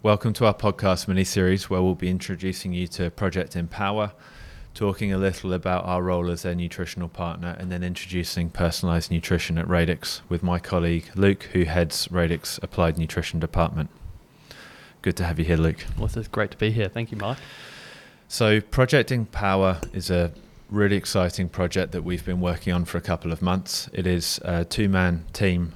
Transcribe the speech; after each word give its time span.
Welcome 0.00 0.32
to 0.34 0.46
our 0.46 0.54
podcast 0.54 1.08
mini 1.08 1.24
series 1.24 1.68
where 1.68 1.82
we'll 1.82 1.96
be 1.96 2.08
introducing 2.08 2.72
you 2.72 2.86
to 2.86 3.10
Project 3.10 3.56
Empower, 3.56 4.12
talking 4.72 5.12
a 5.12 5.18
little 5.18 5.52
about 5.52 5.86
our 5.86 6.04
role 6.04 6.30
as 6.30 6.42
their 6.42 6.54
nutritional 6.54 7.08
partner, 7.08 7.56
and 7.58 7.72
then 7.72 7.82
introducing 7.82 8.48
personalized 8.48 9.10
nutrition 9.10 9.58
at 9.58 9.66
Radix 9.66 10.22
with 10.28 10.40
my 10.40 10.60
colleague 10.60 11.10
Luke, 11.16 11.48
who 11.52 11.64
heads 11.64 12.06
Radix 12.12 12.60
Applied 12.62 12.96
Nutrition 12.96 13.40
Department. 13.40 13.90
Good 15.02 15.16
to 15.16 15.24
have 15.24 15.40
you 15.40 15.44
here, 15.44 15.56
Luke. 15.56 15.84
Well, 15.98 16.08
it's 16.14 16.28
great 16.28 16.52
to 16.52 16.56
be 16.56 16.70
here. 16.70 16.88
Thank 16.88 17.10
you, 17.10 17.18
Mike. 17.18 17.38
So, 18.28 18.60
Project 18.60 19.10
Empower 19.10 19.80
is 19.92 20.10
a 20.12 20.30
really 20.70 20.94
exciting 20.94 21.48
project 21.48 21.90
that 21.90 22.04
we've 22.04 22.24
been 22.24 22.40
working 22.40 22.72
on 22.72 22.84
for 22.84 22.98
a 22.98 23.02
couple 23.02 23.32
of 23.32 23.42
months. 23.42 23.90
It 23.92 24.06
is 24.06 24.38
a 24.44 24.64
two 24.64 24.88
man 24.88 25.24
team 25.32 25.74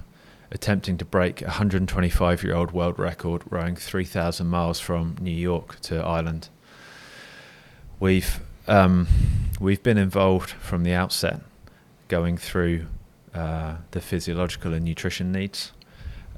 attempting 0.52 0.98
to 0.98 1.04
break 1.04 1.40
a 1.42 1.46
125 1.46 2.44
year 2.44 2.54
old 2.54 2.70
world 2.72 2.98
record 2.98 3.42
rowing 3.50 3.74
3,000 3.74 4.46
miles 4.46 4.78
from 4.78 5.16
New 5.20 5.30
York 5.30 5.80
to 5.80 6.04
Ireland. 6.04 6.48
We've, 7.98 8.40
um, 8.68 9.08
we've 9.58 9.82
been 9.82 9.98
involved 9.98 10.50
from 10.50 10.84
the 10.84 10.92
outset, 10.92 11.40
going 12.08 12.36
through 12.36 12.86
uh, 13.34 13.76
the 13.92 14.00
physiological 14.00 14.74
and 14.74 14.84
nutrition 14.84 15.32
needs 15.32 15.72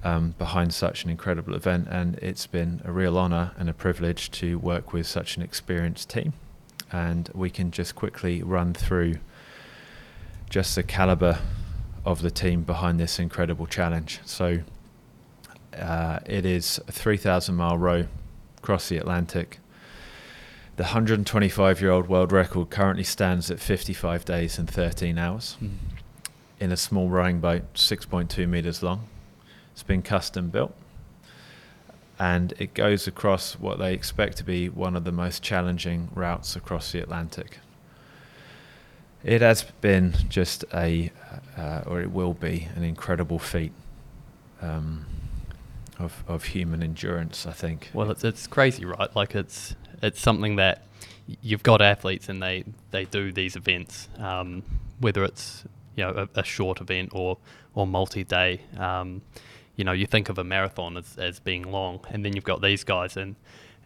um, 0.04 0.34
behind 0.38 0.72
such 0.72 1.04
an 1.04 1.10
incredible 1.10 1.54
event, 1.54 1.88
and 1.90 2.16
it's 2.16 2.46
been 2.46 2.82
a 2.84 2.92
real 2.92 3.18
honour 3.18 3.52
and 3.58 3.68
a 3.68 3.72
privilege 3.72 4.30
to 4.30 4.58
work 4.58 4.92
with 4.92 5.06
such 5.06 5.36
an 5.36 5.42
experienced 5.42 6.10
team. 6.10 6.34
And 6.92 7.28
we 7.34 7.50
can 7.50 7.70
just 7.70 7.96
quickly 7.96 8.42
run 8.42 8.74
through 8.74 9.16
just 10.50 10.76
the 10.76 10.82
calibre 10.82 11.40
of 12.04 12.22
the 12.22 12.30
team 12.30 12.62
behind 12.62 13.00
this 13.00 13.18
incredible 13.18 13.66
challenge. 13.66 14.20
So 14.24 14.60
uh, 15.76 16.18
it 16.26 16.44
is 16.44 16.80
a 16.86 16.92
3,000 16.92 17.54
mile 17.54 17.78
row 17.78 18.06
across 18.58 18.88
the 18.88 18.96
Atlantic. 18.96 19.58
The 20.76 20.84
125 20.84 21.80
year 21.80 21.90
old 21.90 22.08
world 22.08 22.32
record 22.32 22.70
currently 22.70 23.04
stands 23.04 23.50
at 23.50 23.60
55 23.60 24.24
days 24.24 24.58
and 24.58 24.68
13 24.68 25.18
hours 25.18 25.56
mm. 25.62 25.70
in 26.58 26.72
a 26.72 26.76
small 26.76 27.08
rowing 27.08 27.40
boat, 27.40 27.74
6.2 27.74 28.48
metres 28.48 28.82
long. 28.82 29.08
It's 29.72 29.82
been 29.82 30.02
custom 30.02 30.50
built 30.50 30.74
and 32.18 32.54
it 32.58 32.74
goes 32.74 33.06
across 33.06 33.54
what 33.54 33.78
they 33.78 33.92
expect 33.92 34.36
to 34.38 34.44
be 34.44 34.68
one 34.68 34.94
of 34.96 35.04
the 35.04 35.12
most 35.12 35.42
challenging 35.42 36.08
routes 36.14 36.54
across 36.54 36.92
the 36.92 37.00
Atlantic. 37.00 37.58
It 39.24 39.40
has 39.40 39.64
been 39.80 40.14
just 40.28 40.66
a, 40.74 41.10
uh, 41.56 41.82
or 41.86 42.02
it 42.02 42.10
will 42.10 42.34
be, 42.34 42.68
an 42.76 42.84
incredible 42.84 43.38
feat 43.38 43.72
um, 44.60 45.06
of 45.98 46.22
of 46.28 46.44
human 46.44 46.82
endurance. 46.82 47.46
I 47.46 47.52
think. 47.52 47.90
Well, 47.94 48.10
it's 48.10 48.22
it's 48.22 48.46
crazy, 48.46 48.84
right? 48.84 49.14
Like 49.16 49.34
it's 49.34 49.74
it's 50.02 50.20
something 50.20 50.56
that 50.56 50.86
you've 51.40 51.62
got 51.62 51.80
athletes 51.80 52.28
and 52.28 52.42
they 52.42 52.64
they 52.90 53.06
do 53.06 53.32
these 53.32 53.56
events, 53.56 54.08
um, 54.18 54.62
whether 55.00 55.24
it's 55.24 55.64
you 55.96 56.04
know 56.04 56.28
a, 56.34 56.40
a, 56.40 56.44
short 56.44 56.82
event 56.82 57.10
or 57.12 57.38
or 57.74 57.86
multi-day. 57.86 58.60
Um, 58.78 59.22
you 59.76 59.84
know, 59.84 59.92
you 59.92 60.06
think 60.06 60.28
of 60.28 60.38
a 60.38 60.44
marathon 60.44 60.96
as, 60.96 61.16
as 61.18 61.40
being 61.40 61.62
long, 61.62 62.00
and 62.10 62.24
then 62.24 62.34
you've 62.36 62.44
got 62.44 62.60
these 62.60 62.84
guys 62.84 63.16
and 63.16 63.36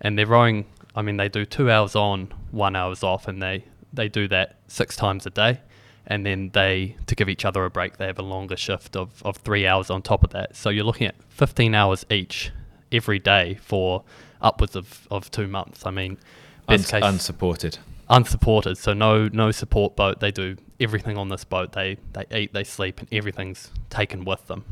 and 0.01 0.19
they're 0.19 0.27
rowing. 0.27 0.67
I 0.97 1.03
mean, 1.03 1.17
they 1.17 1.29
do 1.29 1.45
two 1.45 1.71
hours 1.71 1.95
on, 1.95 2.33
one 2.51 2.75
hours 2.75 3.05
off, 3.05 3.29
and 3.29 3.41
they 3.41 3.65
they 3.93 4.09
do 4.09 4.29
that 4.29 4.57
six 4.69 4.97
times 4.97 5.27
a 5.27 5.31
day. 5.31 5.61
And 6.07 6.25
then 6.25 6.51
they, 6.55 6.97
to 7.07 7.15
give 7.15 7.29
each 7.29 7.45
other 7.45 7.65
a 7.65 7.71
break, 7.71 7.99
they 7.99 8.07
have 8.07 8.19
a 8.19 8.23
longer 8.23 8.57
shift 8.57 8.97
of, 8.97 9.23
of 9.25 9.37
three 9.37 9.67
hours 9.67 9.91
on 9.91 10.01
top 10.01 10.25
of 10.25 10.31
that. 10.31 10.57
So 10.57 10.71
you're 10.71 10.85
looking 10.85 11.07
at 11.07 11.17
15 11.29 11.75
hours 11.75 12.07
each 12.11 12.51
every 12.91 13.19
day 13.19 13.59
for 13.61 14.05
upwards 14.41 14.75
of, 14.75 15.07
of 15.11 15.31
two 15.31 15.47
months. 15.47 15.85
I 15.85 15.91
mean, 15.91 16.19
best 16.67 16.91
case, 16.91 17.03
unsupported. 17.05 17.79
Unsupported. 18.09 18.79
So 18.79 18.95
no 18.95 19.29
no 19.29 19.51
support 19.51 19.97
boat. 19.97 20.21
They 20.21 20.31
do 20.31 20.57
everything 20.81 21.19
on 21.19 21.29
this 21.29 21.45
boat. 21.45 21.73
They 21.73 21.99
they 22.15 22.25
eat, 22.35 22.53
they 22.55 22.65
sleep, 22.65 23.01
and 23.01 23.09
everything's 23.13 23.71
taken 23.91 24.25
with 24.25 24.47
them. 24.47 24.65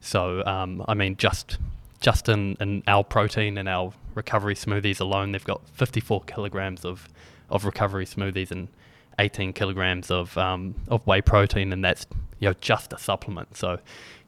So 0.00 0.44
um, 0.44 0.84
I 0.88 0.94
mean, 0.94 1.16
just 1.16 1.58
just 2.00 2.28
in, 2.28 2.56
in 2.60 2.82
our 2.86 3.04
protein 3.04 3.58
and 3.58 3.68
our 3.68 3.92
recovery 4.14 4.54
smoothies 4.54 5.00
alone, 5.00 5.32
they've 5.32 5.44
got 5.44 5.68
54 5.68 6.22
kilograms 6.22 6.84
of 6.84 7.08
of 7.50 7.64
recovery 7.64 8.06
smoothies 8.06 8.50
and 8.50 8.68
18 9.18 9.52
kilograms 9.52 10.10
of 10.10 10.36
um, 10.38 10.74
of 10.88 11.06
whey 11.06 11.20
protein, 11.20 11.72
and 11.72 11.84
that's 11.84 12.06
you 12.38 12.48
know 12.48 12.54
just 12.60 12.92
a 12.92 12.98
supplement. 12.98 13.56
So 13.56 13.78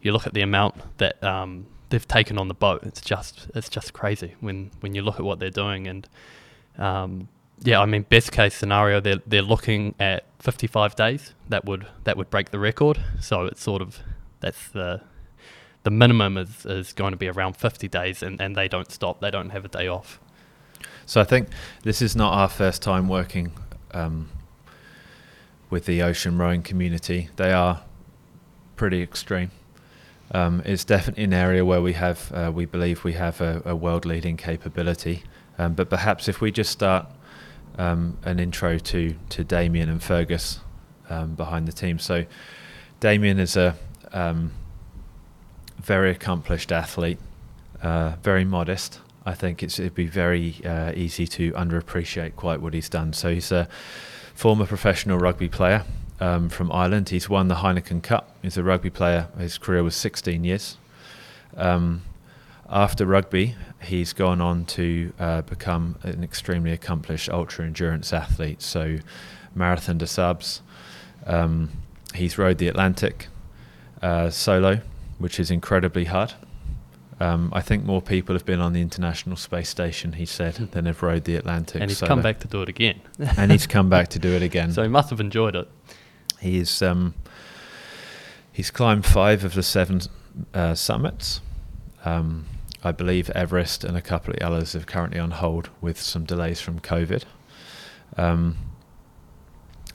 you 0.03 0.13
look 0.13 0.27
at 0.27 0.35
the 0.35 0.43
amount 0.43 0.99
that 0.99 1.23
um, 1.25 1.67
they've 1.89 2.07
taken 2.07 2.39
on 2.39 2.49
the 2.49 2.55
boat. 2.55 2.83
It's 2.85 3.01
just 3.01 3.51
it's 3.55 3.69
just 3.69 3.93
crazy 3.93 4.35
when 4.41 4.71
when 4.81 4.95
you 4.95 5.03
look 5.03 5.19
at 5.19 5.25
what 5.25 5.39
they're 5.39 5.51
doing. 5.51 5.87
And 5.87 6.09
um, 6.79 7.29
yeah, 7.61 7.81
I 7.81 7.87
mean, 7.87 8.03
best 8.03 8.33
case 8.33 8.55
scenario, 8.55 9.01
they're 9.01 9.23
they're 9.27 9.43
looking 9.43 9.95
at 9.99 10.25
55 10.41 10.97
days. 10.97 11.35
That 11.49 11.65
would 11.65 11.87
that 12.05 12.17
would 12.17 12.31
break 12.31 12.51
the 12.51 12.59
record. 12.59 13.01
So 13.21 13.47
it's 13.47 13.63
sort 13.63 13.83
of 13.83 14.01
that's 14.41 14.69
the 14.69 15.03
the 15.85 15.91
minimum 15.91 16.37
is, 16.37 16.65
is 16.67 16.93
going 16.93 17.13
to 17.13 17.17
be 17.17 17.29
around 17.29 17.57
50 17.57 17.89
days 17.89 18.23
and, 18.23 18.41
and 18.41 18.55
they 18.55 18.69
don't 18.69 18.91
stop 18.93 19.21
they 19.21 19.33
don't 19.33 19.51
have 19.51 19.65
a 19.65 19.69
day 19.69 19.89
off 19.89 20.21
so 21.07 21.21
I 21.21 21.25
think 21.25 21.49
this 21.83 22.03
is 22.03 22.17
not 22.17 22.33
our 22.33 22.49
first 22.49 22.83
time 22.83 23.09
working 23.09 23.53
um, 23.93 24.29
with 25.71 25.87
the 25.87 26.03
ocean 26.03 26.39
rowing 26.39 26.63
community. 26.63 27.29
They 27.37 27.53
are 27.53 27.83
pretty 28.77 29.03
extreme. 29.03 29.51
Um, 30.31 30.63
it's 30.65 30.85
definitely 30.85 31.25
an 31.25 31.35
area 31.35 31.65
where 31.65 31.83
we 31.83 31.93
have, 31.93 32.33
uh, 32.33 32.51
we 32.55 32.65
believe 32.65 33.05
we 33.05 33.13
have 33.15 33.41
a, 33.41 33.63
a 33.65 33.77
world-leading 33.77 34.39
capability. 34.39 35.25
Um, 35.59 35.75
but 35.75 35.91
perhaps 35.91 36.29
if 36.29 36.41
we 36.41 36.51
just 36.51 36.71
start 36.71 37.07
um, 37.79 38.19
an 38.25 38.39
intro 38.39 38.79
to 38.79 39.15
to 39.31 39.45
Damian 39.45 39.89
and 39.89 40.03
Fergus 40.03 40.61
um, 41.09 41.35
behind 41.35 41.67
the 41.67 41.73
team. 41.73 41.99
So 41.99 42.25
Damian 43.01 43.39
is 43.39 43.57
a 43.57 43.77
um, 44.13 44.53
very 45.79 46.11
accomplished 46.11 46.73
athlete, 46.73 47.19
uh, 47.83 48.17
very 48.23 48.45
modest. 48.45 49.01
I 49.25 49.35
think 49.35 49.63
it'd 49.63 49.95
be 49.95 50.07
very 50.07 50.57
uh, 50.65 50.93
easy 50.95 51.27
to 51.29 51.53
underappreciate 51.53 52.37
quite 52.37 52.61
what 52.61 52.75
he's 52.75 52.89
done. 52.89 53.13
So 53.13 53.33
he's 53.33 53.53
a 53.53 53.69
former 54.35 54.67
professional 54.67 55.19
rugby 55.19 55.49
player 55.49 55.85
um, 56.21 56.49
from 56.49 56.73
Ireland. 56.73 57.11
He's 57.11 57.29
won 57.29 57.49
the 57.49 57.57
Heineken 57.57 58.03
Cup. 58.03 58.35
He's 58.43 58.57
a 58.57 58.63
rugby 58.63 58.91
player. 58.91 59.29
His 59.39 59.59
career 59.59 59.83
was 59.83 59.95
16 59.95 60.43
years. 60.45 60.77
Um, 61.57 62.03
after 62.69 63.05
rugby, 63.05 63.55
he's 63.83 64.13
gone 64.13 64.41
on 64.41 64.65
to 64.65 65.13
uh, 65.19 65.43
become 65.43 65.99
an 66.03 66.25
extremely 66.25 66.73
accomplished 66.73 67.29
ultra 67.29 67.67
endurance 67.67 68.13
athlete. 68.13 68.63
So, 68.63 68.99
Marathon 69.55 69.99
des 69.99 70.07
Sables. 70.07 70.63
Um, 71.27 71.71
he's 72.15 72.39
rowed 72.39 72.59
the 72.59 72.69
Atlantic 72.69 73.29
uh, 74.01 74.31
solo, 74.31 74.81
which 75.19 75.39
is 75.39 75.51
incredibly 75.51 76.07
hard. 76.07 76.33
Um, 77.23 77.53
I 77.53 77.61
think 77.61 77.85
more 77.85 78.03
people 78.03 78.35
have 78.35 78.45
been 78.45 78.61
on 78.61 78.73
the 78.73 78.81
International 78.81 79.37
Space 79.37 79.69
Station, 79.69 80.15
he 80.15 80.27
said, 80.27 80.57
hmm. 80.57 80.65
than 80.73 80.87
have 80.87 81.05
rode 81.05 81.23
the 81.23 81.37
Atlantic. 81.37 81.81
And 81.81 81.89
he's 81.89 82.01
come 82.01 82.21
back 82.21 82.41
to 82.41 82.49
do 82.49 82.63
it 82.63 82.69
again. 82.69 83.01
and 83.37 83.53
he's 83.53 83.67
come 83.67 83.89
back 83.89 84.09
to 84.09 84.19
do 84.19 84.31
it 84.33 84.43
again. 84.51 84.73
So 84.73 84.83
he 84.83 84.89
must 84.89 85.09
have 85.11 85.21
enjoyed 85.21 85.55
it. 85.55 85.69
He's 86.41 86.83
um, 86.83 87.15
he's 88.51 88.73
climbed 88.73 89.07
five 89.07 89.45
of 89.45 89.55
the 89.55 89.63
seven 89.63 90.01
uh, 90.53 90.75
summits. 90.75 91.41
Um, 92.05 92.47
I 92.83 92.91
believe 92.91 93.31
Everest 93.31 93.85
and 93.85 93.97
a 93.97 94.03
couple 94.03 94.35
of 94.35 94.41
others 94.41 94.75
are 94.75 94.81
currently 94.81 95.21
on 95.21 95.31
hold 95.31 95.71
with 95.81 96.01
some 96.01 96.25
delays 96.25 96.61
from 96.61 96.81
COVID. 96.81 97.23
Um, 98.17 98.59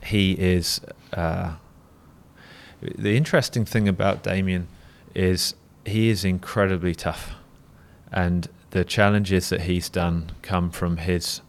he 0.02 0.32
is. 0.32 0.80
Uh, 1.12 1.56
the 2.82 3.18
interesting 3.18 3.66
thing 3.66 3.90
about 3.90 4.24
Damian 4.24 4.70
is 5.14 5.56
he 5.88 6.10
is 6.10 6.26
incredibly 6.26 6.94
tough, 6.94 7.36
and 8.12 8.50
the 8.72 8.84
challenges 8.84 9.50
that 9.50 9.62
he's 9.62 9.90
done 9.90 10.32
come 10.42 10.70
from 10.70 10.98
his 10.98 11.42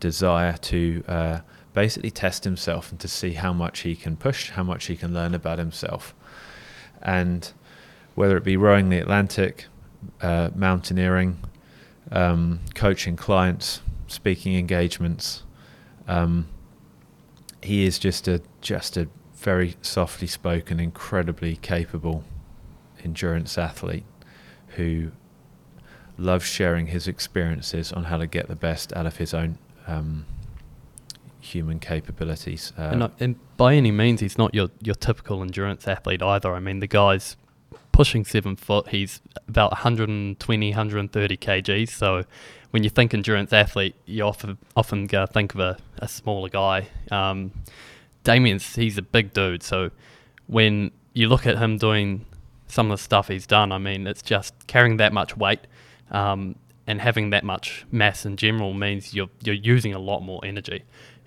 desire 0.00 0.56
to 0.56 1.04
uh, 1.06 1.40
basically 1.74 2.10
test 2.10 2.44
himself 2.44 2.90
and 2.90 2.98
to 3.00 3.08
see 3.08 3.32
how 3.32 3.52
much 3.52 3.80
he 3.80 3.94
can 3.94 4.16
push, 4.16 4.50
how 4.50 4.62
much 4.62 4.86
he 4.86 4.96
can 4.96 5.12
learn 5.12 5.34
about 5.34 5.58
himself, 5.58 6.14
and 7.02 7.52
whether 8.14 8.36
it 8.36 8.44
be 8.44 8.56
rowing 8.56 8.88
the 8.88 8.98
Atlantic, 8.98 9.66
uh, 10.22 10.50
mountaineering, 10.54 11.38
um, 12.10 12.60
coaching 12.74 13.16
clients, 13.16 13.80
speaking 14.06 14.54
engagements. 14.54 15.42
Um, 16.08 16.48
he 17.62 17.84
is 17.84 17.98
just 17.98 18.28
a 18.28 18.40
just 18.60 18.96
a 18.96 19.08
very 19.34 19.76
softly 19.82 20.26
spoken, 20.26 20.80
incredibly 20.80 21.56
capable 21.56 22.24
endurance 23.04 23.58
athlete 23.58 24.04
who 24.76 25.10
loves 26.16 26.44
sharing 26.44 26.88
his 26.88 27.08
experiences 27.08 27.92
on 27.92 28.04
how 28.04 28.16
to 28.16 28.26
get 28.26 28.48
the 28.48 28.56
best 28.56 28.92
out 28.94 29.06
of 29.06 29.16
his 29.16 29.34
own 29.34 29.58
um, 29.86 30.26
human 31.40 31.78
capabilities. 31.78 32.72
Uh, 32.78 32.82
and, 32.82 33.00
not, 33.00 33.12
and, 33.20 33.36
by 33.56 33.74
any 33.74 33.90
means, 33.90 34.20
he's 34.20 34.38
not 34.38 34.54
your, 34.54 34.68
your 34.82 34.94
typical 34.94 35.42
endurance 35.42 35.86
athlete 35.86 36.22
either. 36.22 36.54
I 36.54 36.60
mean, 36.60 36.80
the 36.80 36.86
guy's 36.86 37.36
pushing 37.92 38.24
seven 38.24 38.56
foot. 38.56 38.88
He's 38.88 39.20
about 39.46 39.70
120, 39.72 40.70
130 40.70 41.36
kgs. 41.36 41.88
So 41.90 42.24
when 42.70 42.82
you 42.82 42.90
think 42.90 43.14
endurance 43.14 43.52
athlete, 43.52 43.94
you 44.06 44.24
often 44.24 44.58
often 44.74 45.06
think 45.06 45.54
of 45.54 45.60
a, 45.60 45.78
a 45.98 46.08
smaller 46.08 46.48
guy. 46.48 46.88
Um, 47.12 47.52
Damian's 48.24 48.74
he's 48.74 48.98
a 48.98 49.02
big 49.02 49.32
dude. 49.32 49.62
So 49.62 49.90
when 50.48 50.90
you 51.12 51.28
look 51.28 51.46
at 51.46 51.58
him 51.58 51.78
doing 51.78 52.26
some 52.74 52.90
of 52.90 52.98
the 52.98 53.02
stuff 53.02 53.28
he's 53.28 53.46
done, 53.46 53.70
I 53.70 53.78
mean, 53.78 54.06
it's 54.06 54.22
just 54.22 54.52
carrying 54.66 54.96
that 54.96 55.12
much 55.12 55.36
weight. 55.36 55.60
Um, 56.10 56.56
and 56.86 57.00
having 57.00 57.30
that 57.30 57.44
much 57.44 57.86
mass 57.90 58.26
in 58.26 58.36
general 58.36 58.74
means 58.74 59.14
you're 59.14 59.30
you're 59.42 59.54
using 59.54 59.94
a 59.94 59.98
lot 59.98 60.20
more 60.20 60.40
energy. 60.44 60.82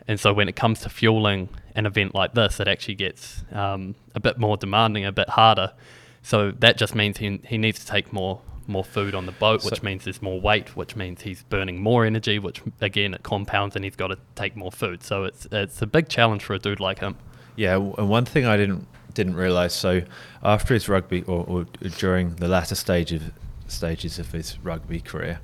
And 0.08 0.20
so 0.20 0.32
when 0.32 0.48
it 0.48 0.56
comes 0.56 0.82
to 0.82 0.90
fueling 0.90 1.50
an 1.76 1.86
event 1.86 2.14
like 2.14 2.34
this, 2.34 2.60
it 2.60 2.68
actually 2.68 2.96
gets 2.96 3.44
um, 3.52 3.96
a 4.14 4.20
bit 4.20 4.38
more 4.38 4.56
demanding, 4.56 5.04
a 5.04 5.12
bit 5.12 5.30
harder. 5.30 5.74
So 6.22 6.52
that 6.52 6.78
just 6.78 6.94
means 6.96 7.18
he, 7.18 7.42
he 7.46 7.58
needs 7.58 7.80
to 7.80 7.88
take 7.88 8.14
more 8.14 8.42
more 8.70 8.84
food 8.84 9.16
on 9.16 9.26
the 9.26 9.32
boat, 9.32 9.64
which 9.64 9.80
so 9.80 9.84
means 9.84 10.04
there's 10.04 10.22
more 10.22 10.42
weight, 10.42 10.76
which 10.76 10.96
means 10.96 11.22
he's 11.22 11.44
burning 11.44 11.82
more 11.82 12.06
energy, 12.06 12.38
which 12.38 12.62
again 12.82 13.14
it 13.14 13.24
compounds 13.24 13.76
and 13.76 13.86
he's 13.86 13.96
got 13.96 14.08
to 14.08 14.18
take 14.36 14.56
more 14.56 14.72
food. 14.72 15.02
So 15.02 15.24
it's 15.24 15.48
it's 15.52 15.82
a 15.82 15.88
big 15.88 16.10
challenge 16.10 16.44
for 16.44 16.54
a 16.54 16.60
dude 16.60 16.82
like 16.82 17.00
him. 17.00 17.16
Yeah, 17.56 17.76
and 17.76 18.10
one 18.10 18.26
thing 18.26 18.46
I 18.46 18.58
didn't 18.58 18.88
didn't 19.18 19.36
realize. 19.36 19.74
So 19.74 20.04
after 20.44 20.74
his 20.74 20.88
rugby 20.88 21.24
or, 21.24 21.44
or 21.46 21.64
during 21.98 22.36
the 22.36 22.48
latter 22.48 22.76
stage 22.76 23.12
of 23.12 23.24
stages 23.68 24.20
of 24.20 24.32
his 24.32 24.58
rugby 24.64 25.02
career, 25.02 25.40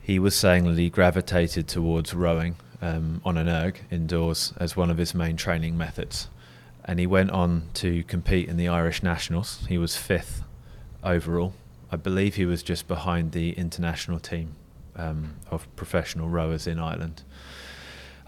he 0.00 0.18
was 0.18 0.36
saying 0.36 0.64
that 0.64 0.78
he 0.78 0.90
gravitated 0.90 1.66
towards 1.66 2.14
rowing 2.14 2.56
um, 2.80 3.22
on 3.24 3.38
an 3.38 3.48
erg 3.48 3.80
indoors 3.90 4.52
as 4.58 4.76
one 4.76 4.90
of 4.90 4.98
his 4.98 5.14
main 5.14 5.36
training 5.36 5.76
methods. 5.76 6.28
And 6.84 7.00
he 7.00 7.06
went 7.06 7.30
on 7.30 7.70
to 7.74 8.04
compete 8.04 8.48
in 8.48 8.58
the 8.58 8.68
Irish 8.68 9.02
Nationals. 9.02 9.64
He 9.68 9.78
was 9.78 9.96
fifth 9.96 10.44
overall. 11.02 11.54
I 11.90 11.96
believe 11.96 12.34
he 12.34 12.44
was 12.44 12.62
just 12.62 12.86
behind 12.86 13.32
the 13.32 13.52
international 13.52 14.20
team 14.20 14.54
um, 14.94 15.36
of 15.50 15.66
professional 15.76 16.28
rowers 16.28 16.66
in 16.66 16.78
Ireland 16.78 17.22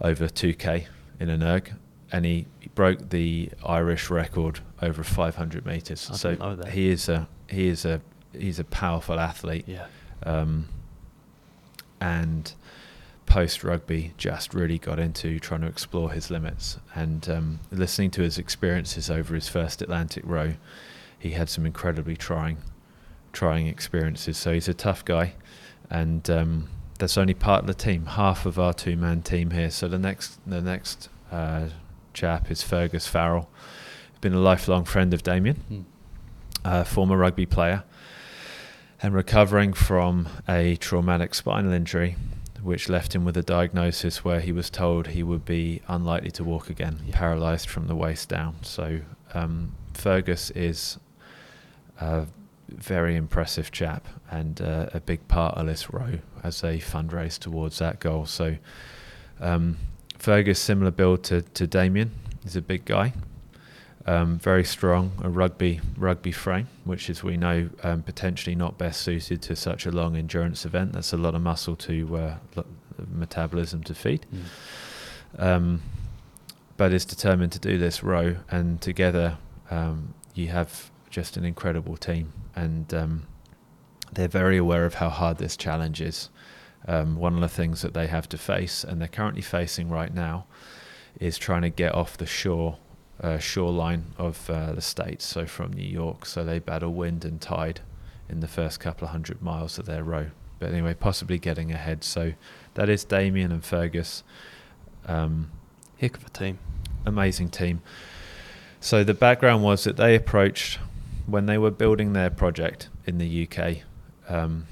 over 0.01 0.27
2k 0.27 0.87
in 1.21 1.29
an 1.29 1.43
erg. 1.43 1.75
And 2.11 2.25
he, 2.25 2.47
he 2.61 2.69
broke 2.69 3.11
the 3.11 3.51
Irish 3.65 4.09
record 4.09 4.61
over 4.81 5.05
500 5.05 5.67
meters. 5.67 6.01
so 6.01 6.35
he 6.71 6.89
is 6.89 7.09
a 7.09 7.29
he 7.49 7.69
is 7.69 7.85
a 7.85 8.01
he's 8.33 8.59
a 8.59 8.65
powerful 8.65 9.19
athlete. 9.21 9.65
Yeah. 9.67 9.87
Um, 10.25 10.69
and 12.01 12.53
post 13.29 13.63
rugby, 13.63 14.15
just 14.17 14.55
really 14.55 14.79
got 14.79 14.99
into 14.99 15.39
trying 15.39 15.61
to 15.61 15.67
explore 15.67 16.11
his 16.11 16.31
limits. 16.31 16.79
And 16.95 17.29
um, 17.29 17.61
listening 17.71 18.11
to 18.13 18.23
his 18.23 18.39
experiences 18.39 19.11
over 19.11 19.35
his 19.35 19.49
first 19.49 19.83
Atlantic 19.83 20.25
row, 20.27 20.55
he 21.19 21.33
had 21.33 21.49
some 21.49 21.67
incredibly 21.67 22.17
trying, 22.17 22.59
trying 23.33 23.67
experiences. 23.67 24.39
So 24.39 24.55
he's 24.55 24.69
a 24.69 24.75
tough 24.75 25.05
guy, 25.05 25.35
and 25.91 26.29
um, 26.31 26.69
that's 26.99 27.19
only 27.19 27.35
part 27.35 27.61
of 27.61 27.67
the 27.67 27.75
team. 27.75 28.07
Half 28.07 28.47
of 28.47 28.59
our 28.59 28.73
two-man 28.73 29.23
team 29.23 29.51
here. 29.51 29.71
So 29.71 29.89
the 29.89 29.99
next, 29.99 30.41
the 30.47 30.63
next 30.63 31.11
uh, 31.31 31.69
chap 32.19 32.51
is 32.51 32.65
Fergus 32.65 33.07
Farrell, 33.07 33.49
been 34.21 34.35
a 34.35 34.41
lifelong 34.41 34.85
friend 34.85 35.15
of 35.15 35.23
Damian, 35.23 35.87
mm. 36.65 36.85
former 36.85 37.17
rugby 37.17 37.47
player 37.47 37.85
and 39.01 39.15
recovering 39.15 39.73
from 39.73 40.29
a 40.49 40.75
traumatic 40.77 41.33
spinal 41.33 41.71
injury, 41.73 42.17
which 42.61 42.89
left 42.89 43.15
him 43.15 43.25
with 43.25 43.37
a 43.37 43.43
diagnosis 43.45 44.25
where 44.25 44.41
he 44.41 44.51
was 44.51 44.69
told 44.69 45.07
he 45.07 45.23
would 45.23 45.45
be 45.45 45.81
unlikely 45.87 46.33
to 46.33 46.43
walk 46.43 46.69
again, 46.69 46.99
yeah. 47.07 47.17
paralyzed 47.17 47.69
from 47.69 47.87
the 47.87 47.95
waist 47.95 48.29
down. 48.29 48.57
So 48.63 49.03
um, 49.33 49.77
Fergus 49.95 50.51
is 50.51 50.99
a 52.01 52.27
very 52.69 53.15
impressive 53.15 53.71
chap 53.71 54.09
and 54.29 54.61
uh, 54.61 54.89
a 54.93 54.99
big 54.99 55.29
part 55.29 55.57
of 55.57 55.67
this 55.67 55.93
row 55.93 56.19
as 56.43 56.63
they 56.63 56.79
fundraise 56.79 57.39
towards 57.39 57.79
that 57.79 58.01
goal. 58.01 58.27
So 58.27 58.57
um, 59.39 59.77
Fergus, 60.19 60.59
similar 60.59 60.91
build 60.91 61.23
to, 61.25 61.43
to 61.43 61.67
Damian, 61.67 62.11
he's 62.43 62.57
a 62.57 62.63
big 62.63 62.85
guy, 62.85 63.13
um, 64.07 64.39
very 64.39 64.65
strong, 64.65 65.13
a 65.23 65.29
rugby 65.29 65.81
rugby 65.97 66.33
frame, 66.33 66.67
which 66.85 67.11
is 67.11 67.23
we 67.23 67.37
know 67.37 67.69
um, 67.83 68.03
potentially 68.03 68.57
not 68.57 68.79
best 68.79 69.03
suited 69.03 69.43
to 69.43 69.55
such 69.55 69.87
a 69.87 69.91
long 69.91 70.17
endurance 70.17 70.65
event. 70.65 70.93
That's 70.93 71.13
a 71.13 71.17
lot 71.17 71.35
of 71.35 71.43
muscle 71.43 71.77
to 71.77 72.17
uh, 72.17 72.63
metabolism 73.13 73.83
to 73.85 73.95
feed. 73.95 74.27
Mm. 74.35 75.43
Um, 75.43 75.83
but 76.79 76.93
is 76.93 77.05
determined 77.05 77.53
to 77.53 77.59
do 77.59 77.77
this 77.77 78.03
row, 78.03 78.37
and 78.51 78.81
together 78.81 79.37
um, 79.71 80.15
you 80.35 80.49
have 80.49 80.91
just 81.11 81.37
an 81.37 81.45
incredible 81.45 81.97
team, 81.97 82.33
and 82.57 82.95
um, 82.95 83.27
they're 84.13 84.29
very 84.29 84.57
aware 84.57 84.87
of 84.87 84.95
how 84.95 85.11
hard 85.11 85.39
this 85.39 85.57
challenge 85.57 86.01
is. 86.01 86.31
Um, 86.87 87.17
one 87.17 87.35
of 87.35 87.41
the 87.41 87.49
things 87.49 87.83
that 87.83 87.95
they 87.95 88.07
have 88.07 88.29
to 88.31 88.39
face, 88.39 88.85
and 88.85 89.01
they're 89.01 89.09
currently 89.09 89.43
facing 89.43 89.91
right 89.91 90.13
now, 90.13 90.47
is 91.21 91.37
trying 91.39 91.63
to 91.63 91.71
get 91.71 91.95
off 91.95 92.17
the 92.17 92.27
shore 92.27 92.79
uh, 93.21 93.39
shoreline 93.39 94.15
of 94.17 94.49
uh, 94.49 94.73
the 94.73 94.81
states, 94.81 95.25
so 95.25 95.45
from 95.47 95.73
New 95.73 95.87
York. 95.87 96.25
So 96.25 96.45
they 96.45 96.59
battle 96.59 96.93
wind 96.93 97.25
and 97.25 97.41
tide 97.41 97.81
in 98.29 98.41
the 98.41 98.49
first 98.49 98.81
couple 98.81 99.07
of 99.07 99.11
hundred 99.11 99.43
miles 99.43 99.79
of 99.79 99.87
their 99.87 100.05
row. 100.05 100.29
But 100.59 100.73
anyway, 100.73 100.95
possibly 100.95 101.39
getting 101.39 101.73
ahead. 101.73 102.05
So 102.05 102.33
that 102.75 102.89
is 102.89 103.05
Damian 103.05 103.53
and 103.53 103.65
Fergus. 103.65 104.23
Um, 105.07 105.51
Heck 105.99 106.17
of 106.17 106.25
a 106.27 106.31
team. 106.31 106.59
Amazing 107.05 107.51
team. 107.51 107.83
So 108.81 109.03
the 109.03 109.15
background 109.15 109.65
was 109.65 109.85
that 109.85 109.97
they 109.97 110.15
approached 110.15 110.79
when 111.27 111.47
they 111.47 111.59
were 111.59 111.73
building 111.73 112.13
their 112.13 112.31
project 112.31 112.89
in 113.05 113.19
the 113.19 113.49
UK. 113.49 113.79
Um, 114.29 114.67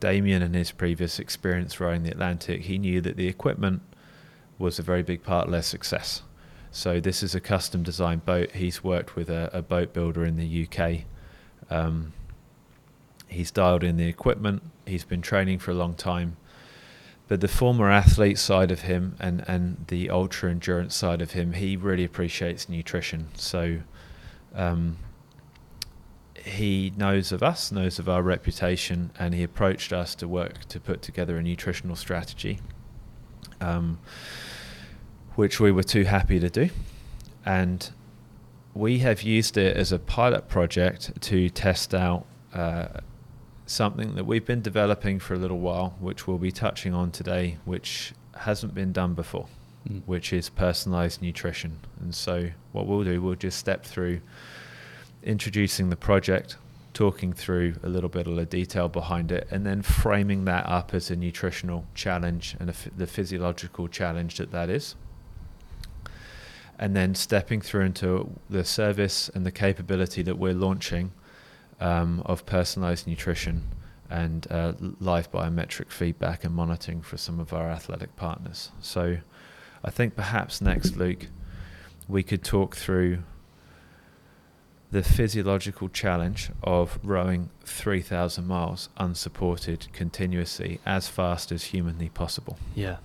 Damian 0.00 0.42
and 0.42 0.54
his 0.54 0.72
previous 0.72 1.18
experience 1.18 1.80
rowing 1.80 2.02
the 2.02 2.10
Atlantic, 2.10 2.62
he 2.62 2.78
knew 2.78 3.00
that 3.00 3.16
the 3.16 3.28
equipment 3.28 3.82
was 4.58 4.78
a 4.78 4.82
very 4.82 5.02
big 5.02 5.22
part 5.22 5.46
of 5.46 5.52
their 5.52 5.62
success. 5.62 6.22
So 6.70 7.00
this 7.00 7.22
is 7.22 7.34
a 7.34 7.40
custom 7.40 7.82
designed 7.82 8.24
boat. 8.24 8.52
He's 8.52 8.84
worked 8.84 9.16
with 9.16 9.30
a, 9.30 9.50
a 9.52 9.62
boat 9.62 9.92
builder 9.92 10.24
in 10.24 10.36
the 10.36 10.66
UK. 10.66 11.04
Um, 11.70 12.12
he's 13.28 13.50
dialed 13.50 13.82
in 13.82 13.96
the 13.96 14.06
equipment. 14.06 14.62
He's 14.86 15.04
been 15.04 15.22
training 15.22 15.58
for 15.58 15.70
a 15.70 15.74
long 15.74 15.94
time. 15.94 16.36
But 17.28 17.40
the 17.40 17.48
former 17.48 17.90
athlete 17.90 18.38
side 18.38 18.70
of 18.70 18.82
him 18.82 19.16
and, 19.18 19.44
and 19.48 19.86
the 19.88 20.10
ultra 20.10 20.50
endurance 20.50 20.94
side 20.94 21.20
of 21.20 21.32
him, 21.32 21.54
he 21.54 21.76
really 21.76 22.04
appreciates 22.04 22.68
nutrition. 22.68 23.28
So 23.34 23.80
um, 24.54 24.98
he 26.46 26.92
knows 26.96 27.32
of 27.32 27.42
us, 27.42 27.72
knows 27.72 27.98
of 27.98 28.08
our 28.08 28.22
reputation, 28.22 29.10
and 29.18 29.34
he 29.34 29.42
approached 29.42 29.92
us 29.92 30.14
to 30.16 30.28
work 30.28 30.64
to 30.68 30.80
put 30.80 31.02
together 31.02 31.36
a 31.36 31.42
nutritional 31.42 31.96
strategy. 31.96 32.60
Um, 33.60 33.98
which 35.36 35.60
we 35.60 35.70
were 35.70 35.82
too 35.82 36.04
happy 36.04 36.40
to 36.40 36.50
do. 36.50 36.70
And 37.44 37.88
we 38.74 38.98
have 38.98 39.22
used 39.22 39.56
it 39.56 39.76
as 39.76 39.92
a 39.92 39.98
pilot 39.98 40.48
project 40.48 41.20
to 41.22 41.48
test 41.50 41.94
out 41.94 42.26
uh, 42.52 42.88
something 43.66 44.14
that 44.16 44.26
we've 44.26 44.44
been 44.44 44.62
developing 44.62 45.20
for 45.20 45.34
a 45.34 45.38
little 45.38 45.60
while, 45.60 45.94
which 46.00 46.26
we'll 46.26 46.38
be 46.38 46.50
touching 46.50 46.92
on 46.92 47.10
today, 47.10 47.58
which 47.64 48.12
hasn't 48.34 48.74
been 48.74 48.92
done 48.92 49.14
before, 49.14 49.46
mm. 49.88 50.02
which 50.06 50.32
is 50.32 50.48
personalized 50.48 51.22
nutrition. 51.22 51.78
And 52.00 52.14
so, 52.14 52.50
what 52.72 52.86
we'll 52.86 53.04
do, 53.04 53.22
we'll 53.22 53.34
just 53.34 53.58
step 53.58 53.84
through 53.84 54.20
introducing 55.26 55.90
the 55.90 55.96
project, 55.96 56.56
talking 56.94 57.32
through 57.32 57.74
a 57.82 57.88
little 57.88 58.08
bit 58.08 58.26
of 58.26 58.36
the 58.36 58.46
detail 58.46 58.88
behind 58.88 59.30
it, 59.30 59.46
and 59.50 59.66
then 59.66 59.82
framing 59.82 60.46
that 60.46 60.66
up 60.66 60.94
as 60.94 61.10
a 61.10 61.16
nutritional 61.16 61.84
challenge 61.94 62.56
and 62.58 62.68
the 62.68 63.06
physiological 63.06 63.88
challenge 63.88 64.38
that 64.38 64.50
that 64.52 64.70
is 64.70 64.94
and 66.78 66.94
then 66.94 67.14
stepping 67.14 67.60
through 67.60 67.82
into 67.82 68.30
the 68.50 68.64
service 68.64 69.30
and 69.34 69.46
the 69.46 69.50
capability 69.50 70.22
that 70.22 70.38
we're 70.38 70.54
launching 70.54 71.12
um, 71.80 72.22
of 72.26 72.44
personalized 72.46 73.06
nutrition 73.06 73.62
and 74.10 74.46
uh, 74.50 74.72
live 75.00 75.30
biometric 75.32 75.90
feedback 75.90 76.44
and 76.44 76.54
monitoring 76.54 77.00
for 77.00 77.16
some 77.16 77.40
of 77.40 77.52
our 77.52 77.68
athletic 77.70 78.14
partners. 78.16 78.70
So 78.80 79.18
I 79.82 79.90
think 79.90 80.14
perhaps 80.14 80.60
next, 80.60 80.96
Luke, 80.96 81.26
we 82.08 82.22
could 82.22 82.44
talk 82.44 82.76
through 82.76 83.18
the 84.90 85.02
physiological 85.02 85.88
challenge 85.88 86.50
of 86.62 86.98
rowing 87.02 87.50
3,000 87.64 88.46
miles 88.46 88.88
unsupported 88.96 89.88
continuously 89.92 90.80
as 90.86 91.08
fast 91.08 91.50
as 91.50 91.64
humanly 91.64 92.08
possible. 92.08 92.58
Yeah. 92.74 92.98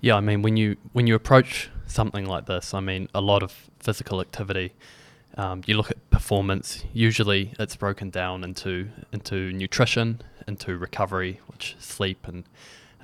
Yeah, 0.00 0.16
I 0.16 0.20
mean 0.20 0.42
when 0.42 0.56
you 0.58 0.76
when 0.92 1.06
you 1.06 1.14
approach 1.14 1.70
something 1.86 2.26
like 2.26 2.46
this. 2.46 2.74
I 2.74 2.80
mean, 2.80 3.08
a 3.14 3.20
lot 3.20 3.42
of 3.42 3.70
physical 3.80 4.20
activity. 4.20 4.72
Um, 5.36 5.62
you 5.66 5.76
look 5.76 5.90
at 5.90 6.10
performance. 6.10 6.84
Usually, 6.92 7.52
it's 7.58 7.76
broken 7.76 8.10
down 8.10 8.44
into 8.44 8.88
into 9.12 9.52
nutrition, 9.52 10.20
into 10.46 10.76
recovery, 10.76 11.40
which 11.46 11.74
is 11.78 11.84
sleep, 11.84 12.26
and 12.28 12.44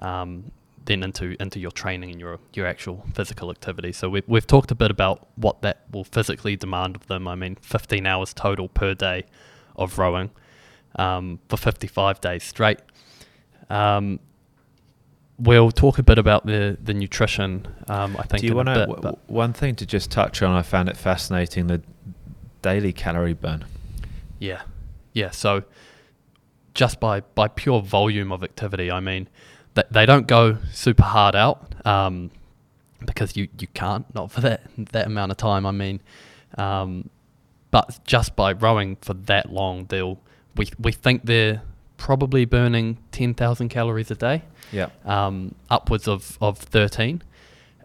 um, 0.01 0.53
then 0.91 1.05
into 1.05 1.37
into 1.41 1.61
your 1.61 1.71
training 1.71 2.11
and 2.11 2.21
your 2.21 2.39
your 2.53 2.67
actual 2.67 3.07
physical 3.15 3.51
activity. 3.51 3.93
So 3.93 4.09
we've 4.09 4.27
we've 4.27 4.47
talked 4.47 4.71
a 4.71 4.75
bit 4.75 4.91
about 4.91 5.29
what 5.37 5.63
that 5.63 5.85
will 5.93 6.05
physically 6.05 6.57
demand 6.57 6.97
of 6.97 7.07
them. 7.07 7.29
I 7.29 7.37
mean, 7.37 7.57
15 7.63 8.07
hours 8.07 8.35
total 8.35 8.69
per 8.69 8.95
day 8.95 9.25
of 9.77 9.99
rowing 9.99 10.31
um, 10.97 11.39
for 11.49 11.57
55 11.57 12.21
days 12.21 12.43
straight. 12.43 12.81
Um, 13.69 14.19
we'll 15.39 15.71
talk 15.71 15.99
a 15.99 16.03
bit 16.03 16.19
about 16.19 16.45
the 16.45 16.77
the 16.83 16.93
nutrition. 16.93 17.69
Um, 17.89 18.17
I 18.17 18.25
think. 18.25 18.41
Do 18.41 18.49
you 18.49 18.57
want 18.57 18.69
to? 18.69 19.17
one 19.29 19.53
thing 19.53 19.77
to 19.77 19.87
just 19.87 20.11
touch 20.11 20.43
on? 20.43 20.55
I 20.55 20.63
found 20.63 20.89
it 20.89 20.97
fascinating 20.97 21.69
the 21.69 21.83
daily 22.63 22.93
calorie 22.93 23.35
burn. 23.35 23.65
Yeah, 24.41 24.63
yeah. 25.13 25.31
So 25.31 25.63
just 26.75 26.99
by 26.99 27.21
by 27.21 27.47
pure 27.47 27.81
volume 27.81 28.33
of 28.33 28.43
activity, 28.43 28.91
I 28.91 28.99
mean, 28.99 29.29
that 29.75 29.93
they 29.93 30.07
don't 30.07 30.27
go 30.27 30.59
super 30.73 31.03
hard 31.03 31.37
out 31.37 31.75
um, 31.87 32.31
because 33.05 33.37
you 33.37 33.49
you 33.59 33.69
can't 33.69 34.13
not 34.15 34.31
for 34.31 34.41
that 34.41 34.63
that 34.93 35.07
amount 35.07 35.31
of 35.31 35.37
time. 35.37 35.67
I 35.67 35.71
mean, 35.71 36.01
um, 36.59 37.09
but 37.71 38.01
just 38.05 38.37
by 38.37 38.53
rowing 38.53 38.97
for 38.97 39.15
that 39.15 39.53
long, 39.53 39.87
they'll 39.87 40.19
we 40.57 40.69
we 40.79 40.93
think 40.93 41.25
they're 41.25 41.63
probably 41.97 42.45
burning 42.45 42.99
ten 43.13 43.35
thousand 43.35 43.69
calories 43.69 44.11
a 44.11 44.15
day. 44.15 44.43
Yeah. 44.73 44.89
Um, 45.05 45.55
upwards 45.69 46.09
of, 46.09 46.39
of 46.41 46.59
thirteen. 46.59 47.23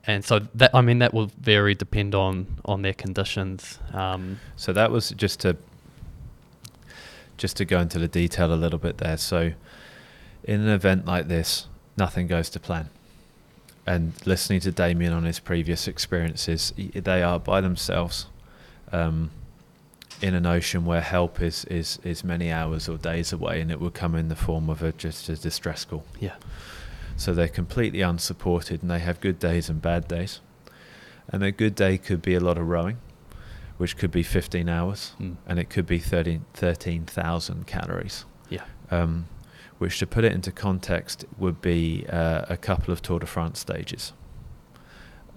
And 0.08 0.24
so 0.24 0.39
that 0.54 0.72
I 0.74 0.82
mean 0.82 1.00
that 1.00 1.13
will 1.13 1.32
vary 1.39 1.75
depend 1.75 2.13
on 2.13 2.60
on 2.63 2.82
their 2.82 2.94
conditions. 2.94 3.80
Um, 3.94 4.39
so 4.56 4.72
that 4.74 4.92
was 4.92 5.10
just 5.12 5.39
to 5.42 5.58
just 7.38 7.58
to 7.58 7.65
go 7.65 7.80
into 7.80 8.00
the 8.00 8.08
detail 8.08 8.54
a 8.54 8.56
little 8.56 8.80
bit 8.80 8.98
there. 9.00 9.18
So 9.18 9.51
in 10.44 10.62
an 10.62 10.70
event 10.70 11.06
like 11.06 11.27
this, 11.27 11.68
nothing 11.97 12.27
goes 12.27 12.49
to 12.51 12.59
plan. 12.59 12.89
And 13.87 14.13
listening 14.25 14.61
to 14.61 14.71
Damian 14.71 15.13
on 15.13 15.23
his 15.23 15.39
previous 15.39 15.87
experiences, 15.87 16.73
they 16.77 17.21
are 17.21 17.39
by 17.39 17.61
themselves. 17.61 18.27
Um, 18.91 19.31
in 20.21 20.33
an 20.33 20.45
ocean 20.45 20.85
where 20.85 21.01
help 21.01 21.41
is, 21.41 21.65
is, 21.65 21.99
is 22.03 22.23
many 22.23 22.51
hours 22.51 22.87
or 22.87 22.97
days 22.97 23.33
away 23.33 23.59
and 23.61 23.71
it 23.71 23.79
will 23.79 23.91
come 23.91 24.15
in 24.15 24.29
the 24.29 24.35
form 24.35 24.69
of 24.69 24.81
a 24.81 24.91
just 24.93 25.29
a 25.29 25.35
distress 25.35 25.85
call. 25.85 26.05
Yeah. 26.19 26.35
So 27.17 27.33
they're 27.33 27.47
completely 27.47 28.01
unsupported 28.01 28.81
and 28.81 28.91
they 28.91 28.99
have 28.99 29.21
good 29.21 29.39
days 29.39 29.69
and 29.69 29.81
bad 29.81 30.07
days. 30.07 30.41
And 31.29 31.43
a 31.43 31.51
good 31.51 31.75
day 31.75 31.97
could 31.97 32.21
be 32.21 32.35
a 32.35 32.39
lot 32.39 32.57
of 32.57 32.67
rowing, 32.67 32.97
which 33.77 33.97
could 33.97 34.11
be 34.11 34.21
15 34.21 34.69
hours, 34.69 35.13
mm. 35.19 35.35
and 35.47 35.57
it 35.57 35.69
could 35.69 35.87
be 35.87 35.97
13,000 35.97 37.67
calories. 37.67 38.25
Yeah. 38.49 38.63
Um, 38.91 39.25
which, 39.77 40.00
to 40.00 40.08
put 40.08 40.24
it 40.24 40.32
into 40.32 40.51
context, 40.51 41.25
would 41.38 41.62
be 41.62 42.05
uh, 42.10 42.46
a 42.50 42.58
couple 42.58 42.91
of 42.91 43.01
Tour 43.01 43.20
de 43.20 43.25
France 43.25 43.60
stages 43.60 44.13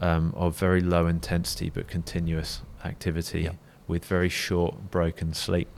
um, 0.00 0.32
of 0.36 0.56
very 0.56 0.80
low 0.80 1.06
intensity 1.06 1.70
but 1.70 1.88
continuous 1.88 2.62
activity. 2.84 3.42
Yep 3.42 3.56
with 3.88 4.04
very 4.04 4.28
short, 4.28 4.90
broken 4.90 5.32
sleep. 5.32 5.68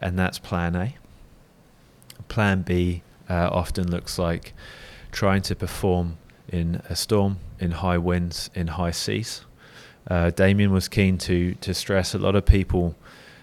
And 0.00 0.18
that's 0.18 0.38
plan 0.38 0.76
A. 0.76 0.94
Plan 2.28 2.62
B 2.62 3.02
uh, 3.28 3.50
often 3.50 3.90
looks 3.90 4.18
like 4.18 4.54
trying 5.10 5.42
to 5.42 5.56
perform 5.56 6.16
in 6.48 6.76
a 6.88 6.96
storm, 6.96 7.38
in 7.58 7.72
high 7.72 7.98
winds, 7.98 8.48
in 8.54 8.68
high 8.68 8.92
seas. 8.92 9.44
Uh, 10.06 10.30
Damian 10.30 10.72
was 10.72 10.88
keen 10.88 11.18
to 11.18 11.54
to 11.56 11.74
stress 11.74 12.14
a 12.14 12.18
lot 12.18 12.34
of 12.34 12.46
people 12.46 12.94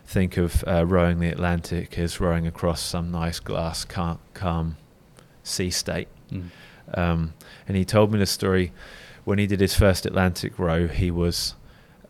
think 0.05 0.37
of 0.37 0.63
uh, 0.67 0.85
rowing 0.85 1.19
the 1.19 1.29
Atlantic 1.29 1.97
as 1.97 2.19
rowing 2.19 2.47
across 2.47 2.81
some 2.81 3.11
nice 3.11 3.39
glass 3.39 3.85
calm, 3.85 4.19
calm 4.33 4.77
sea 5.43 5.71
state. 5.71 6.07
Mm. 6.31 6.49
Um, 6.93 7.33
and 7.67 7.75
he 7.75 7.85
told 7.85 8.11
me 8.11 8.19
the 8.19 8.25
story 8.25 8.71
when 9.23 9.39
he 9.39 9.47
did 9.47 9.59
his 9.59 9.75
first 9.75 10.05
Atlantic 10.05 10.57
row. 10.59 10.87
He 10.87 11.09
was 11.11 11.55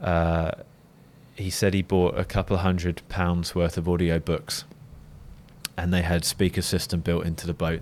uh, 0.02 0.52
he 1.36 1.50
said 1.50 1.74
he 1.74 1.82
bought 1.82 2.18
a 2.18 2.26
couple 2.26 2.56
of 2.56 2.62
hundred 2.62 3.02
pounds 3.10 3.54
worth 3.54 3.78
of 3.78 3.88
audio 3.88 4.20
books 4.20 4.64
and 5.78 5.94
they 5.94 6.02
had 6.02 6.24
speaker 6.24 6.62
system 6.62 7.02
built 7.02 7.26
into 7.26 7.46
the 7.46 7.54
boat 7.54 7.82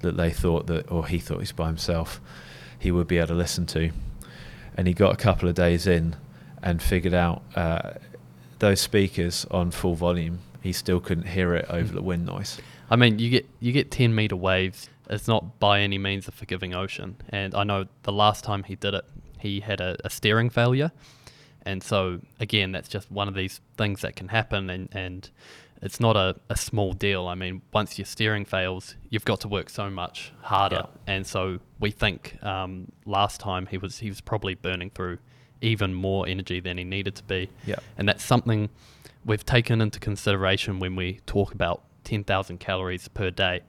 that 0.00 0.16
they 0.16 0.30
thought 0.30 0.66
that 0.68 0.90
or 0.90 1.06
he 1.06 1.18
thought 1.18 1.38
he's 1.38 1.52
by 1.52 1.66
himself 1.66 2.20
he 2.78 2.90
would 2.90 3.06
be 3.06 3.18
able 3.18 3.28
to 3.28 3.34
listen 3.34 3.66
to 3.66 3.90
and 4.76 4.86
he 4.86 4.94
got 4.94 5.12
a 5.12 5.16
couple 5.16 5.48
of 5.48 5.54
days 5.54 5.86
in 5.86 6.16
and 6.62 6.80
figured 6.80 7.14
out 7.14 7.42
uh, 7.56 7.90
those 8.62 8.80
speakers 8.80 9.46
on 9.50 9.70
full 9.70 9.94
volume 9.94 10.38
he 10.62 10.72
still 10.72 11.00
couldn't 11.00 11.26
hear 11.26 11.54
it 11.54 11.66
over 11.68 11.92
the 11.92 12.02
wind 12.02 12.24
noise 12.24 12.58
i 12.90 12.96
mean 12.96 13.18
you 13.18 13.28
get 13.28 13.46
you 13.60 13.72
get 13.72 13.90
10 13.90 14.14
meter 14.14 14.36
waves 14.36 14.88
it's 15.10 15.28
not 15.28 15.58
by 15.58 15.80
any 15.80 15.98
means 15.98 16.26
a 16.26 16.32
forgiving 16.32 16.74
ocean 16.74 17.16
and 17.28 17.54
i 17.54 17.62
know 17.62 17.84
the 18.04 18.12
last 18.12 18.42
time 18.42 18.62
he 18.62 18.74
did 18.74 18.94
it 18.94 19.04
he 19.38 19.60
had 19.60 19.80
a, 19.80 19.96
a 20.04 20.10
steering 20.10 20.48
failure 20.48 20.90
and 21.64 21.82
so 21.82 22.20
again, 22.40 22.72
that's 22.72 22.88
just 22.88 23.10
one 23.10 23.28
of 23.28 23.34
these 23.34 23.60
things 23.76 24.00
that 24.02 24.16
can 24.16 24.28
happen, 24.28 24.68
and, 24.68 24.88
and 24.92 25.30
it's 25.80 26.00
not 26.00 26.16
a, 26.16 26.36
a 26.50 26.56
small 26.56 26.92
deal. 26.92 27.28
I 27.28 27.34
mean, 27.34 27.62
once 27.72 27.98
your 27.98 28.04
steering 28.04 28.44
fails, 28.44 28.96
you've 29.10 29.24
got 29.24 29.40
to 29.40 29.48
work 29.48 29.70
so 29.70 29.88
much 29.88 30.32
harder. 30.42 30.84
Yeah. 30.84 31.14
And 31.14 31.26
so 31.26 31.60
we 31.78 31.90
think 31.90 32.42
um, 32.42 32.90
last 33.06 33.40
time 33.40 33.66
he 33.66 33.78
was 33.78 33.98
he 33.98 34.08
was 34.08 34.20
probably 34.20 34.54
burning 34.54 34.90
through 34.90 35.18
even 35.62 35.94
more 35.94 36.26
energy 36.26 36.60
than 36.60 36.76
he 36.76 36.84
needed 36.84 37.14
to 37.16 37.22
be. 37.22 37.48
Yeah. 37.66 37.76
And 37.96 38.08
that's 38.08 38.24
something 38.24 38.68
we've 39.24 39.46
taken 39.46 39.80
into 39.80 39.98
consideration 40.00 40.78
when 40.78 40.96
we 40.96 41.20
talk 41.26 41.54
about 41.54 41.82
10,000 42.04 42.58
calories 42.58 43.08
per 43.08 43.30
day. 43.30 43.60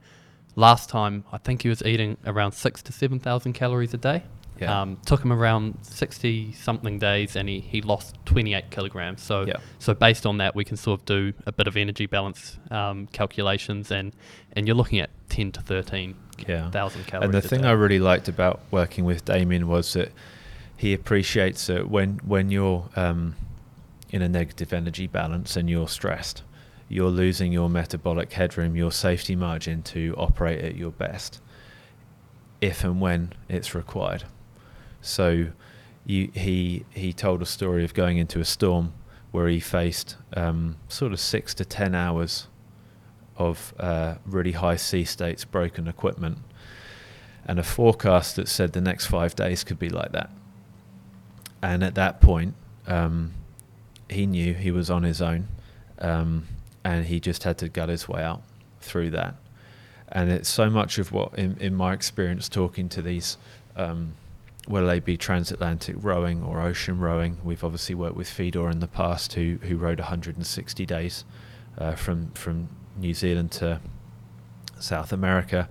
Last 0.56 0.88
time, 0.88 1.24
I 1.32 1.38
think 1.38 1.62
he 1.62 1.68
was 1.68 1.82
eating 1.82 2.16
around 2.26 2.52
six 2.52 2.82
to 2.82 2.92
7,000 2.92 3.52
calories 3.52 3.94
a 3.94 3.98
day. 3.98 4.24
Yeah. 4.60 4.82
Um, 4.82 4.98
took 5.04 5.20
him 5.24 5.32
around 5.32 5.78
60 5.82 6.52
something 6.52 7.00
days 7.00 7.34
and 7.34 7.48
he, 7.48 7.58
he 7.58 7.82
lost 7.82 8.16
28 8.26 8.70
kilograms. 8.70 9.20
So, 9.20 9.42
yeah. 9.42 9.56
so 9.80 9.94
based 9.94 10.26
on 10.26 10.38
that, 10.38 10.54
we 10.54 10.64
can 10.64 10.76
sort 10.76 11.00
of 11.00 11.06
do 11.06 11.32
a 11.44 11.50
bit 11.50 11.66
of 11.66 11.76
energy 11.76 12.06
balance 12.06 12.56
um, 12.70 13.08
calculations 13.08 13.90
and, 13.90 14.14
and 14.52 14.68
you're 14.68 14.76
looking 14.76 15.00
at 15.00 15.10
10 15.28 15.52
to 15.52 15.60
13 15.60 16.14
yeah. 16.46 16.70
thousand 16.70 17.06
calories. 17.06 17.34
And 17.34 17.34
the 17.34 17.46
thing 17.46 17.62
day. 17.62 17.68
I 17.68 17.72
really 17.72 17.98
liked 17.98 18.28
about 18.28 18.60
working 18.70 19.04
with 19.04 19.24
Damian 19.24 19.68
was 19.68 19.92
that 19.94 20.12
he 20.84 20.92
appreciates 20.92 21.70
it 21.70 21.88
when, 21.88 22.20
when 22.26 22.50
you're 22.50 22.86
um, 22.94 23.34
in 24.10 24.20
a 24.20 24.28
negative 24.28 24.70
energy 24.70 25.06
balance 25.06 25.56
and 25.56 25.70
you're 25.70 25.88
stressed, 25.88 26.42
you're 26.90 27.08
losing 27.08 27.50
your 27.50 27.70
metabolic 27.70 28.30
headroom, 28.34 28.76
your 28.76 28.92
safety 28.92 29.34
margin 29.34 29.80
to 29.82 30.14
operate 30.18 30.62
at 30.62 30.76
your 30.76 30.90
best 30.90 31.40
if 32.60 32.84
and 32.84 33.00
when 33.00 33.32
it's 33.48 33.74
required. 33.74 34.24
So 35.00 35.46
you, 36.04 36.30
he 36.34 36.84
he 36.90 37.14
told 37.14 37.40
a 37.40 37.46
story 37.46 37.82
of 37.82 37.94
going 37.94 38.18
into 38.18 38.38
a 38.38 38.44
storm 38.44 38.92
where 39.30 39.48
he 39.48 39.60
faced 39.60 40.16
um, 40.36 40.76
sort 40.88 41.14
of 41.14 41.18
six 41.18 41.54
to 41.54 41.64
ten 41.64 41.94
hours 41.94 42.46
of 43.38 43.72
uh, 43.80 44.16
really 44.26 44.52
high 44.52 44.76
sea 44.76 45.04
states, 45.06 45.46
broken 45.46 45.88
equipment, 45.88 46.40
and 47.46 47.58
a 47.58 47.62
forecast 47.62 48.36
that 48.36 48.48
said 48.48 48.74
the 48.74 48.82
next 48.82 49.06
five 49.06 49.34
days 49.34 49.64
could 49.64 49.78
be 49.78 49.88
like 49.88 50.12
that. 50.12 50.30
And 51.64 51.82
at 51.82 51.94
that 51.94 52.20
point, 52.20 52.54
um, 52.86 53.32
he 54.10 54.26
knew 54.26 54.52
he 54.52 54.70
was 54.70 54.90
on 54.90 55.02
his 55.02 55.22
own, 55.22 55.48
um, 55.98 56.46
and 56.84 57.06
he 57.06 57.20
just 57.20 57.44
had 57.44 57.56
to 57.58 57.70
gut 57.70 57.88
his 57.88 58.06
way 58.06 58.22
out 58.22 58.42
through 58.82 59.12
that. 59.12 59.36
And 60.08 60.30
it's 60.30 60.50
so 60.50 60.68
much 60.68 60.98
of 60.98 61.10
what, 61.10 61.38
in, 61.38 61.56
in 61.58 61.74
my 61.74 61.94
experience, 61.94 62.50
talking 62.50 62.90
to 62.90 63.00
these 63.00 63.38
um, 63.76 64.12
whether 64.66 64.86
they 64.86 65.00
be 65.00 65.16
transatlantic 65.16 65.96
rowing 65.98 66.42
or 66.42 66.60
ocean 66.60 66.98
rowing. 66.98 67.38
We've 67.42 67.64
obviously 67.64 67.94
worked 67.94 68.16
with 68.16 68.28
Fedor 68.28 68.68
in 68.68 68.80
the 68.80 68.86
past, 68.86 69.32
who 69.32 69.58
who 69.62 69.78
rowed 69.78 70.00
160 70.00 70.84
days 70.84 71.24
uh, 71.78 71.94
from 71.94 72.30
from 72.32 72.68
New 72.98 73.14
Zealand 73.14 73.52
to 73.52 73.80
South 74.78 75.14
America, 75.14 75.70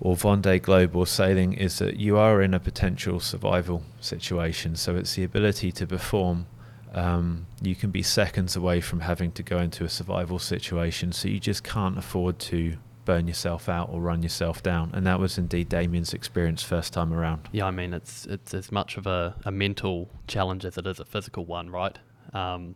or 0.00 0.16
Vendée 0.16 0.60
Globe 0.60 0.94
or 0.96 1.06
sailing. 1.06 1.54
Is 1.54 1.78
that 1.78 1.96
you 1.96 2.16
are 2.18 2.42
in 2.42 2.54
a 2.54 2.60
potential 2.60 3.20
survival 3.20 3.82
situation, 4.00 4.76
so 4.76 4.96
it's 4.96 5.14
the 5.14 5.24
ability 5.24 5.72
to 5.72 5.86
perform. 5.86 6.46
Um, 6.94 7.46
you 7.60 7.74
can 7.74 7.90
be 7.90 8.02
seconds 8.02 8.56
away 8.56 8.80
from 8.80 9.00
having 9.00 9.32
to 9.32 9.42
go 9.42 9.58
into 9.58 9.84
a 9.84 9.88
survival 9.88 10.38
situation, 10.38 11.12
so 11.12 11.28
you 11.28 11.40
just 11.40 11.62
can't 11.62 11.98
afford 11.98 12.38
to 12.40 12.76
burn 13.06 13.26
yourself 13.26 13.68
out 13.68 13.88
or 13.90 14.00
run 14.00 14.22
yourself 14.22 14.62
down. 14.62 14.90
And 14.92 15.06
that 15.06 15.18
was 15.18 15.38
indeed 15.38 15.70
Damian's 15.70 16.12
experience 16.12 16.62
first 16.62 16.92
time 16.92 17.14
around. 17.14 17.48
Yeah, 17.52 17.66
I 17.66 17.70
mean, 17.70 17.94
it's 17.94 18.26
it's 18.26 18.52
as 18.52 18.70
much 18.70 18.98
of 18.98 19.06
a, 19.06 19.34
a 19.46 19.50
mental 19.50 20.10
challenge 20.26 20.66
as 20.66 20.76
it 20.76 20.86
is 20.86 21.00
a 21.00 21.04
physical 21.04 21.46
one, 21.46 21.70
right? 21.70 21.98
Um, 22.34 22.74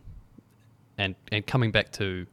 and 0.96 1.14
and 1.30 1.46
coming 1.46 1.70
back 1.70 1.92
to 1.92 2.26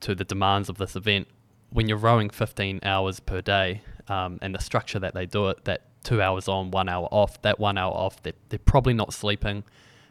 to 0.00 0.14
the 0.14 0.24
demands 0.24 0.68
of 0.68 0.76
this 0.76 0.96
event, 0.96 1.28
when 1.70 1.88
you're 1.88 1.96
rowing 1.96 2.28
15 2.28 2.80
hours 2.82 3.20
per 3.20 3.40
day, 3.40 3.80
um, 4.08 4.38
and 4.42 4.54
the 4.54 4.60
structure 4.60 4.98
that 4.98 5.14
they 5.14 5.26
do 5.26 5.48
it, 5.48 5.64
that 5.64 5.82
two 6.02 6.20
hours 6.20 6.48
on, 6.48 6.70
one 6.70 6.88
hour 6.88 7.08
off, 7.10 7.40
that 7.42 7.58
one 7.58 7.78
hour 7.78 7.92
off, 7.92 8.22
they're, 8.22 8.34
they're 8.48 8.58
probably 8.58 8.94
not 8.94 9.12
sleeping. 9.12 9.64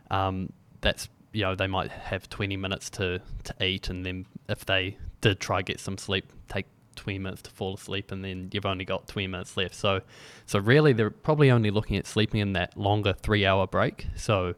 Um, 0.10 0.52
that's 0.82 1.10
you 1.32 1.42
know 1.42 1.56
they 1.56 1.68
might 1.68 1.92
have 1.92 2.30
20 2.30 2.58
minutes 2.58 2.90
to 2.92 3.22
to 3.44 3.66
eat, 3.66 3.90
and 3.90 4.06
then 4.06 4.26
if 4.50 4.66
they 4.66 4.98
did 5.22 5.40
try 5.40 5.62
get 5.62 5.80
some 5.80 5.98
sleep, 5.98 6.32
take 6.50 6.66
20 6.96 7.20
minutes 7.20 7.42
to 7.44 7.50
fall 7.50 7.74
asleep 7.74 8.12
and 8.12 8.24
then 8.24 8.50
you've 8.52 8.66
only 8.66 8.86
got 8.86 9.08
20 9.08 9.28
minutes 9.28 9.58
left. 9.58 9.76
So 9.76 10.02
so 10.46 10.60
really 10.60 10.94
they're 10.94 11.10
probably 11.10 11.50
only 11.52 11.72
looking 11.72 11.98
at 11.98 12.06
sleeping 12.06 12.40
in 12.40 12.54
that 12.54 12.78
longer 12.78 13.14
3 13.14 13.46
hour 13.46 13.68
break. 13.68 14.08
So 14.16 14.56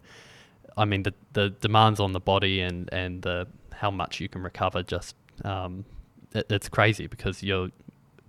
I 0.76 0.86
mean 0.86 1.04
the 1.04 1.14
the 1.34 1.50
demands 1.50 2.00
on 2.00 2.12
the 2.12 2.20
body 2.20 2.62
and 2.62 2.90
and 2.92 3.22
the 3.22 3.48
how 3.74 3.92
much 3.92 4.20
you 4.20 4.30
can 4.30 4.42
recover. 4.42 4.84
Just 4.84 5.16
um, 5.44 5.86
it, 6.34 6.46
it's 6.50 6.70
crazy 6.70 7.08
because 7.08 7.44
you're 7.44 7.70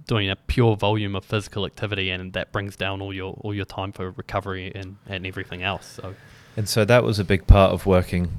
doing 0.07 0.31
a 0.31 0.37
pure 0.37 0.77
volume 0.77 1.17
of 1.17 1.25
physical 1.25 1.67
activity, 1.67 2.11
and 2.11 2.33
that 2.33 2.53
brings 2.53 2.77
down 2.77 3.01
all 3.01 3.13
your 3.13 3.35
all 3.41 3.55
your 3.55 3.65
time 3.65 3.93
for 3.93 4.11
recovery 4.11 4.73
and, 4.75 4.97
and 5.07 5.27
everything 5.27 5.63
else. 5.63 5.87
So, 5.87 6.15
and 6.57 6.69
so 6.69 6.85
that 6.85 7.03
was 7.03 7.19
a 7.19 7.25
big 7.25 7.47
part 7.47 7.73
of 7.73 7.87
working, 7.87 8.31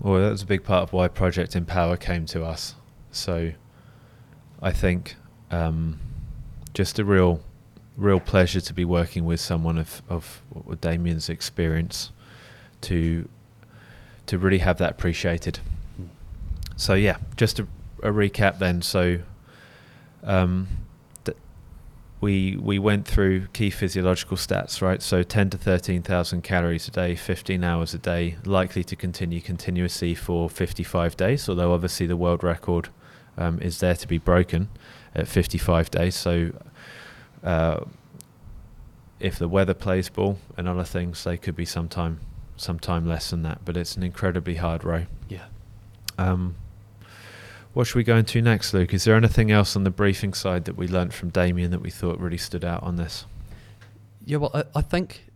or 0.00 0.20
that 0.20 0.30
was 0.30 0.42
a 0.42 0.46
big 0.46 0.64
part 0.64 0.82
of 0.82 0.92
why 0.92 1.08
Project 1.08 1.56
Empower 1.56 1.96
came 1.96 2.26
to 2.26 2.44
us. 2.44 2.74
So, 3.10 3.52
I 4.62 4.72
think 4.72 5.16
um, 5.50 5.98
just 6.74 6.98
a 6.98 7.04
real, 7.04 7.40
real 7.96 8.20
pleasure 8.20 8.60
to 8.60 8.72
be 8.72 8.84
working 8.84 9.24
with 9.24 9.40
someone 9.40 9.78
of 9.78 10.02
of 10.08 10.42
Damian's 10.80 11.28
experience 11.28 12.10
to 12.82 13.28
to 14.26 14.38
really 14.38 14.58
have 14.58 14.78
that 14.78 14.92
appreciated. 14.92 15.58
So 16.76 16.94
yeah, 16.94 17.16
just 17.36 17.58
a, 17.58 17.66
a 18.02 18.10
recap 18.10 18.58
then. 18.58 18.82
So 18.82 19.18
um, 20.22 20.68
we 22.20 22.56
we 22.56 22.78
went 22.78 23.06
through 23.06 23.46
key 23.48 23.70
physiological 23.70 24.36
stats, 24.36 24.82
right? 24.82 25.00
So 25.00 25.22
10 25.22 25.50
to 25.50 25.58
13,000 25.58 26.42
calories 26.42 26.88
a 26.88 26.90
day, 26.90 27.14
15 27.14 27.62
hours 27.62 27.94
a 27.94 27.98
day, 27.98 28.36
likely 28.44 28.82
to 28.84 28.96
continue 28.96 29.40
continuously 29.40 30.14
for 30.14 30.50
55 30.50 31.16
days. 31.16 31.48
Although 31.48 31.72
obviously 31.72 32.06
the 32.06 32.16
world 32.16 32.42
record 32.42 32.88
um, 33.36 33.60
is 33.60 33.78
there 33.78 33.94
to 33.94 34.08
be 34.08 34.18
broken 34.18 34.68
at 35.14 35.28
55 35.28 35.90
days. 35.90 36.16
So 36.16 36.52
uh, 37.44 37.84
if 39.20 39.38
the 39.38 39.48
weather 39.48 39.74
plays 39.74 40.08
ball 40.08 40.38
and 40.56 40.68
other 40.68 40.84
things, 40.84 41.22
they 41.24 41.36
could 41.36 41.56
be 41.56 41.64
sometime 41.64 42.20
sometime 42.56 43.06
less 43.06 43.30
than 43.30 43.42
that. 43.42 43.64
But 43.64 43.76
it's 43.76 43.96
an 43.96 44.02
incredibly 44.02 44.56
hard 44.56 44.82
row. 44.82 45.06
Yeah. 45.28 45.46
Um, 46.18 46.56
what 47.74 47.86
should 47.86 47.96
we 47.96 48.04
go 48.04 48.16
into 48.16 48.40
next, 48.42 48.72
Luke? 48.74 48.92
Is 48.94 49.04
there 49.04 49.16
anything 49.16 49.50
else 49.50 49.76
on 49.76 49.84
the 49.84 49.90
briefing 49.90 50.34
side 50.34 50.64
that 50.64 50.76
we 50.76 50.88
learnt 50.88 51.12
from 51.12 51.30
Damian 51.30 51.70
that 51.70 51.80
we 51.80 51.90
thought 51.90 52.18
really 52.18 52.38
stood 52.38 52.64
out 52.64 52.82
on 52.82 52.96
this? 52.96 53.26
Yeah, 54.24 54.38
well, 54.38 54.50
I, 54.54 54.64
I 54.74 54.80
think 54.82 55.26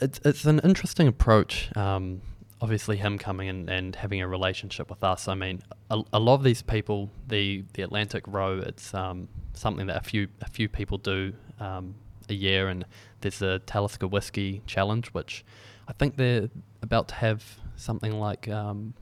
it's 0.00 0.20
it's 0.24 0.44
an 0.44 0.60
interesting 0.60 1.08
approach. 1.08 1.74
Um, 1.76 2.20
obviously, 2.60 2.96
him 2.96 3.18
coming 3.18 3.48
in 3.48 3.68
and 3.68 3.96
having 3.96 4.20
a 4.20 4.28
relationship 4.28 4.90
with 4.90 5.02
us. 5.02 5.28
I 5.28 5.34
mean, 5.34 5.62
a, 5.90 6.02
a 6.12 6.18
lot 6.18 6.34
of 6.34 6.42
these 6.42 6.62
people, 6.62 7.10
the 7.26 7.64
the 7.74 7.82
Atlantic 7.82 8.24
Row, 8.26 8.58
it's 8.58 8.94
um, 8.94 9.28
something 9.54 9.86
that 9.86 9.96
a 9.96 10.02
few 10.02 10.28
a 10.40 10.48
few 10.48 10.68
people 10.68 10.98
do 10.98 11.32
um, 11.60 11.94
a 12.28 12.34
year, 12.34 12.68
and 12.68 12.84
there's 13.20 13.38
the 13.38 13.60
Talisker 13.66 14.06
Whisky 14.06 14.62
Challenge, 14.66 15.08
which 15.08 15.44
I 15.88 15.92
think 15.92 16.16
they're 16.16 16.48
about 16.82 17.08
to 17.08 17.14
have 17.16 17.44
something 17.76 18.18
like 18.18 18.48
um, 18.48 18.94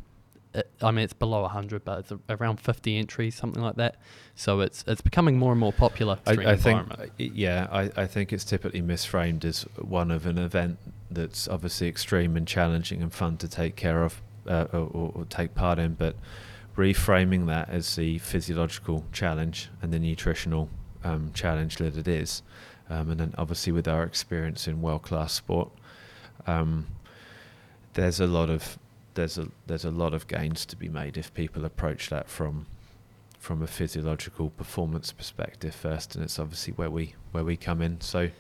it, 0.56 0.70
I 0.80 0.90
mean, 0.90 1.04
it's 1.04 1.12
below 1.12 1.42
100, 1.42 1.84
but 1.84 1.98
it's 2.00 2.12
around 2.30 2.60
50 2.60 2.96
entries, 2.96 3.34
something 3.34 3.62
like 3.62 3.76
that. 3.76 3.96
So 4.34 4.60
it's 4.60 4.84
it's 4.86 5.02
becoming 5.02 5.38
more 5.38 5.52
and 5.52 5.60
more 5.60 5.72
popular. 5.72 6.18
I, 6.26 6.32
I 6.32 6.56
think, 6.56 6.88
yeah, 7.18 7.68
I, 7.70 7.90
I 7.96 8.06
think 8.06 8.32
it's 8.32 8.44
typically 8.44 8.82
misframed 8.82 9.44
as 9.44 9.62
one 9.76 10.10
of 10.10 10.26
an 10.26 10.38
event 10.38 10.78
that's 11.10 11.46
obviously 11.46 11.88
extreme 11.88 12.36
and 12.36 12.48
challenging 12.48 13.02
and 13.02 13.12
fun 13.12 13.36
to 13.38 13.48
take 13.48 13.76
care 13.76 14.02
of 14.02 14.22
uh, 14.48 14.66
or, 14.72 15.12
or 15.14 15.25
take 15.28 15.54
part 15.54 15.78
in, 15.78 15.94
but 15.94 16.16
reframing 16.76 17.46
that 17.46 17.68
as 17.68 17.96
the 17.96 18.18
physiological 18.18 19.04
challenge 19.12 19.68
and 19.82 19.92
the 19.92 19.98
nutritional 19.98 20.68
um, 21.04 21.30
challenge 21.34 21.76
that 21.76 21.96
it 21.96 22.08
is, 22.08 22.42
um, 22.88 23.10
and 23.10 23.20
then 23.20 23.34
obviously 23.36 23.72
with 23.72 23.86
our 23.86 24.04
experience 24.04 24.66
in 24.66 24.80
world 24.80 25.02
class 25.02 25.32
sport, 25.32 25.70
um, 26.46 26.86
there's 27.92 28.20
a 28.20 28.26
lot 28.26 28.50
of 28.50 28.78
there's 29.16 29.37
a 29.38 29.49
there's 29.66 29.85
a 29.85 29.90
lot 29.90 30.14
of 30.14 30.28
gains 30.28 30.64
to 30.66 30.76
be 30.76 30.88
made 30.88 31.16
if 31.16 31.35
people 31.35 31.64
approach 31.64 32.08
that 32.11 32.28
from 32.28 32.66
from 33.38 33.62
a 33.62 33.66
physiological 33.66 34.50
performance 34.50 35.12
perspective 35.12 35.75
first, 35.75 36.14
and 36.14 36.25
it's 36.25 36.38
obviously 36.38 36.73
where 36.75 36.90
we 36.90 37.14
where 37.32 37.44
we 37.44 37.56
come 37.56 37.82
in. 37.82 38.00
So, 38.00 38.30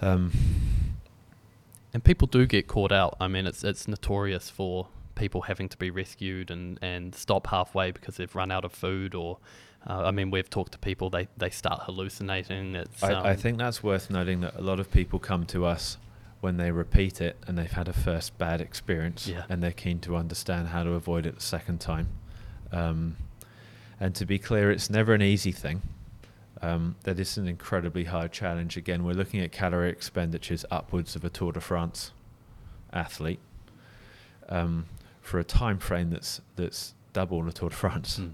um, 0.00 0.32
and 1.94 2.04
people 2.04 2.28
do 2.28 2.46
get 2.46 2.66
caught 2.66 2.92
out. 2.92 3.16
I 3.20 3.28
mean, 3.28 3.46
it's 3.46 3.64
it's 3.64 3.88
notorious 3.88 4.50
for 4.50 4.88
people 5.14 5.42
having 5.42 5.68
to 5.68 5.76
be 5.76 5.90
rescued 5.90 6.50
and, 6.50 6.78
and 6.80 7.14
stop 7.14 7.48
halfway 7.48 7.90
because 7.90 8.16
they've 8.16 8.34
run 8.34 8.50
out 8.50 8.64
of 8.64 8.72
food 8.72 9.14
or 9.14 9.38
uh, 9.86 10.04
I 10.04 10.10
mean 10.10 10.30
we've 10.30 10.48
talked 10.48 10.72
to 10.72 10.78
people 10.78 11.10
they, 11.10 11.28
they 11.36 11.50
start 11.50 11.82
hallucinating 11.82 12.74
it's, 12.76 13.02
I, 13.02 13.12
um, 13.12 13.26
I 13.26 13.36
think 13.36 13.58
that's 13.58 13.82
worth 13.82 14.08
noting 14.08 14.40
that 14.40 14.56
a 14.56 14.62
lot 14.62 14.80
of 14.80 14.90
people 14.90 15.18
come 15.18 15.44
to 15.46 15.66
us 15.66 15.98
when 16.42 16.56
they 16.56 16.72
repeat 16.72 17.20
it 17.20 17.36
and 17.46 17.56
they've 17.56 17.70
had 17.70 17.86
a 17.86 17.92
first 17.92 18.36
bad 18.36 18.60
experience 18.60 19.28
yeah. 19.28 19.44
and 19.48 19.62
they're 19.62 19.70
keen 19.70 20.00
to 20.00 20.16
understand 20.16 20.66
how 20.66 20.82
to 20.82 20.90
avoid 20.90 21.24
it 21.24 21.36
the 21.36 21.40
second 21.40 21.80
time. 21.80 22.08
Um, 22.72 23.16
and 24.00 24.12
to 24.16 24.26
be 24.26 24.40
clear, 24.40 24.72
it's 24.72 24.90
never 24.90 25.14
an 25.14 25.22
easy 25.22 25.52
thing. 25.52 25.82
Um, 26.60 26.96
that 27.04 27.20
is 27.20 27.38
an 27.38 27.46
incredibly 27.46 28.04
hard 28.04 28.32
challenge. 28.32 28.76
Again, 28.76 29.04
we're 29.04 29.14
looking 29.14 29.38
at 29.38 29.52
calorie 29.52 29.90
expenditures 29.90 30.64
upwards 30.68 31.14
of 31.14 31.24
a 31.24 31.30
Tour 31.30 31.52
de 31.52 31.60
France 31.60 32.10
athlete 32.92 33.40
um, 34.48 34.86
for 35.20 35.38
a 35.38 35.44
time 35.44 35.78
frame 35.78 36.10
that's 36.10 36.40
that's 36.56 36.94
double 37.12 37.46
a 37.46 37.52
Tour 37.52 37.68
de 37.68 37.76
France. 37.76 38.18
Mm. 38.18 38.32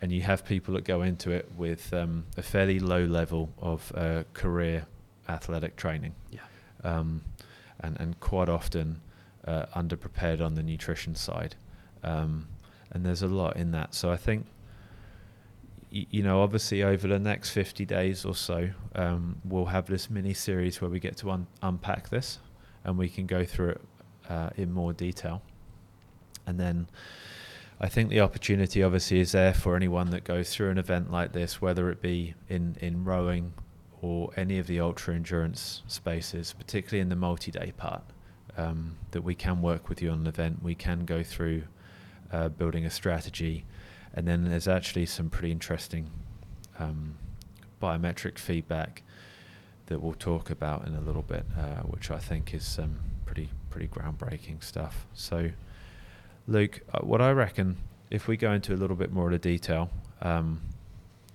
And 0.00 0.12
you 0.12 0.22
have 0.22 0.44
people 0.44 0.74
that 0.74 0.84
go 0.84 1.02
into 1.02 1.32
it 1.32 1.50
with 1.56 1.92
um, 1.92 2.26
a 2.36 2.42
fairly 2.42 2.78
low 2.78 3.04
level 3.04 3.52
of 3.58 3.92
uh, 3.96 4.22
career 4.32 4.86
athletic 5.28 5.74
training. 5.74 6.14
Yeah. 6.30 6.40
Um, 6.84 7.22
and, 7.80 7.98
and 8.00 8.18
quite 8.20 8.48
often 8.48 9.00
uh, 9.46 9.66
underprepared 9.74 10.40
on 10.40 10.54
the 10.54 10.62
nutrition 10.62 11.14
side. 11.14 11.56
Um, 12.02 12.48
and 12.90 13.04
there's 13.04 13.22
a 13.22 13.28
lot 13.28 13.56
in 13.56 13.70
that. 13.72 13.94
So 13.94 14.10
I 14.10 14.16
think, 14.16 14.46
y- 15.92 16.06
you 16.10 16.22
know, 16.22 16.42
obviously 16.42 16.82
over 16.82 17.06
the 17.08 17.18
next 17.18 17.50
50 17.50 17.84
days 17.84 18.24
or 18.24 18.34
so, 18.34 18.70
um, 18.94 19.36
we'll 19.44 19.66
have 19.66 19.86
this 19.86 20.08
mini 20.10 20.34
series 20.34 20.80
where 20.80 20.90
we 20.90 21.00
get 21.00 21.16
to 21.18 21.30
un- 21.30 21.46
unpack 21.62 22.08
this 22.08 22.38
and 22.84 22.96
we 22.96 23.08
can 23.08 23.26
go 23.26 23.44
through 23.44 23.70
it 23.70 23.80
uh, 24.28 24.50
in 24.56 24.72
more 24.72 24.92
detail. 24.92 25.42
And 26.46 26.58
then 26.58 26.88
I 27.80 27.88
think 27.88 28.10
the 28.10 28.20
opportunity 28.20 28.82
obviously 28.82 29.20
is 29.20 29.32
there 29.32 29.54
for 29.54 29.76
anyone 29.76 30.10
that 30.10 30.24
goes 30.24 30.52
through 30.54 30.70
an 30.70 30.78
event 30.78 31.10
like 31.12 31.32
this, 31.32 31.60
whether 31.60 31.90
it 31.90 32.00
be 32.00 32.34
in, 32.48 32.76
in 32.80 33.04
rowing 33.04 33.52
or 34.00 34.30
any 34.36 34.58
of 34.58 34.66
the 34.66 34.80
ultra 34.80 35.14
endurance 35.14 35.82
spaces, 35.86 36.54
particularly 36.56 37.00
in 37.00 37.08
the 37.08 37.16
multi 37.16 37.50
day 37.50 37.72
part, 37.76 38.02
um, 38.56 38.96
that 39.10 39.22
we 39.22 39.34
can 39.34 39.60
work 39.62 39.88
with 39.88 40.02
you 40.02 40.10
on 40.10 40.20
an 40.20 40.26
event. 40.26 40.62
We 40.62 40.74
can 40.74 41.04
go 41.04 41.22
through 41.22 41.64
uh, 42.32 42.48
building 42.48 42.84
a 42.84 42.90
strategy, 42.90 43.64
and 44.14 44.26
then 44.26 44.44
there's 44.44 44.68
actually 44.68 45.06
some 45.06 45.30
pretty 45.30 45.50
interesting 45.50 46.10
um, 46.78 47.16
biometric 47.80 48.38
feedback 48.38 49.02
that 49.86 50.00
we'll 50.00 50.14
talk 50.14 50.50
about 50.50 50.86
in 50.86 50.94
a 50.94 51.00
little 51.00 51.22
bit, 51.22 51.46
uh, 51.56 51.82
which 51.82 52.10
I 52.10 52.18
think 52.18 52.54
is 52.54 52.78
um, 52.78 52.98
pretty 53.24 53.50
pretty 53.70 53.88
groundbreaking 53.88 54.62
stuff. 54.62 55.06
So, 55.14 55.50
Luke, 56.46 56.80
uh, 56.92 57.00
what 57.00 57.20
I 57.20 57.30
reckon, 57.30 57.76
if 58.10 58.28
we 58.28 58.36
go 58.36 58.52
into 58.52 58.74
a 58.74 58.76
little 58.76 58.96
bit 58.96 59.12
more 59.12 59.26
of 59.26 59.32
the 59.32 59.38
detail, 59.38 59.90
um, 60.22 60.60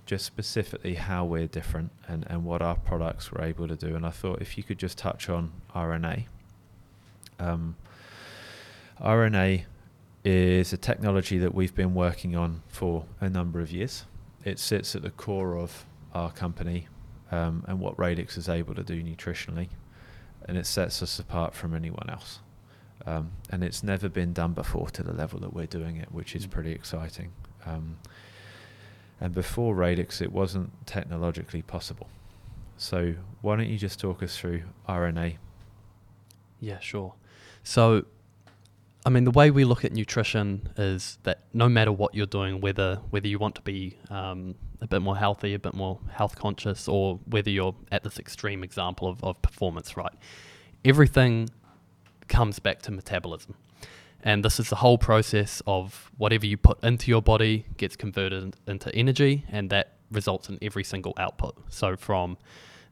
just 0.06 0.24
specifically 0.24 0.94
how 0.94 1.24
we're 1.24 1.46
different 1.46 1.90
and, 2.06 2.26
and 2.28 2.44
what 2.44 2.60
our 2.60 2.76
products 2.76 3.32
were 3.32 3.42
able 3.42 3.66
to 3.68 3.76
do. 3.76 3.96
And 3.96 4.04
I 4.04 4.10
thought 4.10 4.40
if 4.42 4.56
you 4.56 4.62
could 4.62 4.78
just 4.78 4.98
touch 4.98 5.28
on 5.28 5.52
RNA. 5.74 6.24
Um, 7.38 7.76
RNA 9.00 9.64
is 10.24 10.72
a 10.72 10.76
technology 10.76 11.38
that 11.38 11.54
we've 11.54 11.74
been 11.74 11.94
working 11.94 12.36
on 12.36 12.62
for 12.68 13.04
a 13.20 13.28
number 13.28 13.60
of 13.60 13.72
years. 13.72 14.04
It 14.44 14.58
sits 14.58 14.94
at 14.94 15.02
the 15.02 15.10
core 15.10 15.56
of 15.56 15.84
our 16.14 16.30
company 16.30 16.88
um, 17.30 17.64
and 17.66 17.80
what 17.80 17.98
Radix 17.98 18.36
is 18.36 18.48
able 18.48 18.74
to 18.74 18.82
do 18.82 19.02
nutritionally, 19.02 19.68
and 20.46 20.56
it 20.56 20.66
sets 20.66 21.02
us 21.02 21.18
apart 21.18 21.54
from 21.54 21.74
anyone 21.74 22.08
else. 22.08 22.40
Um, 23.06 23.32
and 23.50 23.62
it's 23.62 23.82
never 23.82 24.08
been 24.08 24.32
done 24.32 24.52
before 24.52 24.88
to 24.90 25.02
the 25.02 25.12
level 25.12 25.40
that 25.40 25.52
we're 25.52 25.66
doing 25.66 25.96
it, 25.96 26.12
which 26.12 26.34
is 26.34 26.46
mm. 26.46 26.50
pretty 26.50 26.72
exciting. 26.72 27.32
Um, 27.66 27.96
and 29.20 29.34
before 29.34 29.74
Radix, 29.74 30.20
it 30.20 30.32
wasn't 30.32 30.86
technologically 30.86 31.62
possible. 31.62 32.08
So 32.76 33.14
why 33.40 33.56
don't 33.56 33.68
you 33.68 33.78
just 33.78 34.00
talk 34.00 34.22
us 34.22 34.36
through 34.36 34.62
RNA? 34.88 35.36
Yeah, 36.60 36.78
sure. 36.80 37.14
So, 37.62 38.04
I 39.06 39.10
mean, 39.10 39.24
the 39.24 39.30
way 39.30 39.50
we 39.50 39.64
look 39.64 39.84
at 39.84 39.92
nutrition 39.92 40.68
is 40.76 41.18
that 41.22 41.40
no 41.52 41.68
matter 41.68 41.92
what 41.92 42.14
you're 42.14 42.26
doing, 42.26 42.60
whether 42.60 42.96
whether 43.10 43.28
you 43.28 43.38
want 43.38 43.54
to 43.56 43.62
be 43.62 43.96
um, 44.10 44.54
a 44.80 44.86
bit 44.86 45.02
more 45.02 45.16
healthy, 45.16 45.54
a 45.54 45.58
bit 45.58 45.74
more 45.74 45.98
health 46.10 46.36
conscious, 46.36 46.88
or 46.88 47.20
whether 47.26 47.50
you're 47.50 47.74
at 47.92 48.02
this 48.02 48.18
extreme 48.18 48.64
example 48.64 49.08
of, 49.08 49.22
of 49.22 49.40
performance, 49.42 49.96
right? 49.96 50.14
Everything 50.84 51.48
comes 52.28 52.58
back 52.58 52.82
to 52.82 52.90
metabolism. 52.90 53.54
And 54.24 54.44
this 54.44 54.58
is 54.58 54.70
the 54.70 54.76
whole 54.76 54.96
process 54.96 55.62
of 55.66 56.10
whatever 56.16 56.46
you 56.46 56.56
put 56.56 56.82
into 56.82 57.10
your 57.10 57.20
body 57.22 57.66
gets 57.76 57.94
converted 57.94 58.56
into 58.66 58.94
energy, 58.94 59.44
and 59.50 59.68
that 59.70 59.98
results 60.10 60.48
in 60.48 60.58
every 60.62 60.82
single 60.82 61.12
output. 61.18 61.54
So 61.68 61.94
from 61.94 62.38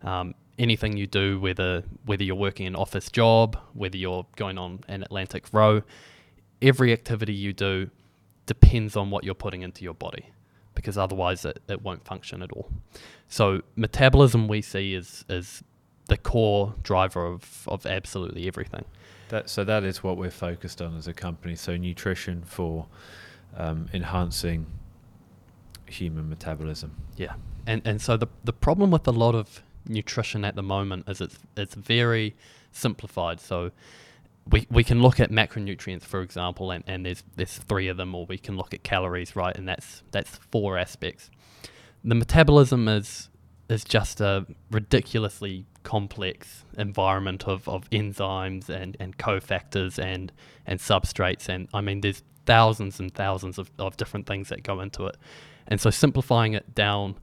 um, 0.02 0.34
anything 0.58 0.96
you 0.96 1.06
do, 1.06 1.40
whether 1.40 1.84
whether 2.04 2.22
you're 2.22 2.36
working 2.36 2.66
an 2.66 2.76
office 2.76 3.10
job, 3.10 3.58
whether 3.72 3.96
you're 3.96 4.26
going 4.36 4.58
on 4.58 4.80
an 4.88 5.02
Atlantic 5.02 5.46
row, 5.52 5.82
every 6.60 6.92
activity 6.92 7.32
you 7.32 7.54
do 7.54 7.90
depends 8.44 8.94
on 8.94 9.10
what 9.10 9.24
you're 9.24 9.34
putting 9.34 9.62
into 9.62 9.82
your 9.84 9.94
body 9.94 10.30
because 10.74 10.98
otherwise 10.98 11.44
it, 11.44 11.62
it 11.68 11.82
won't 11.82 12.04
function 12.04 12.42
at 12.42 12.52
all. 12.52 12.70
So 13.28 13.62
metabolism 13.76 14.48
we 14.48 14.60
see 14.60 14.94
is 14.94 15.24
is 15.28 15.62
the 16.08 16.16
core 16.18 16.74
driver 16.82 17.24
of, 17.24 17.66
of 17.68 17.86
absolutely 17.86 18.46
everything. 18.46 18.84
That, 19.32 19.48
so 19.48 19.64
that 19.64 19.82
is 19.82 20.02
what 20.02 20.18
we're 20.18 20.30
focused 20.30 20.82
on 20.82 20.94
as 20.94 21.08
a 21.08 21.14
company. 21.14 21.56
So 21.56 21.78
nutrition 21.78 22.42
for 22.42 22.86
um, 23.56 23.88
enhancing 23.94 24.66
human 25.86 26.28
metabolism. 26.28 26.94
Yeah, 27.16 27.32
and 27.66 27.80
and 27.86 27.98
so 27.98 28.18
the 28.18 28.26
the 28.44 28.52
problem 28.52 28.90
with 28.90 29.08
a 29.08 29.10
lot 29.10 29.34
of 29.34 29.62
nutrition 29.88 30.44
at 30.44 30.54
the 30.54 30.62
moment 30.62 31.08
is 31.08 31.22
it's 31.22 31.38
it's 31.56 31.74
very 31.74 32.36
simplified. 32.72 33.40
So 33.40 33.70
we 34.50 34.66
we 34.70 34.84
can 34.84 35.00
look 35.00 35.18
at 35.18 35.30
macronutrients, 35.30 36.02
for 36.02 36.20
example, 36.20 36.70
and, 36.70 36.84
and 36.86 37.06
there's 37.06 37.24
there's 37.36 37.56
three 37.56 37.88
of 37.88 37.96
them, 37.96 38.14
or 38.14 38.26
we 38.26 38.36
can 38.36 38.58
look 38.58 38.74
at 38.74 38.82
calories, 38.82 39.34
right? 39.34 39.56
And 39.56 39.66
that's 39.66 40.02
that's 40.10 40.36
four 40.50 40.76
aspects. 40.76 41.30
The 42.04 42.14
metabolism 42.14 42.86
is 42.86 43.30
is 43.72 43.84
just 43.84 44.20
a 44.20 44.46
ridiculously 44.70 45.66
complex 45.82 46.64
environment 46.78 47.48
of, 47.48 47.68
of 47.68 47.90
enzymes 47.90 48.68
and, 48.68 48.96
and 49.00 49.18
cofactors 49.18 49.98
and 49.98 50.30
and 50.64 50.78
substrates 50.78 51.48
and 51.48 51.68
I 51.74 51.80
mean 51.80 52.02
there's 52.02 52.22
thousands 52.46 53.00
and 53.00 53.12
thousands 53.14 53.58
of, 53.58 53.70
of 53.78 53.96
different 53.96 54.26
things 54.26 54.48
that 54.48 54.62
go 54.62 54.80
into 54.80 55.06
it. 55.06 55.16
And 55.66 55.80
so 55.80 55.90
simplifying 55.90 56.54
it 56.54 56.74
down 56.74 57.16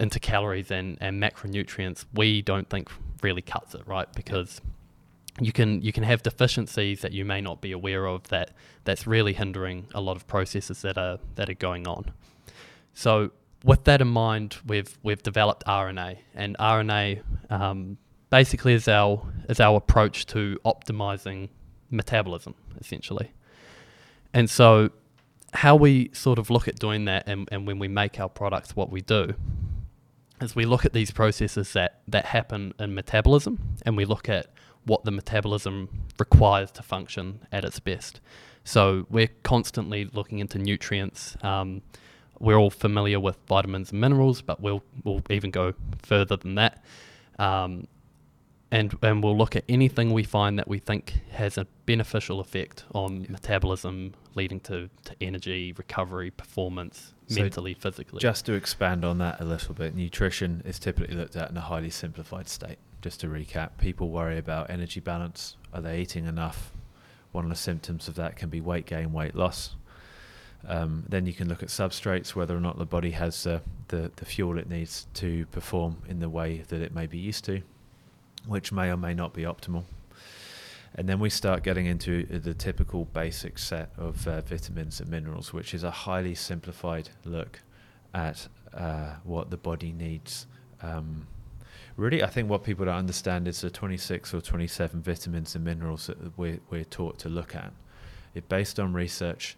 into 0.00 0.20
calories 0.20 0.70
and, 0.70 0.96
and 1.00 1.22
macronutrients, 1.22 2.04
we 2.14 2.42
don't 2.42 2.68
think 2.68 2.88
really 3.22 3.42
cuts 3.42 3.74
it, 3.74 3.86
right? 3.86 4.08
Because 4.14 4.60
you 5.40 5.52
can 5.52 5.80
you 5.80 5.92
can 5.92 6.02
have 6.02 6.22
deficiencies 6.22 7.00
that 7.00 7.12
you 7.12 7.24
may 7.24 7.40
not 7.40 7.62
be 7.62 7.72
aware 7.72 8.06
of 8.06 8.28
that 8.28 8.50
that's 8.84 9.06
really 9.06 9.32
hindering 9.32 9.86
a 9.94 10.00
lot 10.00 10.14
of 10.14 10.26
processes 10.26 10.82
that 10.82 10.98
are 10.98 11.18
that 11.36 11.48
are 11.48 11.54
going 11.54 11.88
on. 11.88 12.12
So 12.92 13.30
with 13.64 13.84
that 13.84 14.00
in 14.00 14.08
mind, 14.08 14.56
we've 14.66 14.96
we've 15.02 15.22
developed 15.22 15.64
RNA, 15.66 16.18
and 16.34 16.56
RNA 16.58 17.22
um, 17.50 17.98
basically 18.30 18.74
is 18.74 18.88
our 18.88 19.22
is 19.48 19.60
our 19.60 19.76
approach 19.76 20.26
to 20.26 20.58
optimizing 20.64 21.48
metabolism, 21.90 22.54
essentially. 22.80 23.32
And 24.34 24.48
so, 24.48 24.90
how 25.52 25.76
we 25.76 26.10
sort 26.12 26.38
of 26.38 26.50
look 26.50 26.66
at 26.66 26.78
doing 26.78 27.04
that, 27.04 27.24
and, 27.28 27.48
and 27.52 27.66
when 27.66 27.78
we 27.78 27.88
make 27.88 28.18
our 28.18 28.28
products, 28.28 28.74
what 28.74 28.90
we 28.90 29.00
do 29.00 29.34
is 30.40 30.56
we 30.56 30.64
look 30.64 30.84
at 30.84 30.92
these 30.92 31.10
processes 31.10 31.72
that 31.74 32.00
that 32.08 32.26
happen 32.26 32.74
in 32.78 32.94
metabolism, 32.94 33.76
and 33.86 33.96
we 33.96 34.04
look 34.04 34.28
at 34.28 34.46
what 34.84 35.04
the 35.04 35.12
metabolism 35.12 35.88
requires 36.18 36.72
to 36.72 36.82
function 36.82 37.46
at 37.52 37.64
its 37.64 37.78
best. 37.78 38.20
So 38.64 39.06
we're 39.10 39.30
constantly 39.42 40.06
looking 40.06 40.40
into 40.40 40.58
nutrients. 40.58 41.36
Um, 41.42 41.82
we're 42.42 42.56
all 42.56 42.70
familiar 42.70 43.20
with 43.20 43.38
vitamins 43.46 43.92
and 43.92 44.00
minerals, 44.00 44.42
but 44.42 44.60
we'll 44.60 44.82
we'll 45.04 45.22
even 45.30 45.50
go 45.50 45.72
further 46.02 46.36
than 46.36 46.56
that. 46.56 46.84
Um, 47.38 47.86
and 48.70 48.98
and 49.00 49.22
we'll 49.22 49.38
look 49.38 49.54
at 49.54 49.64
anything 49.68 50.12
we 50.12 50.24
find 50.24 50.58
that 50.58 50.66
we 50.66 50.78
think 50.78 51.20
has 51.30 51.56
a 51.56 51.66
beneficial 51.86 52.40
effect 52.40 52.84
on 52.94 53.26
metabolism, 53.28 54.14
leading 54.34 54.58
to, 54.60 54.90
to 55.04 55.14
energy, 55.20 55.72
recovery, 55.78 56.30
performance, 56.30 57.14
so 57.28 57.40
mentally, 57.40 57.74
physically. 57.74 58.18
Just 58.18 58.44
to 58.46 58.54
expand 58.54 59.04
on 59.04 59.18
that 59.18 59.40
a 59.40 59.44
little 59.44 59.74
bit, 59.74 59.94
nutrition 59.94 60.62
is 60.64 60.80
typically 60.80 61.14
looked 61.14 61.36
at 61.36 61.48
in 61.48 61.56
a 61.56 61.60
highly 61.60 61.90
simplified 61.90 62.48
state. 62.48 62.78
Just 63.02 63.20
to 63.20 63.28
recap, 63.28 63.70
people 63.78 64.10
worry 64.10 64.38
about 64.38 64.68
energy 64.68 65.00
balance. 65.00 65.56
Are 65.72 65.80
they 65.80 66.00
eating 66.00 66.26
enough? 66.26 66.72
One 67.30 67.44
of 67.44 67.50
the 67.50 67.56
symptoms 67.56 68.08
of 68.08 68.16
that 68.16 68.36
can 68.36 68.48
be 68.48 68.60
weight 68.60 68.86
gain, 68.86 69.12
weight 69.12 69.36
loss. 69.36 69.76
Um, 70.66 71.04
then 71.08 71.26
you 71.26 71.32
can 71.32 71.48
look 71.48 71.62
at 71.62 71.68
substrates, 71.68 72.34
whether 72.34 72.56
or 72.56 72.60
not 72.60 72.78
the 72.78 72.86
body 72.86 73.10
has 73.12 73.46
uh, 73.46 73.60
the, 73.88 74.10
the 74.16 74.24
fuel 74.24 74.58
it 74.58 74.68
needs 74.68 75.06
to 75.14 75.46
perform 75.46 75.96
in 76.08 76.20
the 76.20 76.28
way 76.28 76.62
that 76.68 76.80
it 76.82 76.94
may 76.94 77.06
be 77.06 77.18
used 77.18 77.44
to, 77.46 77.62
which 78.46 78.72
may 78.72 78.90
or 78.90 78.96
may 78.96 79.14
not 79.14 79.32
be 79.32 79.42
optimal. 79.42 79.84
And 80.94 81.08
then 81.08 81.18
we 81.18 81.30
start 81.30 81.62
getting 81.62 81.86
into 81.86 82.26
the 82.26 82.52
typical 82.52 83.06
basic 83.06 83.58
set 83.58 83.90
of 83.96 84.28
uh, 84.28 84.42
vitamins 84.42 85.00
and 85.00 85.08
minerals, 85.10 85.52
which 85.52 85.72
is 85.72 85.84
a 85.84 85.90
highly 85.90 86.34
simplified 86.34 87.08
look 87.24 87.60
at 88.14 88.48
uh, 88.74 89.14
what 89.24 89.50
the 89.50 89.56
body 89.56 89.90
needs. 89.90 90.46
Um, 90.82 91.26
really, 91.96 92.22
I 92.22 92.26
think 92.26 92.50
what 92.50 92.62
people 92.62 92.84
don't 92.84 92.94
understand 92.94 93.48
is 93.48 93.62
the 93.62 93.70
26 93.70 94.34
or 94.34 94.42
27 94.42 95.02
vitamins 95.02 95.54
and 95.54 95.64
minerals 95.64 96.08
that 96.08 96.36
we're, 96.38 96.60
we're 96.68 96.84
taught 96.84 97.18
to 97.20 97.30
look 97.30 97.54
at. 97.54 97.72
It 98.34 98.48
based 98.50 98.78
on 98.78 98.92
research 98.92 99.56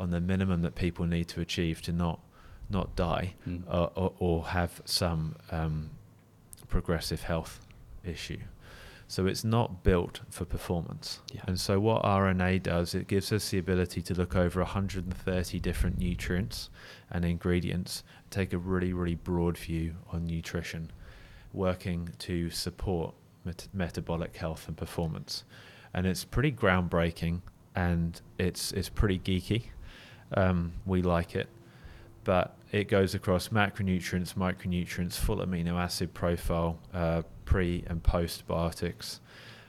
on 0.00 0.10
the 0.10 0.20
minimum 0.20 0.62
that 0.62 0.74
people 0.74 1.06
need 1.06 1.28
to 1.28 1.40
achieve 1.40 1.82
to 1.82 1.92
not 1.92 2.20
not 2.68 2.94
die 2.94 3.34
mm. 3.48 3.62
or, 3.66 3.90
or, 3.96 4.12
or, 4.20 4.46
have 4.46 4.80
some 4.84 5.34
um, 5.50 5.90
progressive 6.68 7.20
health 7.20 7.60
issue. 8.04 8.38
So 9.08 9.26
it's 9.26 9.42
not 9.42 9.82
built 9.82 10.20
for 10.30 10.44
performance. 10.44 11.18
Yeah. 11.32 11.40
And 11.48 11.58
so 11.58 11.80
what 11.80 12.04
RNA 12.04 12.62
does, 12.62 12.94
it 12.94 13.08
gives 13.08 13.32
us 13.32 13.50
the 13.50 13.58
ability 13.58 14.02
to 14.02 14.14
look 14.14 14.36
over 14.36 14.60
130 14.60 15.58
different 15.58 15.98
nutrients 15.98 16.70
and 17.10 17.24
ingredients, 17.24 18.04
take 18.30 18.52
a 18.52 18.58
really, 18.58 18.92
really 18.92 19.16
broad 19.16 19.58
view 19.58 19.96
on 20.12 20.24
nutrition, 20.24 20.92
working 21.52 22.10
to 22.20 22.50
support 22.50 23.16
met- 23.44 23.66
metabolic 23.72 24.36
health 24.36 24.68
and 24.68 24.76
performance. 24.76 25.42
And 25.92 26.06
it's 26.06 26.24
pretty 26.24 26.52
groundbreaking 26.52 27.40
and 27.74 28.20
it's 28.38 28.72
it's 28.72 28.88
pretty 28.88 29.18
geeky. 29.18 29.64
Um, 30.34 30.72
we 30.86 31.02
like 31.02 31.34
it, 31.34 31.48
but 32.24 32.56
it 32.72 32.88
goes 32.88 33.14
across 33.14 33.48
macronutrients, 33.48 34.34
micronutrients, 34.34 35.14
full 35.14 35.38
amino 35.38 35.74
acid 35.74 36.14
profile, 36.14 36.78
uh, 36.94 37.22
pre 37.44 37.84
and 37.88 38.02
postbiotics, 38.02 39.20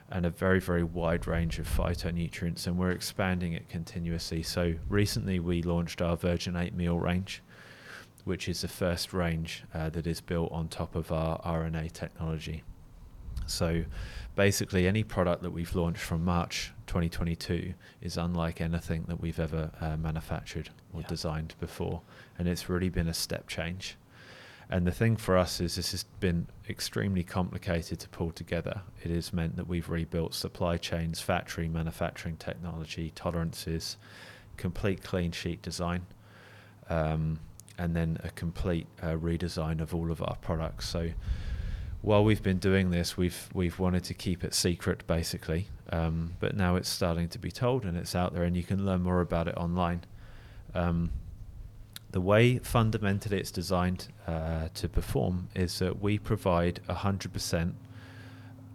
and 0.10 0.26
a 0.26 0.30
very, 0.30 0.60
very 0.60 0.84
wide 0.84 1.26
range 1.26 1.58
of 1.58 1.68
phytonutrients. 1.68 2.68
And 2.68 2.78
we're 2.78 2.92
expanding 2.92 3.54
it 3.54 3.70
continuously. 3.70 4.44
So 4.44 4.76
recently 4.88 5.40
we 5.40 5.64
launched 5.64 6.02
our 6.02 6.16
Version 6.16 6.56
8 6.56 6.76
meal 6.76 7.00
range, 7.00 7.42
which 8.26 8.48
is 8.48 8.62
the 8.62 8.68
first 8.68 9.14
range 9.14 9.64
uh, 9.74 9.90
that 9.90 10.06
is 10.06 10.22
built 10.22 10.52
on 10.52 10.68
top 10.68 10.96
of 10.96 11.12
our 11.12 11.40
RNA 11.42 11.94
technology. 11.94 12.64
So 13.48 13.84
basically, 14.36 14.88
any 14.88 15.04
product 15.04 15.44
that 15.44 15.52
we've 15.52 15.76
launched 15.76 16.02
from 16.02 16.24
March 16.24 16.72
2022 16.88 17.74
is 18.02 18.18
unlike 18.18 18.62
anything 18.62 19.06
that 19.08 19.20
we've 19.20 19.40
ever 19.40 19.72
uh, 19.80 19.98
manufactured 19.98 20.70
or 20.94 21.02
yeah. 21.02 21.08
designed 21.08 21.56
before. 21.60 22.02
And 22.38 22.48
it's 22.48 22.70
really 22.70 22.90
been 22.90 23.08
a 23.08 23.14
step 23.14 23.48
change. 23.48 23.98
And 24.70 24.88
the 24.88 24.92
thing 24.92 25.18
for 25.18 25.38
us 25.38 25.60
is 25.60 25.76
this 25.76 25.92
has 25.92 26.06
been 26.22 26.48
extremely 26.70 27.24
complicated 27.24 28.00
to 28.00 28.10
pull 28.10 28.32
together. 28.32 28.82
It 29.04 29.12
has 29.12 29.34
meant 29.34 29.58
that 29.58 29.68
we've 29.68 29.90
rebuilt 29.90 30.34
supply 30.34 30.78
chains, 30.78 31.20
factory 31.20 31.68
manufacturing 31.68 32.38
technology, 32.38 33.12
tolerances, 33.14 33.98
complete 34.56 35.04
clean 35.04 35.34
sheet 35.34 35.62
design, 35.62 36.06
um, 36.90 37.42
and 37.78 37.94
then 37.94 38.18
a 38.24 38.30
complete 38.30 38.88
uh, 39.02 39.16
redesign 39.16 39.82
of 39.82 39.94
all 39.94 40.10
of 40.10 40.22
our 40.22 40.36
products. 40.36 40.88
So 40.88 41.10
while 42.02 42.24
we've 42.24 42.42
been 42.42 42.58
doing 42.58 42.90
this, 42.90 43.16
we've 43.16 43.50
we've 43.54 43.78
wanted 43.80 44.04
to 44.06 44.14
keep 44.14 44.44
it 44.44 44.54
secret, 44.54 45.06
basically. 45.06 45.68
Um, 45.92 46.34
but 46.40 46.56
now 46.56 46.76
it's 46.76 46.90
starting 46.90 47.28
to 47.30 47.40
be 47.40 47.52
told, 47.52 47.86
and 47.86 47.98
it's 47.98 48.16
out 48.16 48.34
there, 48.34 48.44
and 48.44 48.56
you 48.56 48.64
can 48.64 48.86
learn 48.86 49.04
more 49.04 49.22
about 49.22 49.48
it 49.48 49.56
online. 49.58 50.02
Um, 50.74 51.12
the 52.12 52.22
way 52.22 52.58
fundamentally 52.60 53.40
it's 53.40 53.52
designed 53.52 54.08
uh, 54.28 54.70
to 54.74 54.90
perform 54.90 55.50
is 55.56 55.80
that 55.80 56.02
we 56.02 56.18
provide 56.18 56.82
100% 56.90 57.74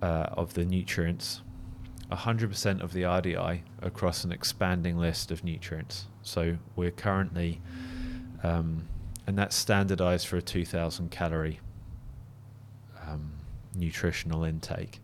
uh, 0.01 0.07
of 0.07 0.55
the 0.55 0.65
nutrients, 0.65 1.43
100% 2.11 2.81
of 2.83 2.93
the 2.93 3.03
RDI 3.03 3.61
across 3.83 4.25
an 4.25 4.33
expanding 4.33 4.97
list 4.97 5.31
of 5.31 5.45
nutrients. 5.45 6.07
So 6.23 6.57
we're 6.77 6.91
currently, 6.91 7.61
um, 8.43 8.89
and 9.27 9.37
that's 9.37 9.57
standardized 9.57 10.27
for 10.27 10.37
a 10.37 10.43
2000 10.43 11.11
calorie 11.11 11.61
um, 13.07 13.33
nutritional 13.75 14.45
intake. 14.45 15.01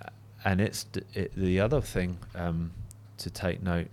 Uh, 0.00 0.10
and 0.44 0.60
it's 0.60 0.84
d- 0.84 1.02
it, 1.14 1.32
the 1.36 1.60
other 1.60 1.80
thing 1.80 2.18
um, 2.34 2.72
to 3.18 3.30
take 3.30 3.62
note. 3.62 3.88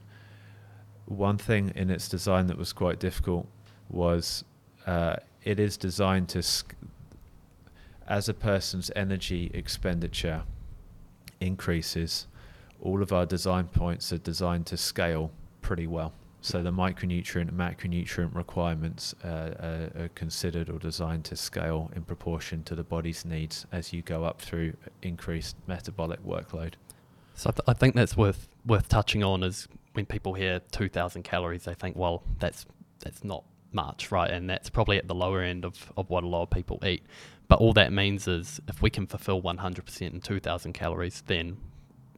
One 1.06 1.38
thing 1.38 1.72
in 1.76 1.90
its 1.90 2.10
design 2.10 2.48
that 2.48 2.58
was 2.58 2.74
quite 2.74 3.00
difficult 3.00 3.48
was 3.90 4.44
uh, 4.86 5.18
it 5.44 5.60
is 5.60 5.78
designed 5.78 6.30
to, 6.30 6.44
sc- 6.44 6.76
as 8.08 8.28
a 8.30 8.34
person's 8.34 8.92
energy 8.96 9.52
expenditure 9.54 10.44
increases, 11.40 12.28
all 12.82 13.02
of 13.02 13.12
our 13.12 13.26
design 13.26 13.68
points 13.68 14.12
are 14.12 14.18
designed 14.18 14.66
to 14.68 14.78
scale 14.78 15.32
pretty 15.62 15.88
well. 15.88 16.14
So 16.48 16.64
the 16.64 16.72
micronutrient 16.72 17.50
and 17.50 17.52
macronutrient 17.52 18.34
requirements 18.34 19.14
uh, 19.22 19.28
are, 19.28 20.04
are, 20.04 20.10
considered 20.16 20.70
or 20.70 20.80
designed 20.80 21.26
to 21.26 21.36
scale 21.36 21.92
in 21.94 22.04
proportion 22.04 22.64
to 22.64 22.74
the 22.76 22.86
body's 22.86 23.26
needs 23.26 23.66
as 23.74 23.92
you 23.92 24.02
go 24.02 24.24
up 24.24 24.42
through 24.42 24.72
increased 25.02 25.58
metabolic 25.68 26.26
workload. 26.26 26.76
So 27.36 27.50
I, 27.50 27.52
th- 27.52 27.62
I 27.68 27.74
think 27.74 27.96
that's 27.96 28.16
worth 28.16 28.48
worth 28.66 28.88
touching 28.88 29.26
on 29.26 29.44
is 29.44 29.68
when 29.92 30.06
people 30.06 30.36
hear 30.36 30.62
2,000 30.72 31.24
calories, 31.24 31.66
they 31.66 31.74
think, 31.74 31.98
well, 31.98 32.24
that's 32.40 32.66
that's 33.00 33.26
not 33.26 33.44
much, 33.74 34.10
right? 34.10 34.32
And 34.32 34.50
that's 34.50 34.70
probably 34.70 34.98
at 34.98 35.10
the 35.10 35.16
lower 35.16 35.42
end 35.42 35.66
of, 35.66 35.92
of 35.98 36.10
what 36.10 36.24
a 36.24 36.28
lot 36.28 36.44
of 36.44 36.50
people 36.50 36.80
eat. 36.86 37.04
But 37.50 37.60
all 37.60 37.74
that 37.74 37.92
means 37.92 38.26
is 38.26 38.62
if 38.70 38.82
we 38.82 38.90
can 38.90 39.06
fulfill 39.06 39.42
100% 39.42 40.02
in 40.02 40.22
2,000 40.22 40.72
calories, 40.72 41.24
then 41.28 41.58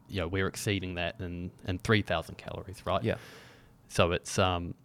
you 0.08 0.22
know 0.22 0.28
we're 0.28 0.46
exceeding 0.46 0.94
that 0.96 1.16
in, 1.20 1.50
in 1.68 1.80
3,000 1.80 2.38
calories, 2.38 2.84
right? 2.86 3.04
Yeah. 3.04 3.16
So 3.90 4.12
it's 4.12 4.40
um, 4.40 4.76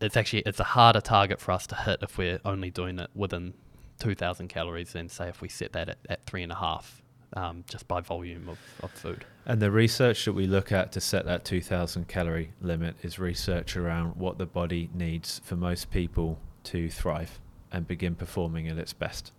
it's 0.00 0.16
actually 0.16 0.42
it's 0.46 0.60
a 0.60 0.64
harder 0.64 1.00
target 1.00 1.40
for 1.40 1.52
us 1.52 1.66
to 1.68 1.74
hit 1.76 2.00
if 2.02 2.18
we're 2.18 2.40
only 2.44 2.70
doing 2.70 2.98
it 2.98 3.10
within 3.14 3.54
2,000 4.00 4.48
calories 4.48 4.92
than 4.92 5.08
say 5.08 5.28
if 5.28 5.40
we 5.40 5.48
set 5.48 5.72
that 5.72 5.88
at, 5.88 5.98
at 6.08 6.24
three 6.26 6.42
and 6.42 6.52
a 6.52 6.56
half, 6.56 7.02
um, 7.34 7.64
just 7.68 7.88
by 7.88 8.00
volume 8.00 8.48
of, 8.48 8.58
of 8.82 8.90
food. 8.90 9.24
And 9.46 9.60
the 9.60 9.70
research 9.70 10.24
that 10.24 10.32
we 10.32 10.46
look 10.46 10.72
at 10.72 10.92
to 10.92 11.00
set 11.00 11.24
that 11.26 11.44
2000 11.44 12.08
calorie 12.08 12.52
limit 12.60 12.96
is 13.02 13.18
research 13.18 13.76
around 13.76 14.16
what 14.16 14.38
the 14.38 14.46
body 14.46 14.90
needs 14.92 15.40
for 15.44 15.56
most 15.56 15.90
people 15.90 16.38
to 16.64 16.90
thrive 16.90 17.38
and 17.72 17.86
begin 17.86 18.14
performing 18.14 18.68
at 18.68 18.78
its 18.78 18.92
best. 18.92 19.32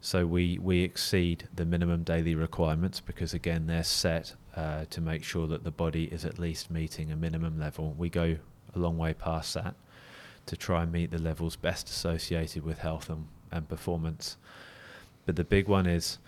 So 0.00 0.26
we, 0.26 0.58
we 0.58 0.82
exceed 0.82 1.48
the 1.54 1.64
minimum 1.64 2.04
daily 2.04 2.36
requirements 2.36 3.00
because, 3.00 3.34
again, 3.34 3.66
they're 3.66 3.82
set 3.82 4.34
uh, 4.54 4.84
to 4.90 5.00
make 5.00 5.24
sure 5.24 5.48
that 5.48 5.64
the 5.64 5.72
body 5.72 6.04
is 6.04 6.24
at 6.24 6.38
least 6.38 6.70
meeting 6.70 7.10
a 7.10 7.16
minimum 7.16 7.58
level. 7.58 7.94
We 7.98 8.08
go 8.08 8.36
a 8.74 8.78
long 8.78 8.98
way 8.98 9.14
past 9.14 9.54
that 9.54 9.74
to 10.46 10.56
try 10.56 10.82
and 10.82 10.92
meet 10.92 11.10
the 11.10 11.18
levels 11.18 11.56
best 11.56 11.88
associated 11.88 12.64
with 12.64 12.78
health 12.78 13.10
and, 13.10 13.26
and 13.52 13.68
performance. 13.68 14.36
But 15.26 15.36
the 15.36 15.44
big 15.44 15.68
one 15.68 15.86
is 15.86 16.18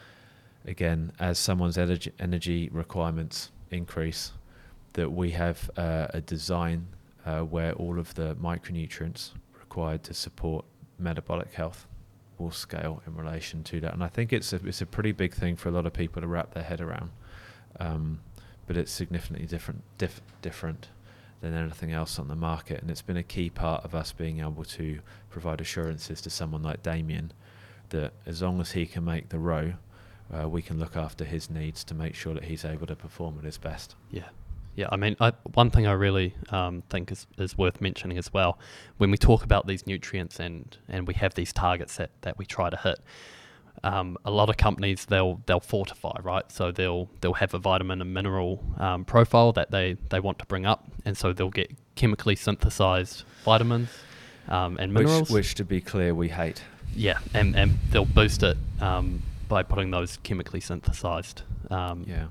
again, 0.67 1.13
as 1.19 1.39
someone's 1.39 1.79
energy, 1.79 2.13
energy 2.19 2.69
requirements 2.73 3.51
increase, 3.71 4.33
that 4.95 5.11
we 5.11 5.31
have 5.31 5.71
uh, 5.77 6.09
a 6.11 6.21
design 6.21 6.87
uh, 7.25 7.41
where 7.41 7.73
all 7.75 7.99
of 7.99 8.15
the 8.15 8.35
micronutrients 8.37 9.31
required 9.59 10.03
to 10.05 10.15
support 10.15 10.65
metabolic 10.99 11.53
health 11.55 11.87
will 12.39 12.51
scale 12.51 13.03
in 13.07 13.15
relation 13.15 13.63
to 13.63 13.81
that. 13.81 13.93
And 13.93 14.03
I 14.03 14.09
think 14.09 14.33
it's 14.33 14.53
a, 14.53 14.57
it's 14.67 14.81
a 14.81 14.87
pretty 14.87 15.13
big 15.13 15.33
thing 15.33 15.57
for 15.57 15.69
a 15.69 15.73
lot 15.73 15.87
of 15.87 15.93
people 15.93 16.21
to 16.23 16.29
wrap 16.29 16.55
their 16.55 16.63
head 16.63 16.81
around. 16.81 17.11
Um, 17.79 18.21
but 18.67 18.77
it's 18.77 18.91
significantly 18.91 19.47
different, 19.47 19.83
diff, 19.99 20.21
different 20.43 20.89
than 21.41 21.55
anything 21.55 21.93
else 21.93 22.19
on 22.19 22.29
the 22.29 22.37
market. 22.37 22.81
And 22.83 22.91
it's 22.91 23.03
been 23.03 23.17
a 23.17 23.23
key 23.23 23.51
part 23.51 23.85
of 23.85 23.95
us 23.95 24.13
being 24.13 24.41
able 24.41 24.65
to 24.65 25.01
provide 25.31 25.61
assurances 25.61 26.21
to 26.23 26.31
someone 26.31 26.63
like 26.63 26.83
Damian 26.83 27.33
that 27.91 28.13
as 28.27 28.43
long 28.43 28.61
as 28.61 28.73
he 28.73 28.87
can 28.87 29.05
make 29.05 29.31
the 29.31 29.39
row, 29.39 29.75
uh, 30.33 30.49
we 30.49 30.63
can 30.63 30.79
look 30.79 30.97
after 30.97 31.25
his 31.25 31.51
needs 31.51 31.83
to 31.85 31.95
make 31.95 32.15
sure 32.15 32.35
that 32.35 32.45
he's 32.45 32.65
able 32.65 32.87
to 32.87 32.97
perform 32.97 33.39
at 33.39 33.45
his 33.45 33.59
best. 33.59 33.97
Yeah. 34.11 34.29
Yeah, 34.77 34.87
I 34.93 34.97
mean, 34.97 35.17
I, 35.21 35.33
one 35.55 35.71
thing 35.71 35.87
I 35.89 35.93
really 35.93 36.33
um, 36.51 36.83
think 36.89 37.11
is, 37.11 37.27
is 37.37 37.59
worth 37.59 37.81
mentioning 37.81 38.17
as 38.17 38.33
well, 38.33 38.59
when 38.99 39.11
we 39.11 39.19
talk 39.19 39.43
about 39.43 39.67
these 39.67 39.85
nutrients 39.87 40.39
and, 40.39 40.77
and 40.89 41.09
we 41.09 41.15
have 41.15 41.35
these 41.35 41.53
targets 41.53 41.97
that, 41.97 42.11
that 42.21 42.39
we 42.39 42.47
try 42.47 42.71
to 42.71 42.77
hit, 42.77 43.01
um, 43.83 44.19
a 44.25 44.31
lot 44.31 44.51
of 44.51 44.57
companies 44.57 45.07
they'll 45.07 45.41
they'll 45.47 45.61
fortify, 45.61 46.19
right? 46.23 46.51
So 46.53 46.71
they'll 46.71 47.09
they'll 47.21 47.35
have 47.35 47.55
a 47.55 47.59
vitamin 47.59 48.01
and 48.01 48.13
mineral 48.13 48.63
um, 48.79 49.05
profile 49.05 49.53
that 49.53 49.71
they, 49.71 49.97
they 50.11 50.21
want 50.21 50.39
to 50.41 50.47
bring 50.47 50.67
up, 50.67 50.87
and 51.05 51.17
so 51.17 51.33
they'll 51.33 51.51
get 51.51 51.71
chemically 51.95 52.37
synthesized 52.37 53.25
vitamins 53.45 53.89
um, 54.49 54.77
and 54.79 54.93
minerals. 54.93 55.31
Which, 55.31 55.47
which, 55.47 55.55
to 55.57 55.65
be 55.65 55.81
clear, 55.81 56.15
we 56.15 56.29
hate. 56.29 56.63
Yeah, 56.95 57.19
and, 57.35 57.55
and 57.57 57.79
they'll 57.91 58.05
boost 58.05 58.43
it 58.43 58.57
um, 58.81 59.23
by 59.49 59.63
putting 59.63 59.91
those 59.91 60.19
chemically 60.19 60.61
synthesized 60.61 61.43
um, 61.71 62.05
yeah. 62.07 62.27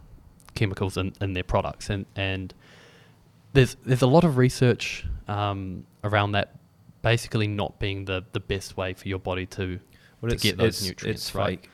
chemicals 0.54 0.98
in, 0.98 1.14
in 1.22 1.34
their 1.34 1.44
products. 1.44 1.90
And, 1.90 2.06
and 2.16 2.54
there's 3.54 3.76
there's 3.86 4.02
a 4.02 4.08
lot 4.08 4.24
of 4.24 4.38
research 4.38 5.06
um, 5.28 5.86
around 6.04 6.34
that 6.34 6.56
basically 7.02 7.48
not 7.48 7.80
being 7.80 8.06
the, 8.06 8.26
the 8.34 8.40
best 8.40 8.76
way 8.76 8.94
for 8.94 9.08
your 9.08 9.20
body 9.20 9.46
to, 9.46 9.80
well, 10.22 10.30
to 10.30 10.38
get 10.38 10.58
those 10.58 10.80
it's, 10.80 10.88
nutrients. 10.88 11.22
It's 11.22 11.36
right? 11.36 11.60
fake. 11.62 11.70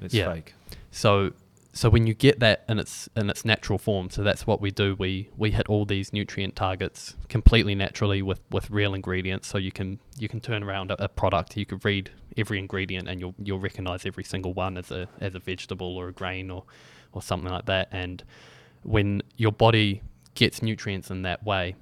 It's 0.00 0.14
yeah. 0.14 0.32
fake. 0.32 0.54
So 0.90 1.32
so 1.78 1.88
when 1.88 2.08
you 2.08 2.14
get 2.14 2.40
that 2.40 2.64
in 2.68 2.80
its 2.80 3.08
in 3.16 3.30
its 3.30 3.44
natural 3.44 3.78
form, 3.78 4.10
so 4.10 4.24
that's 4.24 4.46
what 4.46 4.60
we 4.60 4.70
do. 4.70 4.96
We 4.98 5.30
we 5.36 5.52
hit 5.52 5.68
all 5.68 5.84
these 5.84 6.12
nutrient 6.12 6.56
targets 6.56 7.14
completely 7.28 7.74
naturally 7.76 8.20
with, 8.20 8.40
with 8.50 8.68
real 8.70 8.94
ingredients. 8.94 9.46
So 9.46 9.58
you 9.58 9.70
can 9.70 10.00
you 10.18 10.28
can 10.28 10.40
turn 10.40 10.62
around 10.64 10.90
a, 10.90 11.04
a 11.04 11.08
product. 11.08 11.56
You 11.56 11.66
could 11.66 11.84
read 11.84 12.10
every 12.36 12.58
ingredient 12.58 13.08
and 13.08 13.20
you'll 13.20 13.34
you'll 13.38 13.60
recognize 13.60 14.04
every 14.06 14.24
single 14.24 14.54
one 14.54 14.76
as 14.76 14.90
a 14.90 15.08
as 15.20 15.34
a 15.36 15.38
vegetable 15.38 15.96
or 15.96 16.08
a 16.08 16.12
grain 16.12 16.50
or 16.50 16.64
or 17.12 17.22
something 17.22 17.50
like 17.50 17.66
that. 17.66 17.88
And 17.92 18.24
when 18.82 19.22
your 19.36 19.52
body 19.52 20.02
gets 20.34 20.62
nutrients 20.62 21.10
in 21.10 21.22
that 21.22 21.44
way, 21.44 21.76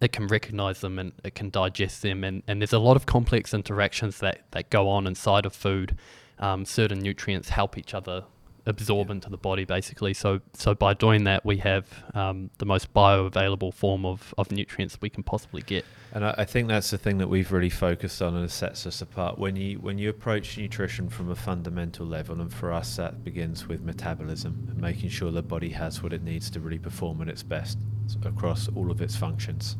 it 0.00 0.12
can 0.12 0.26
recognize 0.26 0.80
them 0.80 0.98
and 0.98 1.12
it 1.24 1.34
can 1.34 1.50
digest 1.50 2.02
them. 2.02 2.24
And, 2.24 2.42
and 2.46 2.60
there's 2.60 2.72
a 2.72 2.78
lot 2.78 2.96
of 2.96 3.06
complex 3.06 3.52
interactions 3.54 4.18
that, 4.20 4.42
that 4.52 4.70
go 4.70 4.88
on 4.88 5.06
inside 5.06 5.46
of 5.46 5.54
food. 5.54 5.96
Um, 6.38 6.64
certain 6.64 7.00
nutrients 7.00 7.50
help 7.50 7.76
each 7.76 7.94
other 7.94 8.24
absorb 8.66 9.08
Yeah. 9.08 9.14
into 9.14 9.30
the 9.30 9.38
body 9.38 9.64
basically. 9.64 10.12
So 10.14 10.40
so 10.52 10.74
by 10.74 10.92
doing 10.94 11.24
that, 11.24 11.44
we 11.44 11.56
have 11.58 11.86
um, 12.14 12.50
the 12.58 12.66
most 12.66 12.92
bioavailable 12.94 13.72
form 13.74 14.04
of, 14.04 14.34
of 14.36 14.52
nutrients 14.52 14.98
we 15.00 15.08
can 15.10 15.22
possibly 15.22 15.62
get. 15.62 15.84
And 16.12 16.24
I, 16.24 16.34
I 16.38 16.44
think 16.44 16.68
that's 16.68 16.90
the 16.90 16.98
thing 16.98 17.18
that 17.18 17.28
we've 17.28 17.50
really 17.52 17.70
focused 17.70 18.20
on 18.20 18.36
and 18.36 18.44
it 18.44 18.50
sets 18.50 18.86
us 18.86 19.00
apart. 19.00 19.38
When 19.38 19.56
you 19.56 19.78
when 19.78 19.98
you 19.98 20.10
approach 20.10 20.58
nutrition 20.58 21.08
from 21.08 21.30
a 21.30 21.34
fundamental 21.36 22.06
level, 22.06 22.40
and 22.40 22.52
for 22.52 22.72
us 22.72 22.96
that 22.96 23.24
begins 23.24 23.66
with 23.66 23.80
metabolism 23.82 24.66
and 24.70 24.78
making 24.78 25.08
sure 25.08 25.30
the 25.32 25.42
body 25.42 25.70
has 25.70 26.02
what 26.02 26.12
it 26.12 26.22
needs 26.22 26.50
to 26.50 26.60
really 26.60 26.78
perform 26.78 27.22
at 27.22 27.28
its 27.28 27.42
best 27.42 27.78
across 28.24 28.68
all 28.76 28.90
of 28.90 29.00
its 29.00 29.16
functions, 29.16 29.76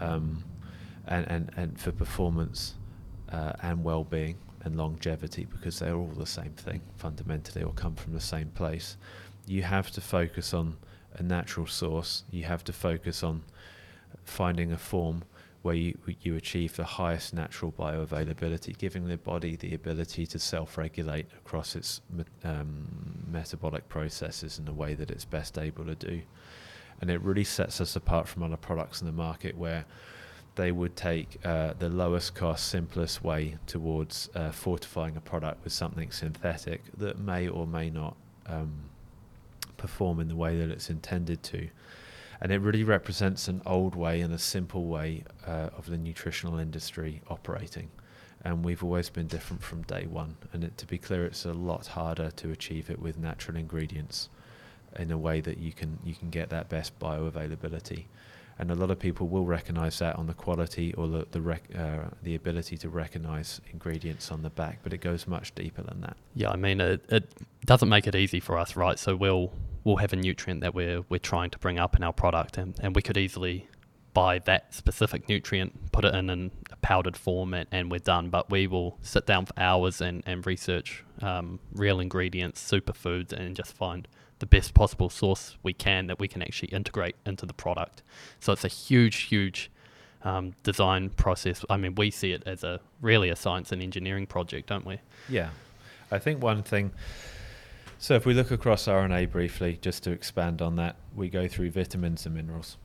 um, 0.00 0.44
and, 1.06 1.26
and 1.28 1.50
and 1.56 1.80
for 1.80 1.92
performance 1.92 2.74
uh, 3.30 3.52
and 3.62 3.84
well-being 3.84 4.36
and 4.64 4.76
longevity, 4.76 5.44
because 5.46 5.78
they're 5.78 5.96
all 5.96 6.14
the 6.18 6.26
same 6.26 6.52
thing 6.52 6.80
fundamentally, 6.96 7.62
or 7.64 7.72
come 7.72 7.94
from 7.94 8.12
the 8.12 8.20
same 8.20 8.48
place. 8.50 8.96
You 9.46 9.62
have 9.62 9.90
to 9.92 10.00
focus 10.00 10.54
on 10.54 10.76
a 11.14 11.22
natural 11.22 11.66
source. 11.66 12.24
You 12.30 12.44
have 12.44 12.62
to 12.64 12.72
focus 12.72 13.22
on 13.22 13.42
finding 14.24 14.72
a 14.72 14.78
form 14.78 15.24
where 15.62 15.74
you, 15.74 15.96
you 16.20 16.36
achieve 16.36 16.74
the 16.76 16.84
highest 16.84 17.34
natural 17.34 17.72
bioavailability, 17.72 18.76
giving 18.76 19.06
the 19.06 19.16
body 19.16 19.56
the 19.56 19.74
ability 19.74 20.26
to 20.26 20.38
self-regulate 20.38 21.26
across 21.38 21.76
its 21.76 22.00
um, 22.44 23.24
metabolic 23.30 23.88
processes 23.88 24.58
in 24.58 24.64
the 24.64 24.72
way 24.72 24.94
that 24.94 25.10
it's 25.10 25.24
best 25.24 25.58
able 25.58 25.84
to 25.84 25.94
do. 25.94 26.20
And 27.02 27.10
it 27.10 27.20
really 27.20 27.44
sets 27.44 27.82
us 27.82 27.94
apart 27.94 28.26
from 28.26 28.42
other 28.42 28.56
products 28.56 29.02
in 29.02 29.06
the 29.06 29.12
market 29.12 29.58
where 29.58 29.84
they 30.54 30.72
would 30.72 30.96
take 30.96 31.38
uh, 31.44 31.74
the 31.78 31.90
lowest 31.90 32.34
cost, 32.34 32.68
simplest 32.68 33.22
way 33.22 33.58
towards 33.66 34.30
uh, 34.34 34.50
fortifying 34.50 35.16
a 35.16 35.20
product 35.20 35.62
with 35.64 35.74
something 35.74 36.10
synthetic 36.10 36.80
that 36.96 37.18
may 37.18 37.48
or 37.48 37.66
may 37.66 37.90
not 37.90 38.16
um, 38.46 38.72
perform 39.76 40.20
in 40.20 40.28
the 40.28 40.36
way 40.36 40.56
that 40.56 40.70
it's 40.70 40.88
intended 40.88 41.42
to 41.42 41.68
and 42.42 42.50
it 42.50 42.58
really 42.58 42.82
represents 42.82 43.46
an 43.46 43.62
old 43.64 43.94
way 43.94 44.20
and 44.20 44.34
a 44.34 44.38
simple 44.38 44.86
way 44.86 45.22
uh, 45.46 45.68
of 45.78 45.86
the 45.86 45.96
nutritional 45.96 46.58
industry 46.58 47.22
operating. 47.30 47.88
And 48.44 48.64
we've 48.64 48.82
always 48.82 49.08
been 49.10 49.28
different 49.28 49.62
from 49.62 49.82
day 49.82 50.06
one. 50.06 50.36
And 50.52 50.64
it, 50.64 50.76
to 50.78 50.86
be 50.86 50.98
clear, 50.98 51.24
it's 51.24 51.44
a 51.44 51.52
lot 51.52 51.86
harder 51.86 52.32
to 52.32 52.50
achieve 52.50 52.90
it 52.90 52.98
with 52.98 53.16
natural 53.16 53.56
ingredients 53.56 54.28
in 54.98 55.10
a 55.10 55.18
way 55.18 55.40
that 55.40 55.58
you 55.58 55.72
can 55.72 55.98
you 56.04 56.14
can 56.14 56.30
get 56.30 56.50
that 56.50 56.68
best 56.68 56.98
bioavailability. 56.98 58.04
And 58.58 58.70
a 58.70 58.74
lot 58.74 58.90
of 58.90 58.98
people 58.98 59.28
will 59.28 59.46
recognise 59.46 59.98
that 60.00 60.16
on 60.16 60.26
the 60.26 60.34
quality 60.34 60.92
or 60.94 61.08
the 61.08 61.26
the, 61.30 61.40
rec- 61.40 61.74
uh, 61.76 62.04
the 62.22 62.34
ability 62.34 62.76
to 62.78 62.88
recognise 62.88 63.60
ingredients 63.72 64.30
on 64.30 64.42
the 64.42 64.50
back, 64.50 64.80
but 64.82 64.92
it 64.92 65.00
goes 65.00 65.26
much 65.26 65.54
deeper 65.54 65.82
than 65.82 66.00
that. 66.02 66.16
Yeah, 66.34 66.50
I 66.50 66.56
mean 66.56 66.80
it, 66.80 67.04
it 67.08 67.32
doesn't 67.64 67.88
make 67.88 68.06
it 68.06 68.14
easy 68.14 68.40
for 68.40 68.58
us, 68.58 68.76
right? 68.76 68.98
So 68.98 69.16
we'll 69.16 69.52
we'll 69.84 69.96
have 69.96 70.12
a 70.12 70.16
nutrient 70.16 70.60
that 70.60 70.74
we're 70.74 71.02
we're 71.08 71.18
trying 71.18 71.50
to 71.50 71.58
bring 71.58 71.78
up 71.78 71.96
in 71.96 72.02
our 72.02 72.12
product, 72.12 72.58
and, 72.58 72.78
and 72.80 72.94
we 72.94 73.02
could 73.02 73.16
easily 73.16 73.66
buy 74.14 74.38
that 74.40 74.74
specific 74.74 75.26
nutrient, 75.26 75.90
put 75.90 76.04
it 76.04 76.14
in, 76.14 76.28
in 76.28 76.50
a 76.70 76.76
powdered 76.76 77.16
form, 77.16 77.54
and, 77.54 77.66
and 77.72 77.90
we're 77.90 77.98
done. 77.98 78.28
But 78.28 78.50
we 78.50 78.66
will 78.66 78.98
sit 79.00 79.26
down 79.26 79.46
for 79.46 79.58
hours 79.58 80.00
and 80.00 80.22
and 80.26 80.46
research 80.46 81.04
um, 81.22 81.58
real 81.72 82.00
ingredients, 82.00 82.62
superfoods, 82.70 83.32
and 83.32 83.56
just 83.56 83.72
find 83.72 84.06
the 84.42 84.46
best 84.46 84.74
possible 84.74 85.08
source 85.08 85.56
we 85.62 85.72
can 85.72 86.08
that 86.08 86.18
we 86.18 86.26
can 86.26 86.42
actually 86.42 86.68
integrate 86.70 87.14
into 87.24 87.46
the 87.46 87.54
product. 87.54 88.02
So 88.40 88.52
it's 88.52 88.64
a 88.64 88.68
huge, 88.68 89.18
huge 89.18 89.70
um, 90.24 90.54
design 90.64 91.10
process. 91.10 91.64
I 91.70 91.76
mean, 91.76 91.94
we 91.94 92.10
see 92.10 92.32
it 92.32 92.42
as 92.44 92.64
a 92.64 92.80
really 93.00 93.30
a 93.30 93.36
science 93.36 93.70
and 93.70 93.80
engineering 93.80 94.26
project, 94.26 94.68
don't 94.68 94.84
we? 94.84 94.98
Yeah. 95.28 95.50
I 96.10 96.18
think 96.18 96.42
one 96.42 96.64
thing. 96.64 96.90
So, 97.98 98.16
if 98.16 98.26
we 98.26 98.34
look 98.34 98.50
across 98.50 98.86
RNA 98.86 99.30
briefly, 99.30 99.78
just 99.80 100.02
to 100.02 100.10
expand 100.10 100.60
on 100.60 100.74
that, 100.74 100.96
we 101.14 101.28
go 101.28 101.46
through 101.46 101.70
vitamins 101.70 102.26
and 102.26 102.34
minerals. 102.34 102.78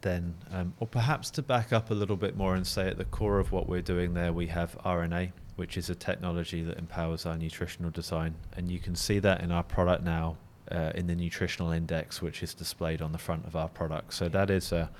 Then, 0.00 0.34
um, 0.50 0.74
or 0.80 0.88
perhaps 0.88 1.30
to 1.30 1.42
back 1.42 1.72
up 1.72 1.92
a 1.92 1.94
little 1.94 2.16
bit 2.16 2.36
more 2.36 2.56
and 2.56 2.66
say 2.66 2.88
at 2.88 2.98
the 2.98 3.04
core 3.04 3.38
of 3.38 3.52
what 3.52 3.68
we're 3.68 3.80
doing 3.80 4.14
there, 4.14 4.32
we 4.32 4.48
have 4.48 4.76
RNA, 4.84 5.30
which 5.56 5.76
is 5.76 5.90
a 5.90 5.94
technology 5.94 6.62
that 6.62 6.78
empowers 6.78 7.26
our 7.26 7.36
nutritional 7.36 7.90
design. 7.90 8.34
And 8.56 8.70
you 8.70 8.78
can 8.78 8.94
see 8.94 9.18
that 9.20 9.40
in 9.40 9.50
our 9.50 9.62
product 9.62 10.02
now 10.04 10.36
uh, 10.70 10.92
in 10.94 11.06
the 11.06 11.14
nutritional 11.14 11.72
index, 11.72 12.20
which 12.22 12.42
is 12.42 12.54
displayed 12.54 13.02
on 13.02 13.12
the 13.12 13.18
front 13.18 13.46
of 13.46 13.56
our 13.56 13.68
product. 13.68 14.14
So 14.14 14.28
that 14.28 14.50
is 14.50 14.72
a, 14.72 14.90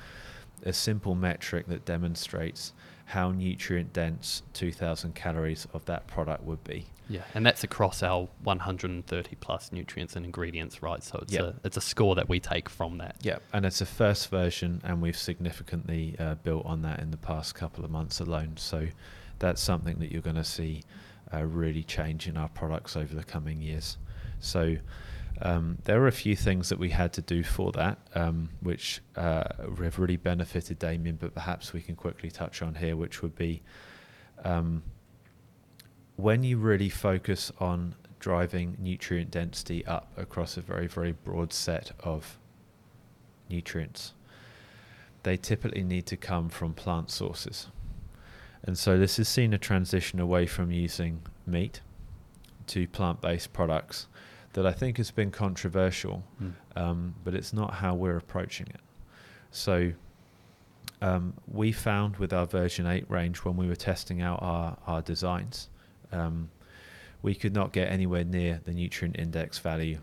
a 0.64 0.72
simple 0.72 1.14
metric 1.14 1.66
that 1.68 1.84
demonstrates 1.84 2.72
how 3.06 3.30
nutrient 3.30 3.92
dense 3.92 4.42
2000 4.54 5.14
calories 5.14 5.66
of 5.72 5.84
that 5.84 6.06
product 6.08 6.42
would 6.42 6.62
be. 6.64 6.86
Yeah, 7.08 7.22
and 7.34 7.46
that's 7.46 7.62
across 7.62 8.02
our 8.02 8.28
130 8.42 9.36
plus 9.36 9.70
nutrients 9.70 10.16
and 10.16 10.24
ingredients, 10.26 10.82
right? 10.82 11.00
So 11.04 11.20
it's 11.22 11.32
Yep. 11.32 11.44
a 11.44 11.54
it's 11.64 11.76
a 11.76 11.80
score 11.80 12.16
that 12.16 12.28
we 12.28 12.40
take 12.40 12.68
from 12.68 12.98
that. 12.98 13.16
Yeah, 13.22 13.38
and 13.52 13.64
it's 13.64 13.80
a 13.80 13.86
first 13.86 14.28
version, 14.28 14.80
and 14.82 15.00
we've 15.00 15.16
significantly 15.16 16.16
uh, 16.18 16.34
built 16.34 16.66
on 16.66 16.82
that 16.82 16.98
in 16.98 17.12
the 17.12 17.16
past 17.16 17.54
couple 17.54 17.84
of 17.84 17.92
months 17.92 18.18
alone. 18.18 18.54
So 18.56 18.88
that's 19.38 19.60
something 19.60 19.98
that 19.98 20.12
you're 20.12 20.22
going 20.22 20.36
to 20.36 20.44
see 20.44 20.82
uh, 21.32 21.44
really 21.44 21.82
change 21.82 22.28
in 22.28 22.36
our 22.36 22.48
products 22.48 22.96
over 22.96 23.14
the 23.14 23.24
coming 23.24 23.60
years. 23.60 23.98
So 24.40 24.76
um, 25.42 25.78
there 25.84 26.02
are 26.02 26.06
a 26.06 26.12
few 26.12 26.36
things 26.36 26.68
that 26.68 26.78
we 26.78 26.90
had 26.90 27.12
to 27.14 27.22
do 27.22 27.42
for 27.42 27.72
that, 27.72 27.98
um, 28.14 28.50
which 28.60 29.00
uh, 29.16 29.44
have 29.82 29.98
really 29.98 30.16
benefited 30.16 30.78
Damian, 30.78 31.16
but 31.16 31.34
perhaps 31.34 31.72
we 31.72 31.80
can 31.80 31.94
quickly 31.94 32.30
touch 32.30 32.62
on 32.62 32.76
here, 32.76 32.96
which 32.96 33.22
would 33.22 33.34
be 33.34 33.62
um, 34.44 34.82
when 36.16 36.42
you 36.42 36.56
really 36.56 36.88
focus 36.88 37.52
on 37.58 37.94
driving 38.18 38.76
nutrient 38.80 39.30
density 39.30 39.84
up 39.86 40.10
across 40.16 40.56
a 40.56 40.60
very, 40.60 40.86
very 40.86 41.12
broad 41.12 41.52
set 41.52 41.92
of 42.00 42.38
nutrients, 43.50 44.14
they 45.22 45.36
typically 45.36 45.84
need 45.84 46.06
to 46.06 46.16
come 46.16 46.48
from 46.48 46.72
plant 46.72 47.10
sources. 47.10 47.68
And 48.66 48.76
so 48.76 48.98
this 48.98 49.16
has 49.18 49.28
seen 49.28 49.54
a 49.54 49.58
transition 49.58 50.18
away 50.20 50.46
from 50.46 50.70
using 50.72 51.22
meat 51.46 51.80
to 52.68 52.86
plant 52.88 53.20
based 53.20 53.52
products 53.52 54.08
that 54.54 54.66
I 54.66 54.72
think 54.72 54.96
has 54.96 55.10
been 55.10 55.30
controversial, 55.30 56.24
Mm. 56.42 56.52
um, 56.74 57.14
but 57.24 57.34
it's 57.34 57.52
not 57.52 57.74
how 57.74 57.94
we're 57.94 58.16
approaching 58.16 58.66
it. 58.68 58.80
So 59.50 59.92
um, 61.00 61.34
we 61.46 61.72
found 61.72 62.16
with 62.16 62.32
our 62.32 62.46
version 62.46 62.86
8 62.86 63.08
range 63.08 63.38
when 63.38 63.56
we 63.56 63.68
were 63.68 63.76
testing 63.76 64.22
out 64.22 64.40
our, 64.42 64.76
our 64.86 65.02
designs, 65.02 65.68
um, 66.10 66.50
we 67.22 67.34
could 67.34 67.54
not 67.54 67.72
get 67.72 67.90
anywhere 67.90 68.24
near 68.24 68.60
the 68.64 68.72
nutrient 68.72 69.18
index 69.18 69.58
value 69.58 69.98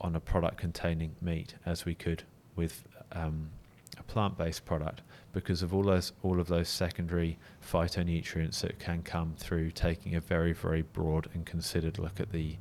on 0.00 0.16
a 0.16 0.20
product 0.20 0.58
containing 0.58 1.14
meat 1.22 1.54
as 1.64 1.84
we 1.84 1.94
could 1.94 2.24
with 2.56 2.84
um, 3.12 3.50
a 3.98 4.02
plant-based 4.02 4.64
product 4.64 5.02
because 5.32 5.62
of 5.62 5.74
all 5.74 5.82
those 5.82 6.12
all 6.22 6.40
of 6.40 6.48
those 6.48 6.68
secondary 6.68 7.38
phytonutrients 7.62 8.60
that 8.60 8.78
can 8.78 9.02
come 9.02 9.34
through 9.36 9.70
taking 9.70 10.14
a 10.14 10.20
very 10.20 10.52
very 10.52 10.82
broad 10.82 11.28
and 11.34 11.44
considered 11.46 11.98
look 11.98 12.20
at 12.20 12.30
the 12.32 12.56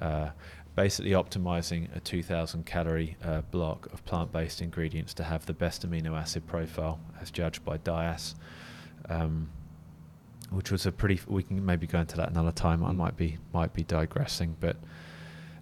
uh, 0.00 0.30
basically 0.74 1.10
optimizing 1.10 1.94
a 1.94 2.00
2000 2.00 2.64
calorie 2.64 3.16
uh, 3.24 3.42
block 3.50 3.92
of 3.92 4.04
plant-based 4.04 4.60
ingredients 4.62 5.12
to 5.14 5.22
have 5.24 5.44
the 5.46 5.52
best 5.52 5.88
amino 5.88 6.18
acid 6.18 6.46
profile 6.46 6.98
as 7.20 7.30
judged 7.30 7.64
by 7.64 7.76
DIAAS 7.78 8.34
um, 9.08 9.48
which 10.50 10.70
was 10.70 10.86
a 10.86 10.92
pretty 10.92 11.20
we 11.26 11.42
can 11.42 11.64
maybe 11.64 11.86
go 11.86 11.98
into 12.00 12.16
that 12.16 12.30
another 12.30 12.52
time 12.52 12.84
I 12.84 12.92
Mm. 12.92 12.96
might 12.96 13.16
be 13.16 13.38
might 13.52 13.72
be 13.72 13.82
digressing 13.84 14.56
but 14.60 14.76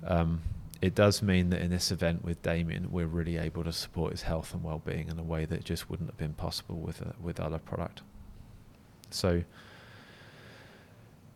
um, 0.06 0.40
it 0.82 0.94
does 0.94 1.22
mean 1.22 1.50
that 1.50 1.60
in 1.60 1.70
this 1.70 1.90
event 1.90 2.24
with 2.24 2.42
Damian 2.42 2.90
we're 2.90 3.06
really 3.06 3.36
able 3.36 3.64
to 3.64 3.72
support 3.72 4.12
his 4.12 4.22
health 4.22 4.54
and 4.54 4.62
well-being 4.62 5.08
in 5.08 5.18
a 5.18 5.22
way 5.22 5.44
that 5.44 5.64
just 5.64 5.90
wouldn't 5.90 6.08
have 6.08 6.16
been 6.16 6.32
possible 6.32 6.76
with 6.76 7.00
a, 7.02 7.14
with 7.20 7.38
other 7.38 7.58
product. 7.58 8.02
So 9.10 9.42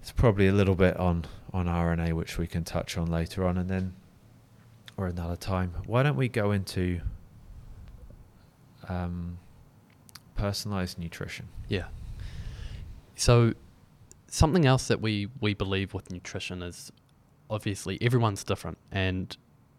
it's 0.01 0.13
probably 0.13 0.47
a 0.47 0.53
little 0.53 0.75
bit 0.75 0.97
on 0.97 1.27
on 1.53 1.67
RNA 1.67 2.15
which 2.15 2.39
we 2.39 2.47
can 2.47 2.65
touch 2.65 2.97
on 2.97 3.11
later 3.11 3.47
on 3.47 3.59
and 3.59 3.69
then 3.69 3.95
or 4.97 5.07
another 5.07 5.37
time. 5.37 5.75
Why 5.87 6.03
don't 6.03 6.17
we 6.17 6.29
go 6.29 6.53
into 6.53 7.01
um, 8.89 9.39
personalized 10.37 10.99
nutrition? 10.99 11.49
Yeah. 11.69 11.87
So 13.17 13.55
something 14.29 14.67
else 14.67 14.89
that 14.89 15.01
we 15.01 15.29
we 15.41 15.55
believe 15.55 15.95
with 15.95 16.11
nutrition 16.11 16.63
is 16.63 16.91
obviously 17.55 17.99
everyone's 18.03 18.43
different 18.45 18.79
and 18.91 19.37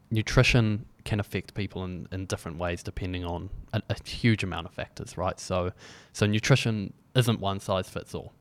nutrition 0.09 0.85
can 1.03 1.19
affect 1.19 1.53
people 1.53 1.83
in, 1.83 2.07
in 2.11 2.25
different 2.25 2.57
ways 2.57 2.81
depending 2.81 3.25
on 3.25 3.49
a, 3.73 3.81
a 3.89 3.95
huge 4.07 4.43
amount 4.43 4.65
of 4.65 4.73
factors, 4.73 5.17
right? 5.17 5.39
So 5.39 5.71
so 6.13 6.25
nutrition 6.25 6.93
isn't 7.15 7.39
one 7.39 7.59
size 7.59 7.89
fits 7.89 8.15
all. 8.15 8.33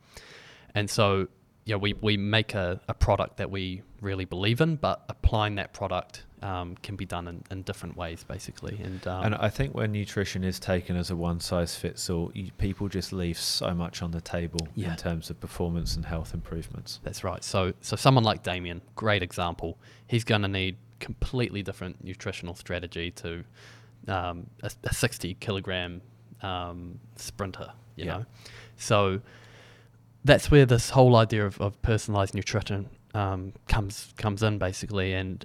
And 0.75 0.89
so 0.89 1.29
yeah, 1.67 1.77
we, 1.77 1.95
we 1.95 2.17
make 2.17 2.55
a, 2.55 2.81
a 2.89 2.95
product 2.95 3.39
that 3.39 3.51
we 3.51 3.83
really 4.01 4.25
believe 4.27 4.61
in, 4.61 4.77
but 4.77 5.03
applying 5.09 5.55
that 5.55 5.73
product 5.73 6.25
um, 6.43 6.77
can 6.83 6.95
be 6.95 7.07
done 7.07 7.27
in, 7.27 7.43
in 7.51 7.63
different 7.63 7.97
ways, 7.97 8.23
basically. 8.23 8.79
And, 8.83 9.07
um, 9.07 9.25
and 9.25 9.35
I 9.37 9.49
think 9.49 9.75
when 9.75 9.91
nutrition 9.93 10.45
is 10.45 10.61
taken 10.61 10.95
as 10.95 11.11
a 11.11 11.17
one 11.17 11.41
size 11.41 11.75
fits 11.75 12.11
all, 12.11 12.31
you, 12.35 12.51
people 12.59 12.89
just 12.89 13.15
leave 13.15 13.39
so 13.39 13.73
much 13.73 14.03
on 14.03 14.11
the 14.11 14.21
table 14.21 14.69
Yeah. 14.75 14.91
in 14.91 14.97
terms 14.99 15.31
of 15.31 15.41
performance 15.41 15.97
and 15.97 16.05
health 16.05 16.35
improvements. 16.35 17.01
That's 17.03 17.25
right. 17.25 17.43
So, 17.43 17.73
so 17.81 17.97
someone 17.97 18.25
like 18.25 18.43
Damian, 18.43 18.83
great 18.95 19.23
example. 19.23 19.79
He's 20.07 20.25
going 20.25 20.43
to 20.43 20.49
need 20.49 20.77
completely 21.01 21.63
different 21.63 22.05
nutritional 22.05 22.55
strategy 22.55 23.11
to 23.13 23.43
um, 24.09 24.47
a, 24.63 24.71
a 24.85 24.93
60 24.93 25.33
kilogram 25.41 26.03
um, 26.43 26.99
sprinter. 27.17 27.73
You 27.97 28.05
Yeah. 28.05 28.17
know, 28.19 28.25
so 28.77 29.21
that's 30.25 30.51
where 30.51 30.67
this 30.67 30.91
whole 30.91 31.17
idea 31.17 31.45
of, 31.45 31.61
of 31.61 31.81
personalized 31.83 32.35
nutrition 32.35 32.89
um, 33.15 33.53
comes 33.69 34.13
comes 34.17 34.43
in 34.43 34.59
basically. 34.59 35.13
And 35.13 35.45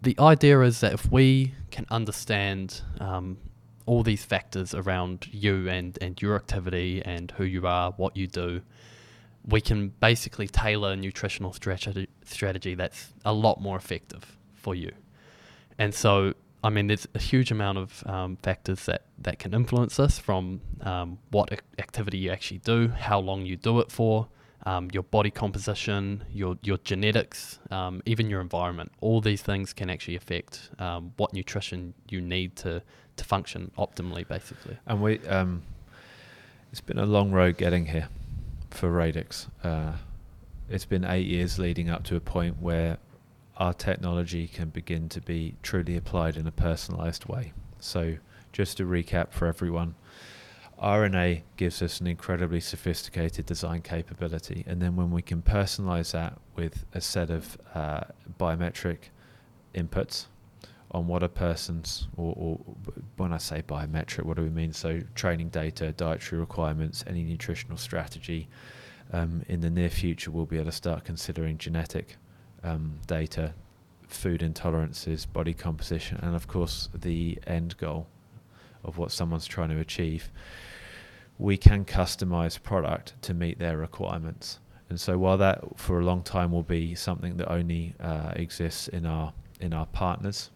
the 0.00 0.16
idea 0.18 0.60
is 0.60 0.80
that 0.80 0.92
if 0.92 1.10
we 1.10 1.54
can 1.70 1.86
understand 1.90 2.82
um, 3.00 3.38
all 3.86 4.02
these 4.02 4.24
factors 4.24 4.74
around 4.74 5.28
you 5.32 5.68
and, 5.68 5.98
and 6.00 6.20
your 6.22 6.36
activity 6.36 7.02
and 7.04 7.30
who 7.32 7.44
you 7.44 7.66
are, 7.66 7.92
what 7.92 8.16
you 8.16 8.26
do, 8.26 8.62
we 9.46 9.60
can 9.60 9.88
basically 10.00 10.46
tailor 10.46 10.92
a 10.92 10.96
nutritional 10.96 11.52
strategy, 11.52 12.08
strategy 12.24 12.74
that's 12.74 13.12
a 13.24 13.32
lot 13.32 13.60
more 13.60 13.76
effective 13.76 14.36
for 14.54 14.74
you. 14.74 14.92
And 15.78 15.92
so, 15.92 16.34
I 16.64 16.70
mean, 16.70 16.86
there's 16.86 17.08
a 17.14 17.18
huge 17.18 17.50
amount 17.50 17.78
of 17.78 18.06
um, 18.06 18.36
factors 18.36 18.86
that, 18.86 19.02
that 19.18 19.38
can 19.38 19.52
influence 19.52 19.96
this 19.96 20.18
from 20.18 20.60
um, 20.82 21.18
what 21.30 21.52
activity 21.78 22.18
you 22.18 22.30
actually 22.30 22.58
do, 22.58 22.88
how 22.88 23.18
long 23.18 23.44
you 23.44 23.56
do 23.56 23.80
it 23.80 23.90
for, 23.90 24.28
um, 24.64 24.88
your 24.92 25.02
body 25.02 25.30
composition, 25.30 26.24
your, 26.32 26.56
your 26.62 26.78
genetics, 26.78 27.58
um, 27.72 28.00
even 28.06 28.30
your 28.30 28.40
environment. 28.40 28.92
All 29.00 29.20
these 29.20 29.42
things 29.42 29.72
can 29.72 29.90
actually 29.90 30.14
affect 30.14 30.70
um, 30.78 31.12
what 31.16 31.32
nutrition 31.32 31.94
you 32.08 32.20
need 32.20 32.54
to, 32.56 32.82
to 33.16 33.24
function 33.24 33.72
optimally, 33.76 34.26
basically. 34.26 34.78
And 34.86 35.02
we, 35.02 35.18
um, 35.26 35.62
it's 36.70 36.80
been 36.80 36.98
a 36.98 37.06
long 37.06 37.32
road 37.32 37.56
getting 37.56 37.86
here 37.86 38.08
for 38.70 38.88
Radix. 38.88 39.48
Uh, 39.64 39.94
it's 40.70 40.84
been 40.84 41.04
eight 41.04 41.26
years 41.26 41.58
leading 41.58 41.90
up 41.90 42.04
to 42.04 42.16
a 42.16 42.20
point 42.20 42.62
where 42.62 42.98
our 43.62 43.72
technology 43.72 44.48
can 44.48 44.70
begin 44.70 45.08
to 45.08 45.20
be 45.20 45.54
truly 45.62 45.96
applied 45.96 46.36
in 46.36 46.48
a 46.48 46.50
personalized 46.50 47.26
way. 47.26 47.52
So, 47.78 48.16
just 48.52 48.78
to 48.78 48.84
recap 48.84 49.30
for 49.30 49.46
everyone, 49.46 49.94
RNA 50.82 51.42
gives 51.56 51.80
us 51.80 52.00
an 52.00 52.08
incredibly 52.08 52.58
sophisticated 52.58 53.46
design 53.46 53.82
capability, 53.82 54.64
and 54.66 54.82
then 54.82 54.96
when 54.96 55.12
we 55.12 55.22
can 55.22 55.42
personalize 55.42 56.10
that 56.10 56.40
with 56.56 56.86
a 56.92 57.00
set 57.00 57.30
of 57.30 57.56
uh, 57.72 58.00
biometric 58.36 59.10
inputs 59.76 60.26
on 60.90 61.06
what 61.06 61.22
a 61.22 61.28
person's, 61.28 62.08
or, 62.16 62.34
or 62.36 62.60
when 63.16 63.32
I 63.32 63.38
say 63.38 63.62
biometric, 63.62 64.24
what 64.24 64.38
do 64.38 64.42
we 64.42 64.50
mean? 64.50 64.72
So, 64.72 65.02
training 65.14 65.50
data, 65.50 65.92
dietary 65.92 66.40
requirements, 66.40 67.04
any 67.06 67.22
nutritional 67.22 67.78
strategy. 67.78 68.48
Um, 69.12 69.42
in 69.46 69.60
the 69.60 69.70
near 69.70 69.90
future, 69.90 70.32
we'll 70.32 70.46
be 70.46 70.56
able 70.56 70.66
to 70.66 70.72
start 70.72 71.04
considering 71.04 71.58
genetic 71.58 72.16
um, 72.64 72.98
data, 73.06 73.54
food 74.06 74.40
intolerances, 74.40 75.30
body 75.30 75.54
composition, 75.54 76.18
and 76.22 76.34
of 76.34 76.46
course, 76.48 76.88
the 76.94 77.38
end 77.46 77.76
goal 77.78 78.06
of 78.84 78.98
what 78.98 79.10
someone's 79.10 79.46
trying 79.46 79.70
to 79.70 79.78
achieve. 79.78 80.30
We 81.38 81.56
can 81.56 81.84
customize 81.84 82.62
product 82.62 83.14
to 83.22 83.34
meet 83.34 83.58
their 83.58 83.76
requirements. 83.76 84.58
And 84.88 85.00
so, 85.00 85.18
while 85.18 85.38
that 85.38 85.78
for 85.78 86.00
a 86.00 86.04
long 86.04 86.22
time 86.22 86.52
will 86.52 86.62
be 86.62 86.94
something 86.94 87.36
that 87.38 87.50
only 87.50 87.94
uh, 87.98 88.32
exists 88.36 88.88
in 88.88 89.06
our 89.06 89.32
in 89.60 89.72
our 89.72 89.86
partners, 89.86 90.50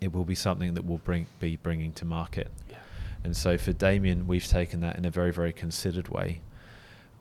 it 0.00 0.12
will 0.12 0.24
be 0.24 0.34
something 0.34 0.74
that 0.74 0.84
we'll 0.84 0.98
bring 0.98 1.26
be 1.38 1.56
bringing 1.56 1.92
to 1.92 2.04
market. 2.04 2.50
Yeah. 2.68 2.76
And 3.22 3.36
so 3.36 3.58
for 3.58 3.72
Damian, 3.72 4.26
we've 4.26 4.46
taken 4.46 4.80
that 4.80 4.96
in 4.96 5.04
a 5.04 5.10
very 5.10 5.32
very 5.32 5.52
considered 5.52 6.08
way. 6.08 6.40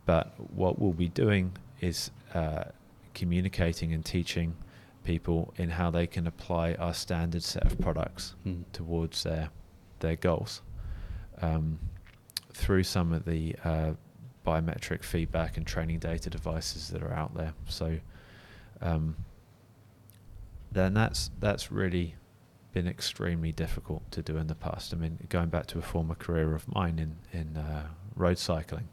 But 0.05 0.33
what 0.53 0.79
we'll 0.79 0.93
be 0.93 1.09
doing 1.09 1.53
is 1.81 2.11
uh, 2.33 2.65
communicating 3.15 3.93
and 3.93 4.05
teaching 4.05 4.55
people 5.03 5.53
in 5.57 5.69
how 5.71 5.89
they 5.89 6.05
can 6.07 6.27
apply 6.27 6.73
our 6.75 6.93
standard 6.93 7.43
set 7.43 7.65
of 7.65 7.79
products 7.79 8.35
Mm. 8.45 8.63
towards 8.73 9.23
their 9.23 9.49
their 9.99 10.15
goals 10.15 10.61
um, 11.41 11.79
through 12.53 12.83
some 12.83 13.13
of 13.13 13.25
the 13.25 13.55
uh, 13.63 13.93
biometric 14.45 15.03
feedback 15.03 15.57
and 15.57 15.65
training 15.65 15.99
data 15.99 16.29
devices 16.29 16.89
that 16.89 17.01
are 17.01 17.13
out 17.13 17.33
there. 17.35 17.53
So 17.67 17.99
um, 18.81 19.15
then 20.71 20.93
that's 20.93 21.31
that's 21.39 21.71
really 21.71 22.15
been 22.73 22.87
extremely 22.87 23.51
difficult 23.53 24.09
to 24.11 24.21
do 24.21 24.37
in 24.37 24.47
the 24.47 24.55
past. 24.55 24.93
I 24.93 24.97
mean, 24.97 25.17
going 25.29 25.49
back 25.49 25.65
to 25.67 25.79
a 25.79 25.81
former 25.81 26.15
career 26.15 26.53
of 26.53 26.67
mine 26.73 26.99
in 26.99 27.15
in 27.31 27.57
uh, 27.57 27.87
road 28.15 28.37
cycling, 28.37 28.89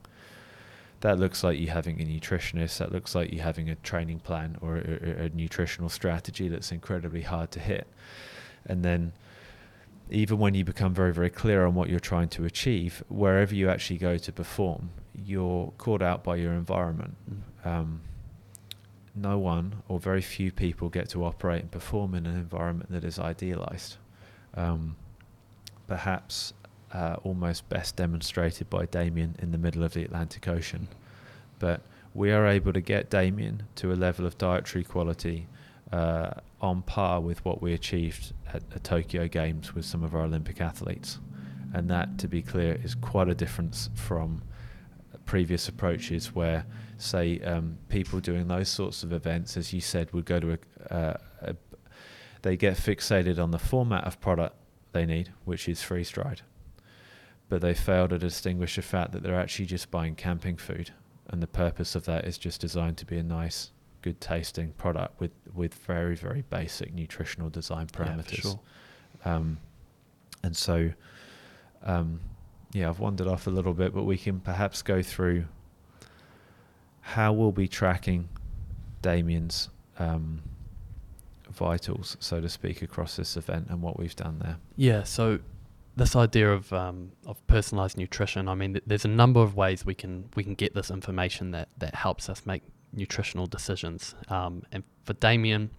that 1.03 1.19
looks 1.19 1.45
like 1.45 1.59
you 1.59 1.69
having 1.69 2.01
a 2.01 2.05
nutritionist. 2.05 2.79
That 2.79 2.91
looks 2.93 3.15
like 3.15 3.33
you 3.33 3.41
having 3.41 3.69
a 3.69 3.75
training 3.77 4.21
plan 4.21 4.57
or 4.61 4.79
a, 4.79 5.25
a 5.25 5.29
nutritional 5.31 5.89
strategy 5.89 6.49
that's 6.49 6.73
incredibly 6.73 7.23
hard 7.23 7.51
to 7.53 7.61
hit. 7.61 7.87
And 8.65 8.85
then, 8.85 9.13
even 10.11 10.39
when 10.39 10.55
you 10.55 10.65
become 10.65 10.95
very 10.95 11.13
very 11.13 11.31
clear 11.31 11.67
on 11.67 11.75
what 11.75 11.89
you're 11.89 12.01
trying 12.01 12.29
to 12.31 12.45
achieve, 12.45 13.05
wherever 13.09 13.55
you 13.55 13.69
actually 13.69 13.99
go 13.99 14.17
to 14.17 14.33
perform, 14.33 14.91
you're 15.15 15.73
caught 15.79 16.03
out 16.03 16.25
by 16.25 16.37
your 16.37 16.53
environment. 16.53 17.15
Mm. 17.31 17.67
Um, 17.67 18.01
no 19.15 19.39
one 19.39 19.83
or 19.89 19.99
very 19.99 20.23
few 20.23 20.51
people 20.51 20.89
get 20.89 21.09
to 21.11 21.25
operate 21.25 21.63
and 21.63 21.71
perform 21.71 22.15
in 22.15 22.27
an 22.27 22.37
environment 22.37 22.91
that 22.91 23.05
is 23.05 23.19
idealized. 23.19 23.97
Um, 24.55 24.97
perhaps 25.87 26.55
uh, 26.93 27.17
almost 27.23 27.69
best 27.69 27.97
demonstrated 27.97 28.69
by 28.69 28.87
Damian 28.87 29.37
in 29.39 29.53
the 29.53 29.59
middle 29.59 29.83
of 29.83 29.95
the 29.95 30.03
Atlantic 30.03 30.49
Ocean. 30.49 30.89
But 31.59 31.81
we 32.15 32.31
are 32.31 32.47
able 32.47 32.73
to 32.73 32.81
get 32.81 33.11
Damian 33.11 33.65
to 33.77 33.93
a 33.93 33.95
level 33.95 34.27
of 34.27 34.37
dietary 34.37 34.85
quality 34.85 35.47
uh, 35.91 36.31
on 36.61 36.83
par 36.83 37.21
with 37.21 37.45
what 37.45 37.63
we 37.63 37.73
achieved 37.73 38.33
at 38.53 38.71
the 38.71 38.79
Tokyo 38.81 39.29
Games 39.29 39.75
with 39.75 39.85
some 39.85 40.03
of 40.03 40.15
our 40.15 40.23
Olympic 40.23 40.61
athletes. 40.61 41.19
And 41.75 41.89
that, 41.89 42.19
to 42.19 42.29
be 42.29 42.43
clear, 42.43 42.79
is 42.83 42.95
quite 42.95 43.29
a 43.29 43.35
difference 43.35 43.89
from 43.95 44.43
previous 45.25 45.69
approaches 45.69 46.35
where 46.35 46.67
say 46.99 47.41
um, 47.41 47.79
people 47.89 48.21
doing 48.21 48.49
those 48.49 48.69
sorts 48.69 49.03
of 49.03 49.13
events, 49.13 49.57
as 49.57 49.73
you 49.73 49.81
said, 49.81 50.13
would 50.13 50.25
go 50.25 50.39
to 50.39 50.53
a, 50.53 50.95
uh, 50.95 51.17
a, 51.41 51.57
they 52.43 52.57
get 52.57 52.77
fixated 52.77 53.43
on 53.43 53.51
the 53.51 53.59
format 53.59 54.05
of 54.05 54.21
product 54.21 54.57
they 54.93 55.07
need, 55.07 55.33
which 55.45 55.69
is 55.69 55.83
freeze 55.83 56.11
dried, 56.11 56.43
but 57.53 57.61
they 57.61 57.75
fail 57.75 58.09
to 58.09 58.17
distinguish 58.17 58.77
the 58.77 58.81
fact 58.83 59.13
that 59.13 59.23
they're 59.23 59.39
actually 59.39 59.67
just 59.67 59.91
buying 59.91 60.15
camping 60.15 60.57
food, 60.57 60.91
and 61.29 61.43
the 61.43 61.47
purpose 61.47 61.95
of 61.95 62.07
that 62.07 62.25
is 62.25 62.39
just 62.39 62.63
designed 62.63 62.97
to 62.97 63.05
be 63.05 63.19
a 63.19 63.23
nice, 63.23 63.73
good 64.01 64.23
tasting 64.23 64.73
product 64.79 65.21
with 65.21 65.33
with 65.53 65.75
very 65.75 66.17
very 66.17 66.45
basic 66.49 66.95
nutritional 66.95 67.51
design 67.51 67.89
parameters. 67.89 68.37
Yeah, 68.37 68.41
sure. 68.41 68.61
um, 69.27 69.59
and 70.43 70.57
so, 70.57 70.93
um, 71.83 72.21
yeah, 72.73 72.89
I've 72.89 73.01
wandered 73.01 73.27
off 73.27 73.47
a 73.47 73.51
little 73.51 73.75
bit, 73.75 73.93
but 73.93 74.05
we 74.05 74.17
can 74.17 74.41
perhaps 74.41 74.81
go 74.81 75.03
through 75.03 75.45
how 77.03 77.35
we'll 77.35 77.53
be 77.53 77.69
tracking 77.69 78.31
Damian's 79.03 79.69
um, 79.99 80.41
vitals, 81.51 82.17
so 82.19 82.41
to 82.41 82.49
speak, 82.49 82.81
across 82.81 83.17
this 83.17 83.37
event 83.37 83.67
and 83.69 83.83
what 83.83 83.99
we've 83.99 84.17
done 84.17 84.39
there. 84.39 84.57
Yeah, 84.75 85.03
so 85.03 85.41
this 85.97 86.17
idea 86.17 86.53
of 86.53 86.73
um, 86.73 87.13
of 87.27 87.45
personalized 87.47 87.99
nutrition, 87.99 88.49
I 88.49 88.55
mean, 88.55 88.75
th- 88.75 88.85
there's 88.87 89.05
a 89.05 89.09
number 89.09 89.41
of 89.41 89.57
ways 89.57 89.85
we 89.85 89.95
can 89.95 90.29
we 90.35 90.45
can 90.45 90.55
get 90.55 90.75
this 90.75 90.91
information 90.91 91.51
that 91.53 91.69
that 91.79 91.95
helps 91.95 92.29
us 92.29 92.47
make 92.47 92.63
nutritional 92.93 93.47
decisions. 93.47 94.15
Um, 94.29 94.63
and 94.73 94.85
for 95.05 95.15
Damian, 95.15 95.71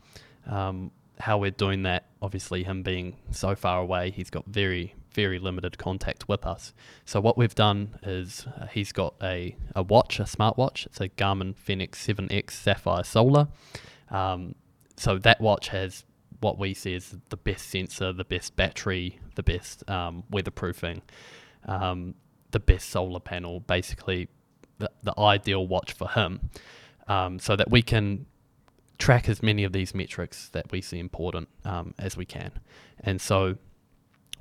um, 0.47 0.91
how 1.19 1.37
we're 1.37 1.51
doing 1.51 1.83
that, 1.83 2.05
obviously 2.21 2.63
him 2.63 2.83
being 2.83 3.17
so 3.31 3.55
far 3.55 3.79
away, 3.79 4.11
he's 4.11 4.29
got 4.29 4.45
very 4.45 4.95
very 5.13 5.39
limited 5.39 5.77
contact 5.77 6.27
with 6.27 6.45
us. 6.45 6.73
So 7.05 7.21
what 7.21 7.37
we've 7.37 7.55
done 7.55 7.99
is 8.03 8.47
uh, 8.59 8.67
he's 8.67 8.91
got 8.91 9.13
a, 9.21 9.55
a 9.75 9.83
watch, 9.83 10.19
a 10.19 10.23
smartwatch. 10.23 10.87
It's 10.87 10.99
a 10.99 11.09
Garmin 11.09 11.55
Fenix 11.55 12.05
7X 12.05 12.51
Sapphire 12.51 13.03
Solar. 13.03 13.47
Um, 14.09 14.55
so 14.97 15.17
that 15.19 15.39
watch 15.39 15.69
has 15.69 16.03
what 16.39 16.57
we 16.57 16.73
see 16.73 16.95
as 16.95 17.15
the 17.29 17.37
best 17.37 17.69
sensor, 17.69 18.11
the 18.11 18.25
best 18.25 18.55
battery, 18.55 19.19
the 19.35 19.43
best 19.43 19.89
um, 19.89 20.23
weatherproofing, 20.31 21.01
um, 21.65 22.15
the 22.51 22.59
best 22.59 22.89
solar 22.89 23.19
panel, 23.19 23.59
basically 23.61 24.29
the, 24.79 24.91
the 25.03 25.19
ideal 25.19 25.65
watch 25.67 25.93
for 25.93 26.09
him. 26.09 26.49
Um, 27.07 27.37
so 27.37 27.57
that 27.57 27.69
we 27.69 27.81
can 27.81 28.25
track 28.97 29.27
as 29.27 29.43
many 29.43 29.65
of 29.65 29.73
these 29.73 29.93
metrics 29.93 30.47
that 30.49 30.71
we 30.71 30.81
see 30.81 30.99
important 30.99 31.49
um, 31.65 31.93
as 31.99 32.15
we 32.15 32.25
can. 32.25 32.51
And 33.01 33.19
so 33.19 33.57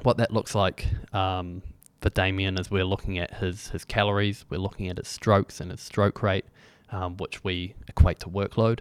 what 0.02 0.18
that 0.18 0.30
looks 0.30 0.54
like 0.54 0.86
um, 1.12 1.62
for 2.00 2.10
Damian 2.10 2.58
is 2.58 2.70
we're 2.70 2.84
looking 2.84 3.18
at 3.18 3.34
his, 3.34 3.70
his 3.70 3.84
calories, 3.84 4.44
we're 4.48 4.58
looking 4.58 4.88
at 4.88 4.98
his 4.98 5.08
strokes 5.08 5.60
and 5.60 5.72
his 5.72 5.80
stroke 5.80 6.22
rate, 6.22 6.44
um, 6.90 7.16
which 7.16 7.42
we 7.42 7.74
equate 7.88 8.20
to 8.20 8.28
workload. 8.28 8.80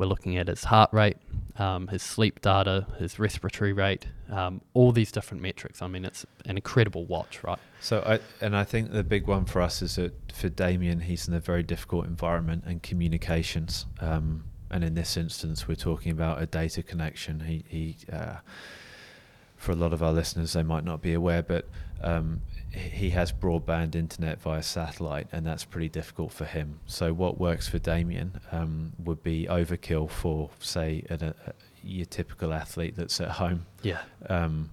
We're 0.00 0.06
looking 0.06 0.38
at 0.38 0.48
his 0.48 0.64
heart 0.64 0.88
rate, 0.94 1.18
um, 1.58 1.88
his 1.88 2.02
sleep 2.02 2.40
data, 2.40 2.86
his 2.98 3.18
respiratory 3.18 3.74
rate, 3.74 4.06
um, 4.30 4.62
all 4.72 4.92
these 4.92 5.12
different 5.12 5.42
metrics. 5.42 5.82
I 5.82 5.88
mean, 5.88 6.06
it's 6.06 6.24
an 6.46 6.56
incredible 6.56 7.04
watch, 7.04 7.44
right? 7.44 7.58
So, 7.82 8.02
I, 8.06 8.18
and 8.42 8.56
I 8.56 8.64
think 8.64 8.92
the 8.92 9.04
big 9.04 9.26
one 9.26 9.44
for 9.44 9.60
us 9.60 9.82
is 9.82 9.96
that 9.96 10.32
for 10.32 10.48
Damian, 10.48 11.00
he's 11.00 11.28
in 11.28 11.34
a 11.34 11.38
very 11.38 11.62
difficult 11.62 12.06
environment 12.06 12.64
and 12.66 12.82
communications. 12.82 13.84
Um, 14.00 14.44
and 14.70 14.82
in 14.84 14.94
this 14.94 15.18
instance, 15.18 15.68
we're 15.68 15.74
talking 15.74 16.12
about 16.12 16.40
a 16.40 16.46
data 16.46 16.82
connection. 16.82 17.40
He, 17.40 17.64
he 17.68 17.96
uh, 18.10 18.36
for 19.58 19.72
a 19.72 19.76
lot 19.76 19.92
of 19.92 20.02
our 20.02 20.12
listeners, 20.12 20.54
they 20.54 20.62
might 20.62 20.84
not 20.84 21.02
be 21.02 21.12
aware, 21.12 21.42
but 21.42 21.68
um, 22.02 22.40
he 22.70 23.10
has 23.10 23.32
broadband 23.32 23.94
internet 23.94 24.40
via 24.40 24.62
satellite, 24.62 25.26
and 25.32 25.44
that's 25.44 25.64
pretty 25.64 25.88
difficult 25.88 26.32
for 26.32 26.44
him. 26.44 26.80
So, 26.86 27.12
what 27.12 27.38
works 27.38 27.68
for 27.68 27.78
Damian 27.78 28.40
um, 28.52 28.92
would 29.02 29.22
be 29.22 29.46
overkill 29.46 30.10
for, 30.10 30.50
say, 30.60 31.04
a, 31.10 31.34
a, 31.46 31.52
your 31.82 32.06
typical 32.06 32.52
athlete 32.52 32.94
that's 32.96 33.20
at 33.20 33.30
home. 33.30 33.66
Yeah. 33.82 34.02
Um, 34.28 34.70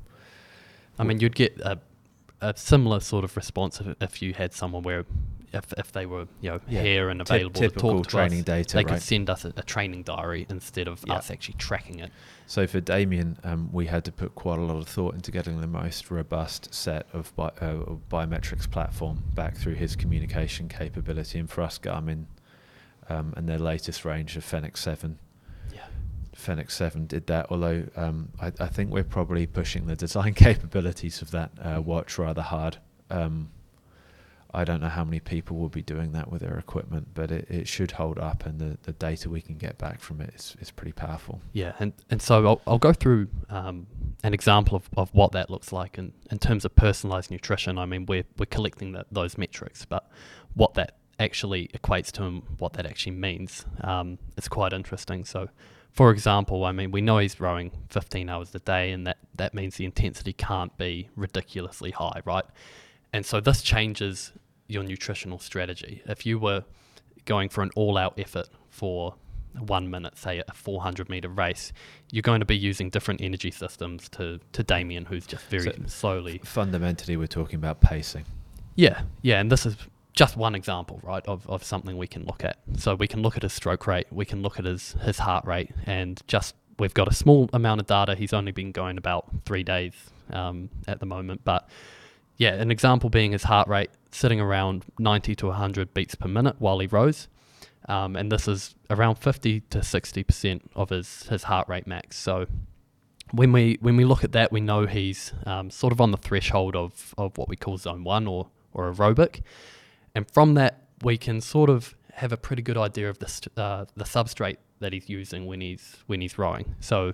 I 0.99 1.03
mean, 1.03 1.19
you'd 1.19 1.35
get 1.35 1.59
a, 1.61 1.79
a 2.41 2.55
similar 2.55 2.99
sort 2.99 3.23
of 3.23 3.35
response 3.35 3.81
if, 3.81 3.95
if 4.01 4.21
you 4.21 4.33
had 4.33 4.53
someone 4.53 4.83
where 4.83 5.05
if, 5.53 5.71
if 5.77 5.91
they 5.93 6.05
were 6.05 6.27
you 6.41 6.49
know 6.51 6.59
Yeah. 6.67 6.81
here 6.81 7.09
and 7.09 7.21
available 7.21 7.61
to 7.61 7.69
talk 7.69 8.03
to 8.03 8.09
training 8.09 8.39
us, 8.39 8.45
data, 8.45 8.75
they 8.75 8.83
right? 8.83 8.93
could 8.93 9.01
send 9.01 9.29
us 9.29 9.45
a, 9.45 9.53
a 9.57 9.63
training 9.63 10.03
diary 10.03 10.45
instead 10.49 10.87
of 10.87 11.03
Yeah. 11.07 11.15
us 11.15 11.31
actually 11.31 11.55
tracking 11.55 11.99
it. 11.99 12.11
So 12.45 12.65
for 12.67 12.79
Damian, 12.81 13.37
um, 13.43 13.69
we 13.71 13.87
had 13.87 14.05
to 14.05 14.11
put 14.11 14.35
quite 14.35 14.59
a 14.59 14.61
lot 14.61 14.77
of 14.77 14.87
thought 14.87 15.15
into 15.15 15.31
getting 15.31 15.59
the 15.61 15.67
most 15.67 16.09
robust 16.11 16.73
set 16.73 17.05
of, 17.13 17.35
bi- 17.35 17.51
uh, 17.61 17.83
biometrics 18.09 18.69
platform 18.69 19.23
back 19.35 19.57
through 19.57 19.75
his 19.75 19.95
communication 19.95 20.69
capability. 20.69 21.39
And 21.39 21.49
for 21.49 21.61
us, 21.61 21.77
Garmin 21.77 22.25
um, 23.09 23.33
and 23.37 23.47
their 23.49 23.59
latest 23.59 24.05
range 24.05 24.35
of 24.37 24.43
Fenix 24.45 24.79
7, 24.81 25.17
Yeah. 25.73 25.81
Fenix 26.35 26.73
7 26.75 27.05
did 27.07 27.27
that. 27.27 27.47
Although 27.49 27.85
um, 27.95 28.29
I, 28.39 28.47
I 28.59 28.67
think 28.67 28.91
we're 28.91 29.03
probably 29.03 29.45
pushing 29.47 29.85
the 29.87 29.95
design 29.95 30.33
capabilities 30.47 31.21
of 31.21 31.31
that 31.31 31.51
uh, 31.61 31.81
watch 31.81 32.17
rather 32.17 32.41
hard. 32.41 32.77
Um, 33.09 33.49
I 34.57 34.63
don't 34.63 34.81
know 34.81 34.89
how 34.89 35.03
many 35.03 35.19
people 35.19 35.55
will 35.57 35.69
be 35.69 35.83
doing 35.83 36.13
that 36.13 36.31
with 36.31 36.41
their 36.41 36.57
equipment, 36.57 37.09
but 37.13 37.29
it, 37.29 37.45
it 37.47 37.67
should 37.67 37.91
hold 37.91 38.17
up, 38.17 38.43
and 38.43 38.57
the, 38.57 38.75
the 38.81 38.91
data 38.93 39.29
we 39.29 39.39
can 39.39 39.55
get 39.55 39.77
back 39.77 39.99
from 39.99 40.19
it 40.19 40.33
is, 40.33 40.57
is 40.59 40.71
pretty 40.71 40.93
powerful. 40.93 41.41
Yeah, 41.53 41.73
and, 41.79 41.93
and 42.09 42.19
so 42.19 42.43
I'll, 42.47 42.61
I'll 42.65 42.79
go 42.79 42.91
through 42.91 43.27
um, 43.51 43.85
an 44.23 44.33
example 44.33 44.75
of, 44.75 44.89
of 44.97 45.13
what 45.13 45.31
that 45.33 45.51
looks 45.51 45.71
like 45.71 45.99
in, 45.99 46.11
in 46.31 46.39
terms 46.39 46.65
of 46.65 46.75
personalized 46.75 47.29
nutrition. 47.29 47.77
I 47.77 47.85
mean, 47.85 48.07
we're, 48.07 48.23
we're 48.39 48.47
collecting 48.47 48.93
that, 48.93 49.05
those 49.11 49.37
metrics, 49.37 49.85
but 49.85 50.09
what 50.55 50.73
that 50.73 50.97
actually 51.19 51.67
equates 51.67 52.11
to 52.13 52.23
and 52.23 52.41
what 52.57 52.73
that 52.73 52.87
actually 52.87 53.11
means 53.11 53.63
um, 53.81 54.17
is 54.37 54.47
quite 54.47 54.73
interesting. 54.73 55.23
So, 55.23 55.49
for 55.91 56.09
example, 56.09 56.65
I 56.65 56.71
mean, 56.71 56.89
we 56.89 57.01
know 57.01 57.19
he's 57.19 57.39
rowing 57.39 57.69
15 57.89 58.27
hours 58.27 58.55
a 58.55 58.59
day, 58.59 58.91
and 58.91 59.05
that, 59.05 59.17
that 59.35 59.53
means 59.53 59.77
the 59.77 59.85
intensity 59.85 60.33
can't 60.33 60.75
be 60.79 61.09
ridiculously 61.15 61.91
high, 61.91 62.23
right? 62.25 62.45
And 63.13 63.23
so 63.23 63.39
this 63.39 63.61
changes 63.61 64.31
your 64.67 64.83
nutritional 64.83 65.39
strategy. 65.39 66.01
If 66.05 66.25
you 66.25 66.39
were 66.39 66.63
going 67.25 67.49
for 67.49 67.61
an 67.61 67.71
all 67.75 67.97
out 67.97 68.13
effort 68.17 68.47
for 68.69 69.15
one 69.59 69.89
minute, 69.89 70.17
say 70.17 70.43
a 70.47 70.53
400 70.53 71.09
meter 71.09 71.29
race, 71.29 71.73
you're 72.11 72.21
going 72.21 72.39
to 72.41 72.45
be 72.45 72.57
using 72.57 72.89
different 72.89 73.21
energy 73.21 73.51
systems 73.51 74.07
to, 74.09 74.39
to 74.53 74.63
Damian, 74.63 75.05
who's 75.05 75.25
just 75.25 75.45
very 75.45 75.63
So- 75.63 75.73
slowly. 75.87 76.41
Fundamentally, 76.43 77.17
we're 77.17 77.27
talking 77.27 77.55
about 77.55 77.81
pacing. 77.81 78.25
Yeah, 78.75 79.01
yeah, 79.23 79.39
and 79.39 79.51
this 79.51 79.65
is 79.65 79.75
just 80.13 80.37
one 80.37 80.53
example, 80.55 80.99
right, 81.03 81.25
of, 81.27 81.47
of 81.49 81.63
something 81.63 81.97
we 81.97 82.07
can 82.07 82.25
look 82.25 82.43
at. 82.43 82.57
So 82.77 82.93
we 82.95 83.07
can 83.07 83.21
look 83.21 83.35
at 83.35 83.43
his 83.43 83.53
stroke 83.53 83.87
rate, 83.87 84.07
we 84.11 84.25
can 84.25 84.41
look 84.41 84.59
at 84.59 84.65
his, 84.65 84.93
his 85.01 85.19
heart 85.19 85.45
rate, 85.45 85.71
and 85.85 86.21
just 86.27 86.55
we've 86.77 86.93
got 86.93 87.07
a 87.07 87.13
small 87.13 87.49
amount 87.53 87.81
of 87.81 87.87
data. 87.87 88.15
He's 88.15 88.33
only 88.33 88.51
been 88.51 88.71
going 88.71 88.97
about 88.99 89.25
three 89.45 89.63
days 89.63 89.93
um, 90.31 90.69
at 90.87 90.99
the 90.99 91.07
moment, 91.07 91.41
but 91.43 91.67
yeah, 92.37 92.53
an 92.53 92.69
example 92.69 93.09
being 93.09 93.31
his 93.31 93.43
heart 93.43 93.67
rate 93.67 93.89
sitting 94.11 94.39
around 94.39 94.85
90 94.99 95.35
to 95.35 95.47
100 95.47 95.93
beats 95.93 96.15
per 96.15 96.27
minute 96.27 96.55
while 96.59 96.79
he 96.79 96.87
rows. 96.87 97.27
Um, 97.89 98.15
and 98.15 98.31
this 98.31 98.47
is 98.47 98.75
around 98.89 99.15
50 99.15 99.61
to 99.61 99.79
60% 99.79 100.61
of 100.75 100.89
his, 100.89 101.23
his 101.23 101.43
heart 101.43 101.69
rate 101.69 101.87
max. 101.87 102.17
So 102.17 102.47
when 103.31 103.51
we 103.51 103.77
when 103.81 103.97
we 103.97 104.05
look 104.05 104.23
at 104.23 104.31
that, 104.33 104.51
we 104.51 104.61
know 104.61 104.85
he's 104.85 105.33
um, 105.45 105.69
sort 105.69 105.93
of 105.93 105.99
on 105.99 106.11
the 106.11 106.17
threshold 106.17 106.75
of, 106.75 107.13
of 107.17 107.37
what 107.37 107.49
we 107.49 107.55
call 107.55 107.77
zone 107.77 108.03
one 108.03 108.27
or, 108.27 108.49
or 108.73 108.91
aerobic. 108.91 109.41
And 110.15 110.29
from 110.31 110.55
that, 110.55 110.81
we 111.03 111.17
can 111.17 111.41
sort 111.41 111.69
of 111.69 111.95
have 112.13 112.31
a 112.31 112.37
pretty 112.37 112.61
good 112.61 112.77
idea 112.77 113.09
of 113.09 113.19
the, 113.19 113.27
st- 113.27 113.57
uh, 113.57 113.85
the 113.95 114.03
substrate 114.03 114.57
that 114.79 114.91
he's 114.91 115.09
using 115.09 115.45
when 115.45 115.61
he's 115.61 115.97
when 116.07 116.21
he's 116.21 116.37
rowing. 116.37 116.75
So 116.79 117.13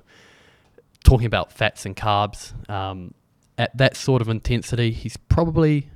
talking 1.04 1.26
about 1.26 1.52
fats 1.52 1.86
and 1.86 1.96
carbs, 1.96 2.54
um, 2.70 3.14
at 3.58 3.76
that 3.78 3.96
sort 3.96 4.22
of 4.22 4.30
intensity, 4.30 4.92
he's 4.92 5.18
probably 5.18 5.90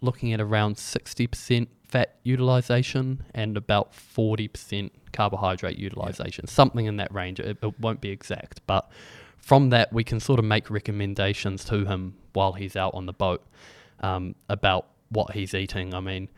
looking 0.00 0.32
at 0.32 0.40
around 0.40 0.76
60% 0.76 1.68
fat 1.84 2.16
utilization 2.22 3.24
and 3.34 3.56
about 3.56 3.92
40% 3.92 4.90
carbohydrate 5.12 5.76
utilization, 5.76 6.44
yeah. 6.46 6.52
something 6.52 6.86
in 6.86 6.96
that 6.96 7.12
range. 7.12 7.40
It, 7.40 7.58
it, 7.62 7.80
won't 7.80 8.00
be 8.00 8.10
exact, 8.10 8.60
but 8.66 8.90
from 9.38 9.70
that, 9.70 9.92
we 9.92 10.04
can 10.04 10.20
sort 10.20 10.38
of 10.38 10.44
make 10.44 10.70
recommendations 10.70 11.64
to 11.64 11.84
him 11.84 12.14
while 12.32 12.52
he's 12.52 12.76
out 12.76 12.94
on 12.94 13.06
the 13.06 13.12
boat 13.12 13.44
um, 14.00 14.34
about 14.48 14.86
what 15.08 15.32
he's 15.32 15.54
eating. 15.54 15.94
I 15.94 16.00
mean, 16.00 16.28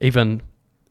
even 0.00 0.42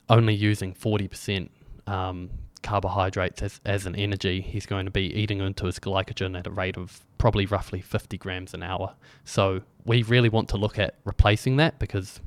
only 0.10 0.34
using 0.34 0.74
40% 0.74 1.50
um, 1.88 2.30
carbohydrates 2.64 3.42
as, 3.42 3.60
as 3.66 3.86
an 3.86 3.96
energy, 3.96 4.42
he's 4.42 4.66
going 4.66 4.86
to 4.86 4.92
be 4.92 5.14
eating 5.14 5.40
into 5.40 5.66
his 5.66 5.80
glycogen 5.80 6.38
at 6.38 6.48
a 6.48 6.52
rate 6.52 6.78
of 6.78 7.02
probably 7.18 7.46
roughly 7.46 7.82
50 7.82 8.18
grams 8.18 8.54
an 8.54 8.64
hour. 8.64 8.96
So 9.26 9.62
we 9.86 10.04
really 10.04 10.30
want 10.30 10.50
to 10.50 10.58
look 10.58 10.80
at 10.80 10.96
replacing 11.04 11.58
that 11.58 11.80
because 11.80 12.20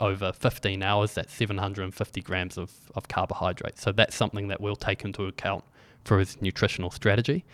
over 0.00 0.32
15 0.32 0.82
hours, 0.82 1.14
that's 1.14 1.32
750 1.32 2.20
grams 2.22 2.56
of, 2.56 2.72
of 2.94 3.08
carbohydrates. 3.08 3.82
So 3.82 3.92
that's 3.92 4.14
something 4.14 4.48
that 4.48 4.60
we'll 4.60 4.76
take 4.76 5.04
into 5.04 5.26
account 5.26 5.64
for 6.04 6.18
his 6.18 6.40
nutritional 6.40 6.90
strategy. 6.90 7.44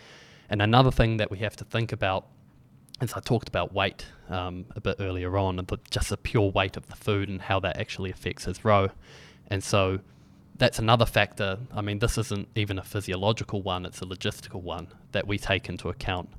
And 0.49 0.61
another 0.61 0.91
thing 0.91 1.17
that 1.17 1.29
we 1.29 1.39
have 1.39 1.55
to 1.57 1.65
think 1.65 1.91
about 1.91 2.27
as 2.99 3.13
I 3.13 3.19
talked 3.19 3.47
about 3.47 3.73
weight 3.73 4.05
um, 4.29 4.65
a 4.75 4.81
bit 4.81 4.97
earlier 4.99 5.37
on, 5.37 5.59
and 5.59 5.71
just 5.91 6.09
the 6.09 6.17
pure 6.17 6.49
weight 6.49 6.77
of 6.77 6.87
the 6.87 6.95
food 6.95 7.29
and 7.29 7.41
how 7.41 7.59
that 7.59 7.77
actually 7.77 8.09
affects 8.09 8.45
his 8.45 8.65
row. 8.65 8.89
And 9.49 9.63
so 9.63 9.99
that's 10.57 10.79
another 10.79 11.05
factor. 11.05 11.59
I 11.73 11.81
mean, 11.81 11.99
this 11.99 12.17
isn't 12.17 12.47
even 12.55 12.79
a 12.79 12.83
physiological 12.83 13.61
one, 13.61 13.85
it's 13.85 14.01
a 14.01 14.05
logistical 14.05 14.61
one 14.61 14.87
that 15.11 15.27
we 15.27 15.37
take 15.37 15.69
into 15.69 15.89
account 15.89 16.29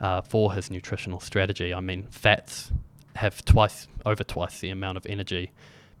uh, 0.00 0.20
for 0.20 0.52
his 0.52 0.70
nutritional 0.70 1.20
strategy. 1.20 1.72
I 1.74 1.80
mean, 1.80 2.06
fats 2.10 2.70
have 3.16 3.44
twice, 3.44 3.88
over 4.04 4.22
twice 4.24 4.60
the 4.60 4.70
amount 4.70 4.96
of 4.96 5.06
energy 5.06 5.52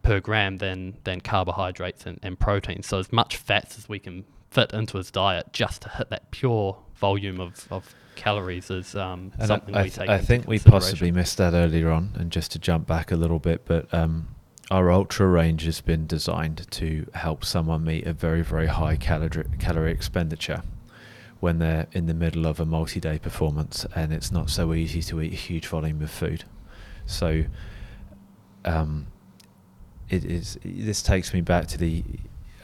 per 0.02 0.20
gram 0.20 0.58
than, 0.58 0.96
than 1.04 1.20
carbohydrates 1.20 2.06
and, 2.06 2.18
and 2.22 2.38
protein. 2.38 2.82
So, 2.82 2.98
as 2.98 3.12
much 3.12 3.36
fats 3.36 3.78
as 3.78 3.88
we 3.88 3.98
can 3.98 4.24
fit 4.50 4.72
into 4.72 4.96
his 4.98 5.10
diet 5.10 5.52
just 5.52 5.82
to 5.82 5.88
hit 5.88 6.10
that 6.10 6.30
pure 6.30 6.78
volume 6.94 7.40
of, 7.40 7.66
of 7.70 7.94
calories 8.14 8.70
is 8.70 8.94
um, 8.94 9.32
something 9.44 9.74
I, 9.74 9.82
we 9.84 9.90
take. 9.90 10.08
I 10.08 10.18
think 10.18 10.46
we 10.46 10.58
possibly 10.58 11.10
missed 11.10 11.38
that 11.38 11.52
earlier 11.54 11.90
on, 11.90 12.12
and 12.14 12.30
just 12.30 12.52
to 12.52 12.58
jump 12.58 12.86
back 12.86 13.10
a 13.12 13.16
little 13.16 13.38
bit, 13.38 13.64
but 13.64 13.92
um, 13.92 14.28
our 14.70 14.90
ultra 14.90 15.26
range 15.26 15.64
has 15.64 15.80
been 15.80 16.06
designed 16.06 16.66
to 16.70 17.06
help 17.14 17.44
someone 17.44 17.84
meet 17.84 18.06
a 18.06 18.12
very 18.12 18.42
very 18.42 18.66
high 18.66 18.96
calorie 18.96 19.44
calorie 19.58 19.92
expenditure 19.92 20.62
when 21.40 21.58
they're 21.58 21.86
in 21.92 22.06
the 22.06 22.14
middle 22.14 22.46
of 22.46 22.58
a 22.60 22.64
multi-day 22.64 23.18
performance, 23.18 23.86
and 23.94 24.12
it's 24.12 24.32
not 24.32 24.50
so 24.50 24.72
easy 24.72 25.02
to 25.02 25.20
eat 25.20 25.32
a 25.32 25.36
huge 25.36 25.66
volume 25.66 26.00
of 26.02 26.10
food. 26.10 26.44
So, 27.04 27.44
um, 28.64 29.06
it 30.08 30.24
is. 30.24 30.58
This 30.64 31.02
takes 31.02 31.34
me 31.34 31.40
back 31.40 31.66
to 31.68 31.78
the 31.78 32.02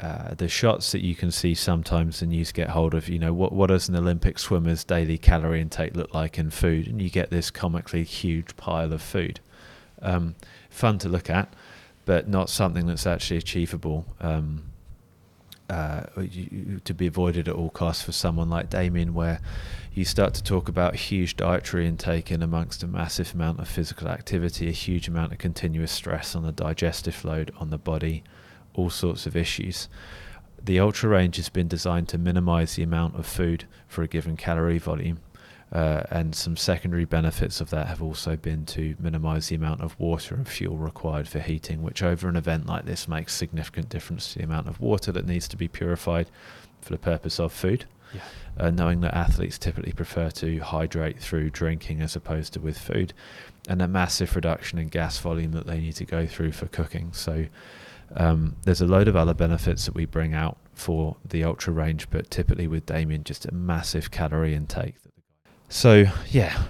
uh, 0.01 0.35
the 0.35 0.49
shots 0.49 0.91
that 0.93 1.01
you 1.01 1.15
can 1.15 1.31
see 1.31 1.55
sometimes 1.55 2.23
and 2.23 2.35
you 2.35 2.45
get 2.47 2.71
hold 2.71 2.95
of, 2.95 3.09
you 3.09 3.19
know, 3.19 3.33
what 3.33 3.53
what 3.53 3.69
does 3.69 3.89
an 3.89 3.97
Olympic 3.97 4.39
swimmer's 4.39 4.85
daily 4.85 5.19
calorie 5.19 5.61
intake 5.61 5.95
look 5.95 6.13
like 6.15 6.39
in 6.39 6.51
food? 6.51 6.89
And 6.89 7.01
you 7.01 7.11
get 7.11 7.31
this 7.31 7.51
comically 7.51 8.05
huge 8.05 8.57
pile 8.57 8.93
of 8.93 9.03
food. 9.03 9.41
Um, 10.01 10.35
fun 10.71 10.99
to 10.99 11.09
look 11.09 11.31
at, 11.31 11.55
but 12.05 12.29
not 12.29 12.51
something 12.51 12.87
that's 12.87 13.07
actually 13.07 13.39
achievable. 13.39 14.07
Um, 14.21 14.65
uh, 15.71 16.05
to 16.85 16.93
be 16.93 17.07
avoided 17.07 17.49
at 17.49 17.55
all 17.55 17.71
costs 17.71 18.03
for 18.03 18.13
someone 18.13 18.51
like 18.51 18.69
Damian, 18.69 19.15
where 19.15 19.41
you 19.95 20.05
start 20.05 20.35
to 20.35 20.43
talk 20.43 20.69
about 20.69 20.97
huge 20.97 21.35
dietary 21.35 21.89
intake 21.89 22.31
in 22.31 22.43
amongst 22.43 22.83
a 22.83 22.87
massive 22.87 23.33
amount 23.33 23.59
of 23.59 23.69
physical 23.69 24.09
activity, 24.09 24.69
a 24.69 24.73
huge 24.73 25.09
amount 25.09 25.33
of 25.33 25.39
continuous 25.39 25.91
stress 25.91 26.35
on 26.35 26.43
the 26.43 26.53
digestive 26.53 27.25
load 27.25 27.53
on 27.59 27.71
the 27.71 27.79
body, 27.79 28.23
all 28.75 28.91
sorts 28.91 29.25
of 29.25 29.35
issues. 29.35 29.89
The 30.63 30.79
Ultra 30.79 31.09
range 31.09 31.37
has 31.37 31.49
been 31.49 31.69
designed 31.69 32.09
to 32.09 32.19
minimize 32.19 32.75
the 32.75 32.83
amount 32.83 33.19
of 33.19 33.25
food 33.25 33.67
for 33.89 34.03
a 34.03 34.09
given 34.09 34.37
calorie 34.37 34.79
volume. 34.79 35.21
Uh, 35.73 36.03
and 36.11 36.35
some 36.35 36.55
secondary 36.55 37.07
benefits 37.07 37.61
of 37.61 37.71
that 37.71 37.87
have 37.87 38.03
also 38.03 38.37
been 38.37 38.67
to 38.67 38.95
minimize 39.01 39.49
the 39.49 39.55
amount 39.57 39.81
of 39.81 39.99
water 39.99 40.35
and 40.35 40.47
fuel 40.47 40.77
required 40.77 41.27
for 41.27 41.41
heating, 41.41 41.83
which 41.83 42.03
over 42.03 42.29
an 42.29 42.37
event 42.37 42.67
like 42.67 42.85
this 42.85 43.09
makes 43.09 43.33
significant 43.33 43.89
difference 43.89 44.33
to 44.33 44.39
the 44.39 44.45
amount 44.45 44.69
of 44.69 44.81
water 44.81 45.11
that 45.11 45.27
needs 45.27 45.49
to 45.49 45.57
be 45.57 45.69
purified 45.69 46.29
for 46.83 46.93
the 46.93 46.99
purpose 46.99 47.41
of 47.41 47.53
food. 47.53 47.87
Yeah. 48.15 48.21
Uh, 48.59 48.71
knowing 48.71 49.01
that 49.01 49.15
athletes 49.15 49.59
typically 49.59 49.93
prefer 49.93 50.29
to 50.29 50.59
hydrate 50.59 51.19
through 51.19 51.49
drinking 51.49 52.03
as 52.03 52.15
opposed 52.15 52.53
to 52.53 52.61
with 52.61 52.77
food, 52.77 53.15
and 53.67 53.81
a 53.81 53.89
massive 53.89 54.37
reduction 54.37 54.79
in 54.79 54.89
gas 54.89 55.19
volume 55.19 55.53
that 55.53 55.67
they 55.67 55.81
need 55.81 55.95
to 55.95 56.05
go 56.05 56.27
through 56.27 56.53
for 56.53 56.67
cooking. 56.67 57.15
So, 57.15 57.47
um, 58.15 58.57
there's 58.65 58.83
a 58.83 58.87
load 58.87 59.09
of 59.09 59.17
other 59.17 59.33
benefits 59.33 59.87
that 59.87 59.95
we 59.95 60.05
bring 60.05 60.35
out 60.35 60.59
for 60.75 61.17
the 61.25 61.45
ultra 61.45 61.73
range, 61.73 62.11
but 62.11 62.31
typically 62.31 62.67
with 62.67 62.85
Damian, 62.85 63.25
just 63.25 63.47
a 63.47 63.55
massive 63.55 64.11
calorie 64.11 64.55
intake. 64.55 64.97
So, 65.73 66.05
yeah, 66.29 66.65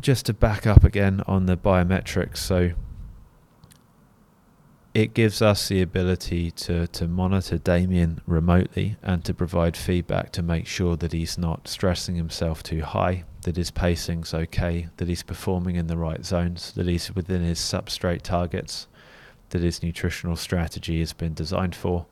just 0.00 0.26
to 0.26 0.34
back 0.34 0.66
up 0.66 0.82
again 0.82 1.22
on 1.28 1.46
the 1.46 1.56
biometrics. 1.56 2.38
So, 2.38 2.72
it 4.92 5.14
gives 5.14 5.40
us 5.40 5.68
the 5.68 5.80
ability 5.82 6.50
to, 6.50 6.88
to 6.88 7.06
monitor 7.06 7.58
Damian 7.58 8.20
remotely 8.26 8.96
and 9.04 9.24
to 9.24 9.32
provide 9.32 9.76
feedback 9.76 10.32
to 10.32 10.42
make 10.42 10.66
sure 10.66 10.96
that 10.96 11.12
he's 11.12 11.38
not 11.38 11.68
stressing 11.68 12.16
himself 12.16 12.64
too 12.64 12.82
high, 12.82 13.22
that 13.44 13.54
his 13.54 13.70
pacing's 13.70 14.34
okay, 14.34 14.88
that 14.96 15.06
he's 15.06 15.22
performing 15.22 15.76
in 15.76 15.86
the 15.86 15.96
right 15.96 16.24
zones, 16.24 16.72
that 16.72 16.88
he's 16.88 17.14
within 17.14 17.44
his 17.44 17.60
substrate 17.60 18.22
targets 18.22 18.88
that 19.50 19.62
his 19.62 19.80
nutritional 19.80 20.34
strategy 20.34 20.98
has 20.98 21.12
been 21.12 21.34
designed 21.34 21.76
for. 21.76 22.06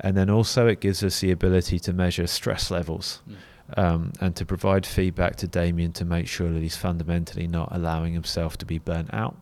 And 0.00 0.16
then 0.16 0.30
also, 0.30 0.66
it 0.66 0.80
gives 0.80 1.04
us 1.04 1.20
the 1.20 1.30
ability 1.30 1.78
to 1.80 1.92
measure 1.92 2.26
stress 2.26 2.70
levels 2.70 3.20
mm. 3.28 3.36
Um, 3.76 4.12
and 4.20 4.34
to 4.36 4.46
provide 4.46 4.86
feedback 4.86 5.36
to 5.36 5.46
Damian 5.46 5.92
to 5.92 6.04
make 6.04 6.26
sure 6.26 6.50
that 6.50 6.62
he's 6.62 6.76
fundamentally 6.76 7.46
not 7.46 7.68
allowing 7.70 8.14
himself 8.14 8.56
to 8.58 8.66
be 8.66 8.78
burnt 8.78 9.12
out 9.12 9.36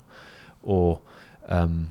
or 0.62 1.00
um, 1.48 1.88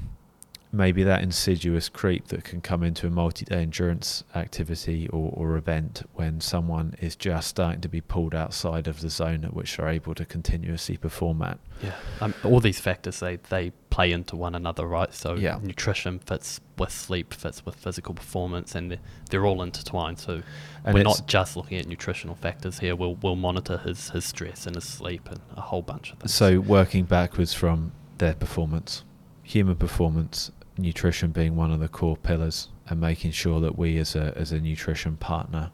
maybe 0.76 1.04
that 1.04 1.22
insidious 1.22 1.90
creep 1.90 2.28
that 2.28 2.44
can 2.44 2.62
come 2.62 2.84
into 2.84 3.08
a 3.08 3.10
multi-day 3.10 3.62
endurance 3.62 4.24
activity 4.36 5.08
or, 5.10 5.32
or 5.34 5.56
event 5.56 6.04
when 6.14 6.42
someone 6.42 6.96
is 7.00 7.16
just 7.16 7.48
starting 7.48 7.82
to 7.82 7.88
be 7.88 8.02
pulled 8.02 8.36
outside 8.36 8.88
of 8.88 9.02
the 9.02 9.10
zone 9.10 9.46
at 9.46 9.54
which 9.54 9.78
they're 9.78 9.88
able 9.88 10.14
to 10.14 10.26
continuously 10.26 10.98
perform 10.98 11.42
at. 11.42 11.58
Yeah, 11.82 11.96
um, 12.22 12.34
all 12.44 12.60
these 12.60 12.80
factors 12.80 13.20
they 13.20 13.38
they 13.50 13.72
play 13.90 14.12
into 14.12 14.36
one 14.36 14.56
another, 14.56 14.86
right? 14.86 15.14
So 15.14 15.36
yeah. 15.36 15.58
nutrition 15.62 16.20
fits 16.20 16.60
with 16.78 16.92
sleep, 16.92 17.34
fits 17.34 17.66
with 17.66 17.76
physical 17.76 18.14
performance, 18.14 18.76
and 18.76 18.92
they're, 18.92 19.00
they're 19.30 19.46
all 19.46 19.62
intertwined. 19.62 20.20
So 20.20 20.42
and 20.84 20.94
we're 20.94 21.04
not 21.04 21.28
just 21.28 21.56
looking 21.56 21.78
at 21.78 21.88
nutritional 21.88 22.36
factors 22.36 22.80
here. 22.80 22.96
We'll 22.96 23.16
we'll 23.16 23.36
monitor 23.38 23.78
his 23.78 24.10
his 24.10 24.26
stress 24.26 24.68
and 24.68 24.76
his 24.76 24.84
sleep 24.84 25.30
and 25.30 25.40
a 25.56 25.62
whole 25.62 25.82
bunch 25.82 26.12
of 26.12 26.20
things. 26.20 26.34
So 26.34 26.60
working 26.60 27.06
backwards 27.06 27.54
from 27.54 27.94
their 28.18 28.34
performance, 28.34 29.04
human 29.44 29.76
performance, 29.76 30.52
nutrition 30.78 31.32
being 31.32 31.56
one 31.56 31.72
of 31.72 31.80
the 31.80 31.88
core 31.88 32.18
pillars 32.18 32.70
and 32.88 33.00
making 33.00 33.32
sure 33.32 33.60
that 33.62 33.78
we 33.78 33.98
as 33.98 34.16
a 34.16 34.34
as 34.36 34.52
a 34.52 34.60
nutrition 34.60 35.18
partner 35.18 35.72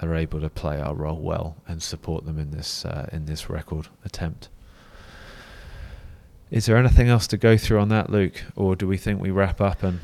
are 0.00 0.14
able 0.14 0.40
to 0.40 0.50
play 0.50 0.80
our 0.80 0.94
role 0.94 1.20
well 1.20 1.56
and 1.66 1.82
support 1.82 2.26
them 2.26 2.38
in 2.38 2.50
this 2.50 2.84
uh, 2.84 3.08
in 3.12 3.24
this 3.26 3.48
record 3.48 3.88
attempt. 4.04 4.48
Is 6.50 6.66
there 6.66 6.76
anything 6.76 7.08
else 7.08 7.26
to 7.28 7.36
go 7.36 7.56
through 7.56 7.80
on 7.80 7.88
that, 7.88 8.10
Luke, 8.10 8.44
or 8.54 8.76
do 8.76 8.86
we 8.86 8.96
think 8.96 9.20
we 9.20 9.30
wrap 9.30 9.60
up 9.60 9.82
and? 9.82 10.00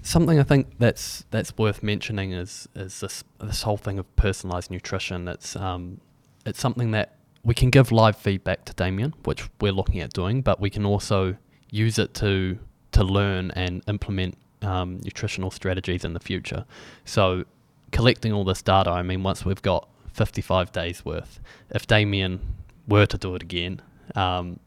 Something 0.00 0.38
I 0.38 0.42
think 0.42 0.78
that's 0.78 1.24
that's 1.30 1.56
worth 1.58 1.82
mentioning 1.82 2.32
is 2.32 2.68
is 2.74 3.00
this 3.00 3.24
this 3.40 3.62
whole 3.62 3.76
thing 3.76 3.98
of 3.98 4.16
personalized 4.16 4.70
nutrition. 4.70 5.28
It's 5.28 5.54
um 5.56 6.00
it's 6.46 6.60
something 6.60 6.92
that 6.92 7.18
we 7.44 7.54
can 7.54 7.68
give 7.68 7.92
live 7.92 8.16
feedback 8.16 8.64
to 8.66 8.72
Damian, 8.72 9.14
which 9.24 9.48
we're 9.60 9.72
looking 9.72 10.00
at 10.00 10.12
doing, 10.12 10.40
but 10.40 10.60
we 10.60 10.70
can 10.70 10.86
also 10.86 11.36
use 11.70 11.98
it 11.98 12.14
to 12.14 12.58
to 12.98 13.04
learn 13.04 13.52
and 13.52 13.80
implement 13.86 14.36
um, 14.62 14.98
nutritional 15.04 15.52
strategies 15.52 16.04
in 16.04 16.14
the 16.14 16.20
future. 16.20 16.64
So, 17.04 17.44
collecting 17.92 18.32
all 18.32 18.42
this 18.42 18.60
data, 18.60 18.90
I 18.90 19.02
mean, 19.02 19.22
once 19.22 19.44
we've 19.44 19.62
got 19.62 19.88
55 20.14 20.72
days 20.72 21.04
worth, 21.04 21.38
if 21.70 21.86
Damian 21.86 22.40
were 22.88 23.06
to 23.06 23.16
do 23.16 23.36
it 23.36 23.42
again, 23.42 23.80
um, 24.16 24.58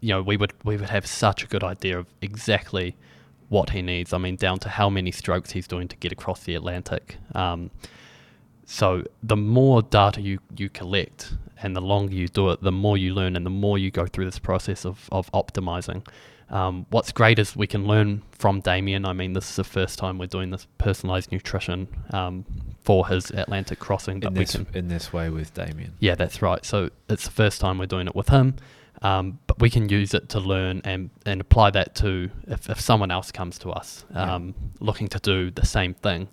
you 0.00 0.10
know, 0.10 0.22
we 0.22 0.36
would 0.36 0.52
we 0.64 0.76
would 0.76 0.90
have 0.90 1.06
such 1.06 1.42
a 1.42 1.46
good 1.46 1.64
idea 1.64 1.98
of 1.98 2.06
exactly 2.20 2.94
what 3.48 3.70
he 3.70 3.80
needs. 3.80 4.12
I 4.12 4.18
mean, 4.18 4.36
down 4.36 4.58
to 4.58 4.68
how 4.68 4.90
many 4.90 5.10
strokes 5.10 5.52
he's 5.52 5.66
doing 5.66 5.88
to 5.88 5.96
get 5.96 6.12
across 6.12 6.44
the 6.44 6.54
Atlantic. 6.54 7.16
Um, 7.34 7.70
so 8.66 9.04
the 9.22 9.36
more 9.36 9.80
data 9.80 10.20
you, 10.20 10.40
you 10.54 10.68
collect 10.68 11.32
and 11.62 11.74
the 11.74 11.80
longer 11.80 12.12
you 12.12 12.28
do 12.28 12.50
it, 12.50 12.62
the 12.62 12.70
more 12.70 12.98
you 12.98 13.14
learn 13.14 13.34
and 13.34 13.46
the 13.46 13.50
more 13.50 13.78
you 13.78 13.90
go 13.90 14.04
through 14.06 14.26
this 14.26 14.38
process 14.38 14.84
of, 14.84 15.08
of 15.10 15.32
optimizing 15.32 16.06
Um, 16.50 16.86
what's 16.90 17.12
great 17.12 17.38
is 17.38 17.54
we 17.54 17.66
can 17.66 17.86
learn 17.86 18.22
from 18.32 18.60
Damian. 18.60 19.04
I 19.04 19.12
mean, 19.12 19.34
this 19.34 19.50
is 19.50 19.56
the 19.56 19.64
first 19.64 19.98
time 19.98 20.16
we're 20.18 20.26
doing 20.26 20.50
this 20.50 20.66
personalized 20.78 21.30
nutrition 21.30 21.88
um, 22.10 22.44
for 22.82 23.06
his 23.08 23.30
Atlantic 23.30 23.78
crossing, 23.78 24.20
but 24.20 24.28
in 24.28 24.34
we 24.34 24.40
this 24.40 24.52
can 24.52 24.66
in 24.74 24.88
this 24.88 25.12
way 25.12 25.28
with 25.28 25.52
Damian. 25.52 25.94
yeah, 26.00 26.14
that's 26.14 26.40
right. 26.40 26.64
So 26.64 26.90
it's 27.08 27.24
the 27.24 27.30
first 27.30 27.60
time 27.60 27.76
we're 27.78 27.86
doing 27.86 28.06
it 28.06 28.16
with 28.16 28.28
him, 28.30 28.56
um, 29.02 29.38
but 29.46 29.58
we 29.60 29.68
can 29.68 29.90
use 29.90 30.14
it 30.14 30.30
to 30.30 30.40
learn 30.40 30.80
and, 30.84 31.10
and 31.26 31.40
apply 31.42 31.70
that 31.72 31.94
to 31.96 32.30
if, 32.46 32.70
if 32.70 32.80
someone 32.80 33.10
else 33.10 33.30
comes 33.30 33.58
to 33.58 33.70
us 33.70 34.06
Yeah. 34.14 34.34
um, 34.36 34.54
looking 34.80 35.08
to 35.08 35.18
do 35.18 35.50
the 35.50 35.66
same 35.66 35.92
thing. 35.94 36.28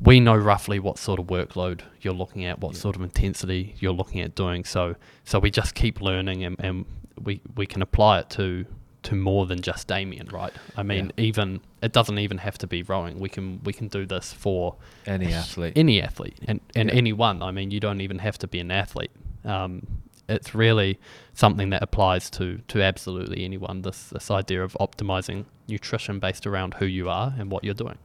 We 0.00 0.18
know 0.18 0.34
roughly 0.34 0.78
what 0.80 0.96
sort 0.98 1.20
of 1.20 1.26
workload 1.26 1.82
you're 2.00 2.14
looking 2.14 2.46
at, 2.46 2.58
what 2.60 2.72
Yeah. 2.72 2.80
sort 2.80 2.96
of 2.96 3.02
intensity 3.02 3.74
you're 3.78 3.92
looking 3.92 4.22
at 4.22 4.34
doing. 4.34 4.64
So 4.64 4.96
so 5.24 5.38
we 5.38 5.50
just 5.50 5.74
keep 5.74 6.00
learning 6.00 6.42
and, 6.44 6.56
and 6.58 6.86
we, 7.22 7.42
we 7.54 7.66
can 7.66 7.82
apply 7.82 8.20
it 8.20 8.30
to 8.30 8.64
to 9.04 9.14
more 9.16 9.46
than 9.46 9.60
just 9.60 9.88
Damian, 9.88 10.28
right? 10.28 10.52
I 10.76 10.82
mean, 10.82 11.12
even 11.16 11.60
it 11.82 11.92
doesn't 11.92 12.18
even 12.18 12.38
have 12.38 12.56
to 12.58 12.66
be 12.66 12.82
rowing. 12.82 13.18
We 13.18 13.28
can 13.28 13.60
we 13.64 13.72
can 13.72 13.88
do 13.88 14.06
this 14.06 14.32
for 14.32 14.76
Any 15.06 15.32
athlete. 15.32 15.72
any 15.76 16.00
athlete 16.00 16.38
and, 16.46 16.60
and 16.76 16.88
Yeah. 16.88 16.94
anyone. 16.94 17.42
I 17.42 17.50
mean, 17.50 17.70
you 17.70 17.80
don't 17.80 18.00
even 18.00 18.18
have 18.20 18.38
to 18.38 18.46
be 18.46 18.60
an 18.60 18.70
athlete. 18.70 19.10
Um, 19.44 19.86
it's 20.28 20.54
really 20.54 21.00
something 21.34 21.70
that 21.70 21.82
applies 21.82 22.30
to, 22.30 22.58
to 22.68 22.80
absolutely 22.80 23.44
anyone. 23.44 23.82
This 23.82 24.08
this 24.10 24.30
idea 24.30 24.62
of 24.62 24.76
optimizing 24.80 25.46
nutrition 25.68 26.20
based 26.20 26.46
around 26.46 26.74
who 26.74 26.86
you 26.86 27.08
are 27.10 27.34
and 27.38 27.50
what 27.50 27.64
you're 27.64 27.74
doing. 27.74 27.98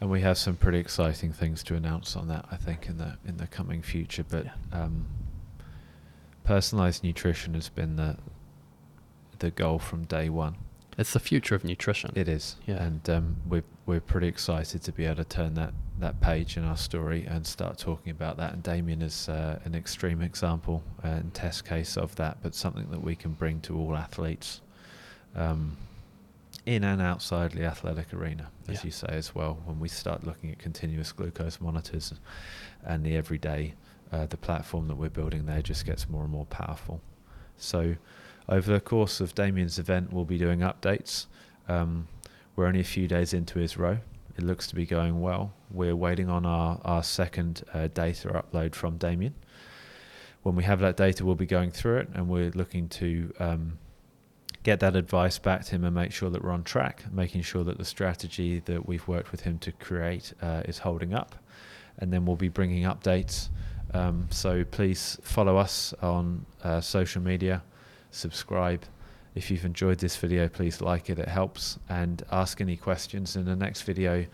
And 0.00 0.08
we 0.10 0.20
have 0.20 0.38
some 0.38 0.56
pretty 0.56 0.78
exciting 0.78 1.32
things 1.32 1.62
to 1.64 1.74
announce 1.74 2.14
on 2.16 2.28
that, 2.28 2.44
I 2.50 2.56
think, 2.56 2.86
in 2.86 2.98
the 2.98 3.18
in 3.26 3.38
the 3.38 3.46
coming 3.48 3.82
future. 3.82 4.24
But 4.28 4.46
um, 4.72 5.06
personalized 6.44 7.02
nutrition 7.02 7.54
has 7.54 7.68
been 7.68 7.96
the 7.96 8.16
the 9.38 9.50
goal 9.50 9.78
from 9.78 10.04
day 10.04 10.28
one. 10.28 10.56
It's 10.96 11.12
the 11.12 11.20
future 11.20 11.54
of 11.56 11.64
nutrition. 11.64 12.12
It 12.14 12.28
is, 12.28 12.56
Yeah. 12.66 12.82
and 12.82 13.10
um, 13.10 13.36
we're 13.46 13.64
we're 13.86 14.00
pretty 14.00 14.28
excited 14.28 14.82
to 14.82 14.92
be 14.92 15.04
able 15.04 15.16
to 15.16 15.24
turn 15.24 15.54
that 15.54 15.74
that 15.98 16.20
page 16.20 16.56
in 16.56 16.64
our 16.64 16.76
story 16.76 17.24
and 17.26 17.46
start 17.46 17.78
talking 17.78 18.10
about 18.10 18.36
that. 18.38 18.52
And 18.52 18.62
Damian 18.62 19.02
is 19.02 19.28
uh, 19.28 19.58
an 19.64 19.74
extreme 19.74 20.22
example 20.22 20.82
and 21.02 21.32
test 21.34 21.64
case 21.64 21.96
of 21.96 22.14
that, 22.16 22.38
but 22.42 22.54
something 22.54 22.90
that 22.90 23.02
we 23.02 23.14
can 23.14 23.32
bring 23.32 23.60
to 23.62 23.76
all 23.78 23.96
athletes, 23.96 24.60
um, 25.36 25.76
in 26.66 26.82
and 26.84 27.00
outside 27.02 27.52
the 27.52 27.64
athletic 27.64 28.12
arena, 28.14 28.48
as 28.68 28.76
Yeah. 28.78 28.84
you 28.86 28.90
say 28.90 29.08
as 29.10 29.34
well. 29.34 29.60
When 29.64 29.78
we 29.80 29.88
start 29.88 30.24
looking 30.24 30.50
at 30.50 30.58
continuous 30.58 31.12
glucose 31.12 31.60
monitors 31.60 32.14
and 32.84 33.04
the 33.04 33.16
everyday, 33.16 33.74
uh, 34.12 34.26
the 34.26 34.36
platform 34.36 34.88
that 34.88 34.96
we're 34.96 35.10
building 35.10 35.46
there 35.46 35.60
just 35.62 35.84
gets 35.86 36.08
more 36.08 36.22
and 36.22 36.32
more 36.32 36.46
powerful. 36.46 37.02
So 37.56 37.96
over 38.48 38.72
the 38.72 38.80
course 38.80 39.20
of 39.20 39.34
Damian's 39.34 39.78
event, 39.78 40.12
we'll 40.12 40.24
be 40.24 40.38
doing 40.38 40.60
updates. 40.60 41.26
Um, 41.68 42.08
we're 42.56 42.66
only 42.66 42.80
a 42.80 42.84
few 42.84 43.08
days 43.08 43.32
into 43.32 43.58
his 43.58 43.76
row. 43.76 43.98
It 44.36 44.44
looks 44.44 44.66
to 44.68 44.74
be 44.74 44.86
going 44.86 45.20
well. 45.20 45.52
We're 45.70 45.96
waiting 45.96 46.28
on 46.28 46.44
our, 46.44 46.80
our 46.84 47.02
second 47.02 47.64
uh, 47.72 47.88
data 47.88 48.28
upload 48.28 48.74
from 48.74 48.96
Damian. 48.96 49.34
When 50.42 50.56
we 50.56 50.64
have 50.64 50.80
that 50.80 50.96
data, 50.96 51.24
we'll 51.24 51.36
be 51.36 51.46
going 51.46 51.70
through 51.70 51.98
it 51.98 52.08
and 52.14 52.28
we're 52.28 52.50
looking 52.50 52.88
to 52.90 53.32
um, 53.38 53.78
get 54.62 54.80
that 54.80 54.94
advice 54.94 55.38
back 55.38 55.64
to 55.64 55.70
him 55.72 55.84
and 55.84 55.94
make 55.94 56.12
sure 56.12 56.30
that 56.30 56.42
we're 56.42 56.50
on 56.50 56.64
track, 56.64 57.04
making 57.10 57.42
sure 57.42 57.64
that 57.64 57.78
the 57.78 57.84
strategy 57.84 58.58
that 58.66 58.86
we've 58.86 59.06
worked 59.08 59.32
with 59.32 59.42
him 59.42 59.58
to 59.60 59.72
create 59.72 60.34
uh, 60.42 60.62
is 60.66 60.78
holding 60.78 61.14
up. 61.14 61.36
And 61.98 62.12
then 62.12 62.26
we'll 62.26 62.36
be 62.36 62.48
bringing 62.48 62.82
updates. 62.82 63.48
Um, 63.94 64.26
so 64.30 64.64
please 64.64 65.18
follow 65.22 65.56
us 65.56 65.94
on 66.02 66.44
uh, 66.62 66.80
social 66.80 67.22
media 67.22 67.62
subscribe. 68.14 68.84
If 69.34 69.50
you've 69.50 69.64
enjoyed 69.64 69.98
this 69.98 70.16
video, 70.16 70.48
please 70.48 70.80
like 70.80 71.10
it, 71.10 71.18
it 71.18 71.28
helps. 71.28 71.78
And 71.88 72.22
ask 72.30 72.60
any 72.60 72.76
questions. 72.76 73.36
In 73.36 73.44
the 73.44 73.56
next 73.56 73.82
video, 73.82 74.26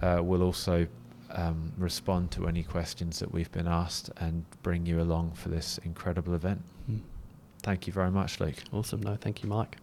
uh, 0.00 0.20
we'll 0.22 0.42
also 0.42 0.86
um, 1.30 1.72
respond 1.76 2.30
to 2.32 2.48
any 2.48 2.62
questions 2.62 3.18
that 3.18 3.32
we've 3.32 3.52
been 3.52 3.68
asked 3.68 4.10
and 4.16 4.44
bring 4.62 4.86
you 4.86 5.00
along 5.00 5.32
for 5.32 5.50
this 5.50 5.78
incredible 5.84 6.34
event. 6.34 6.62
Mm. 6.90 7.00
Thank 7.62 7.86
you 7.86 7.92
very 7.92 8.10
much, 8.10 8.40
Luke. 8.40 8.56
Awesome. 8.72 9.02
No, 9.02 9.16
thank 9.16 9.42
you, 9.42 9.48
Mike. 9.48 9.76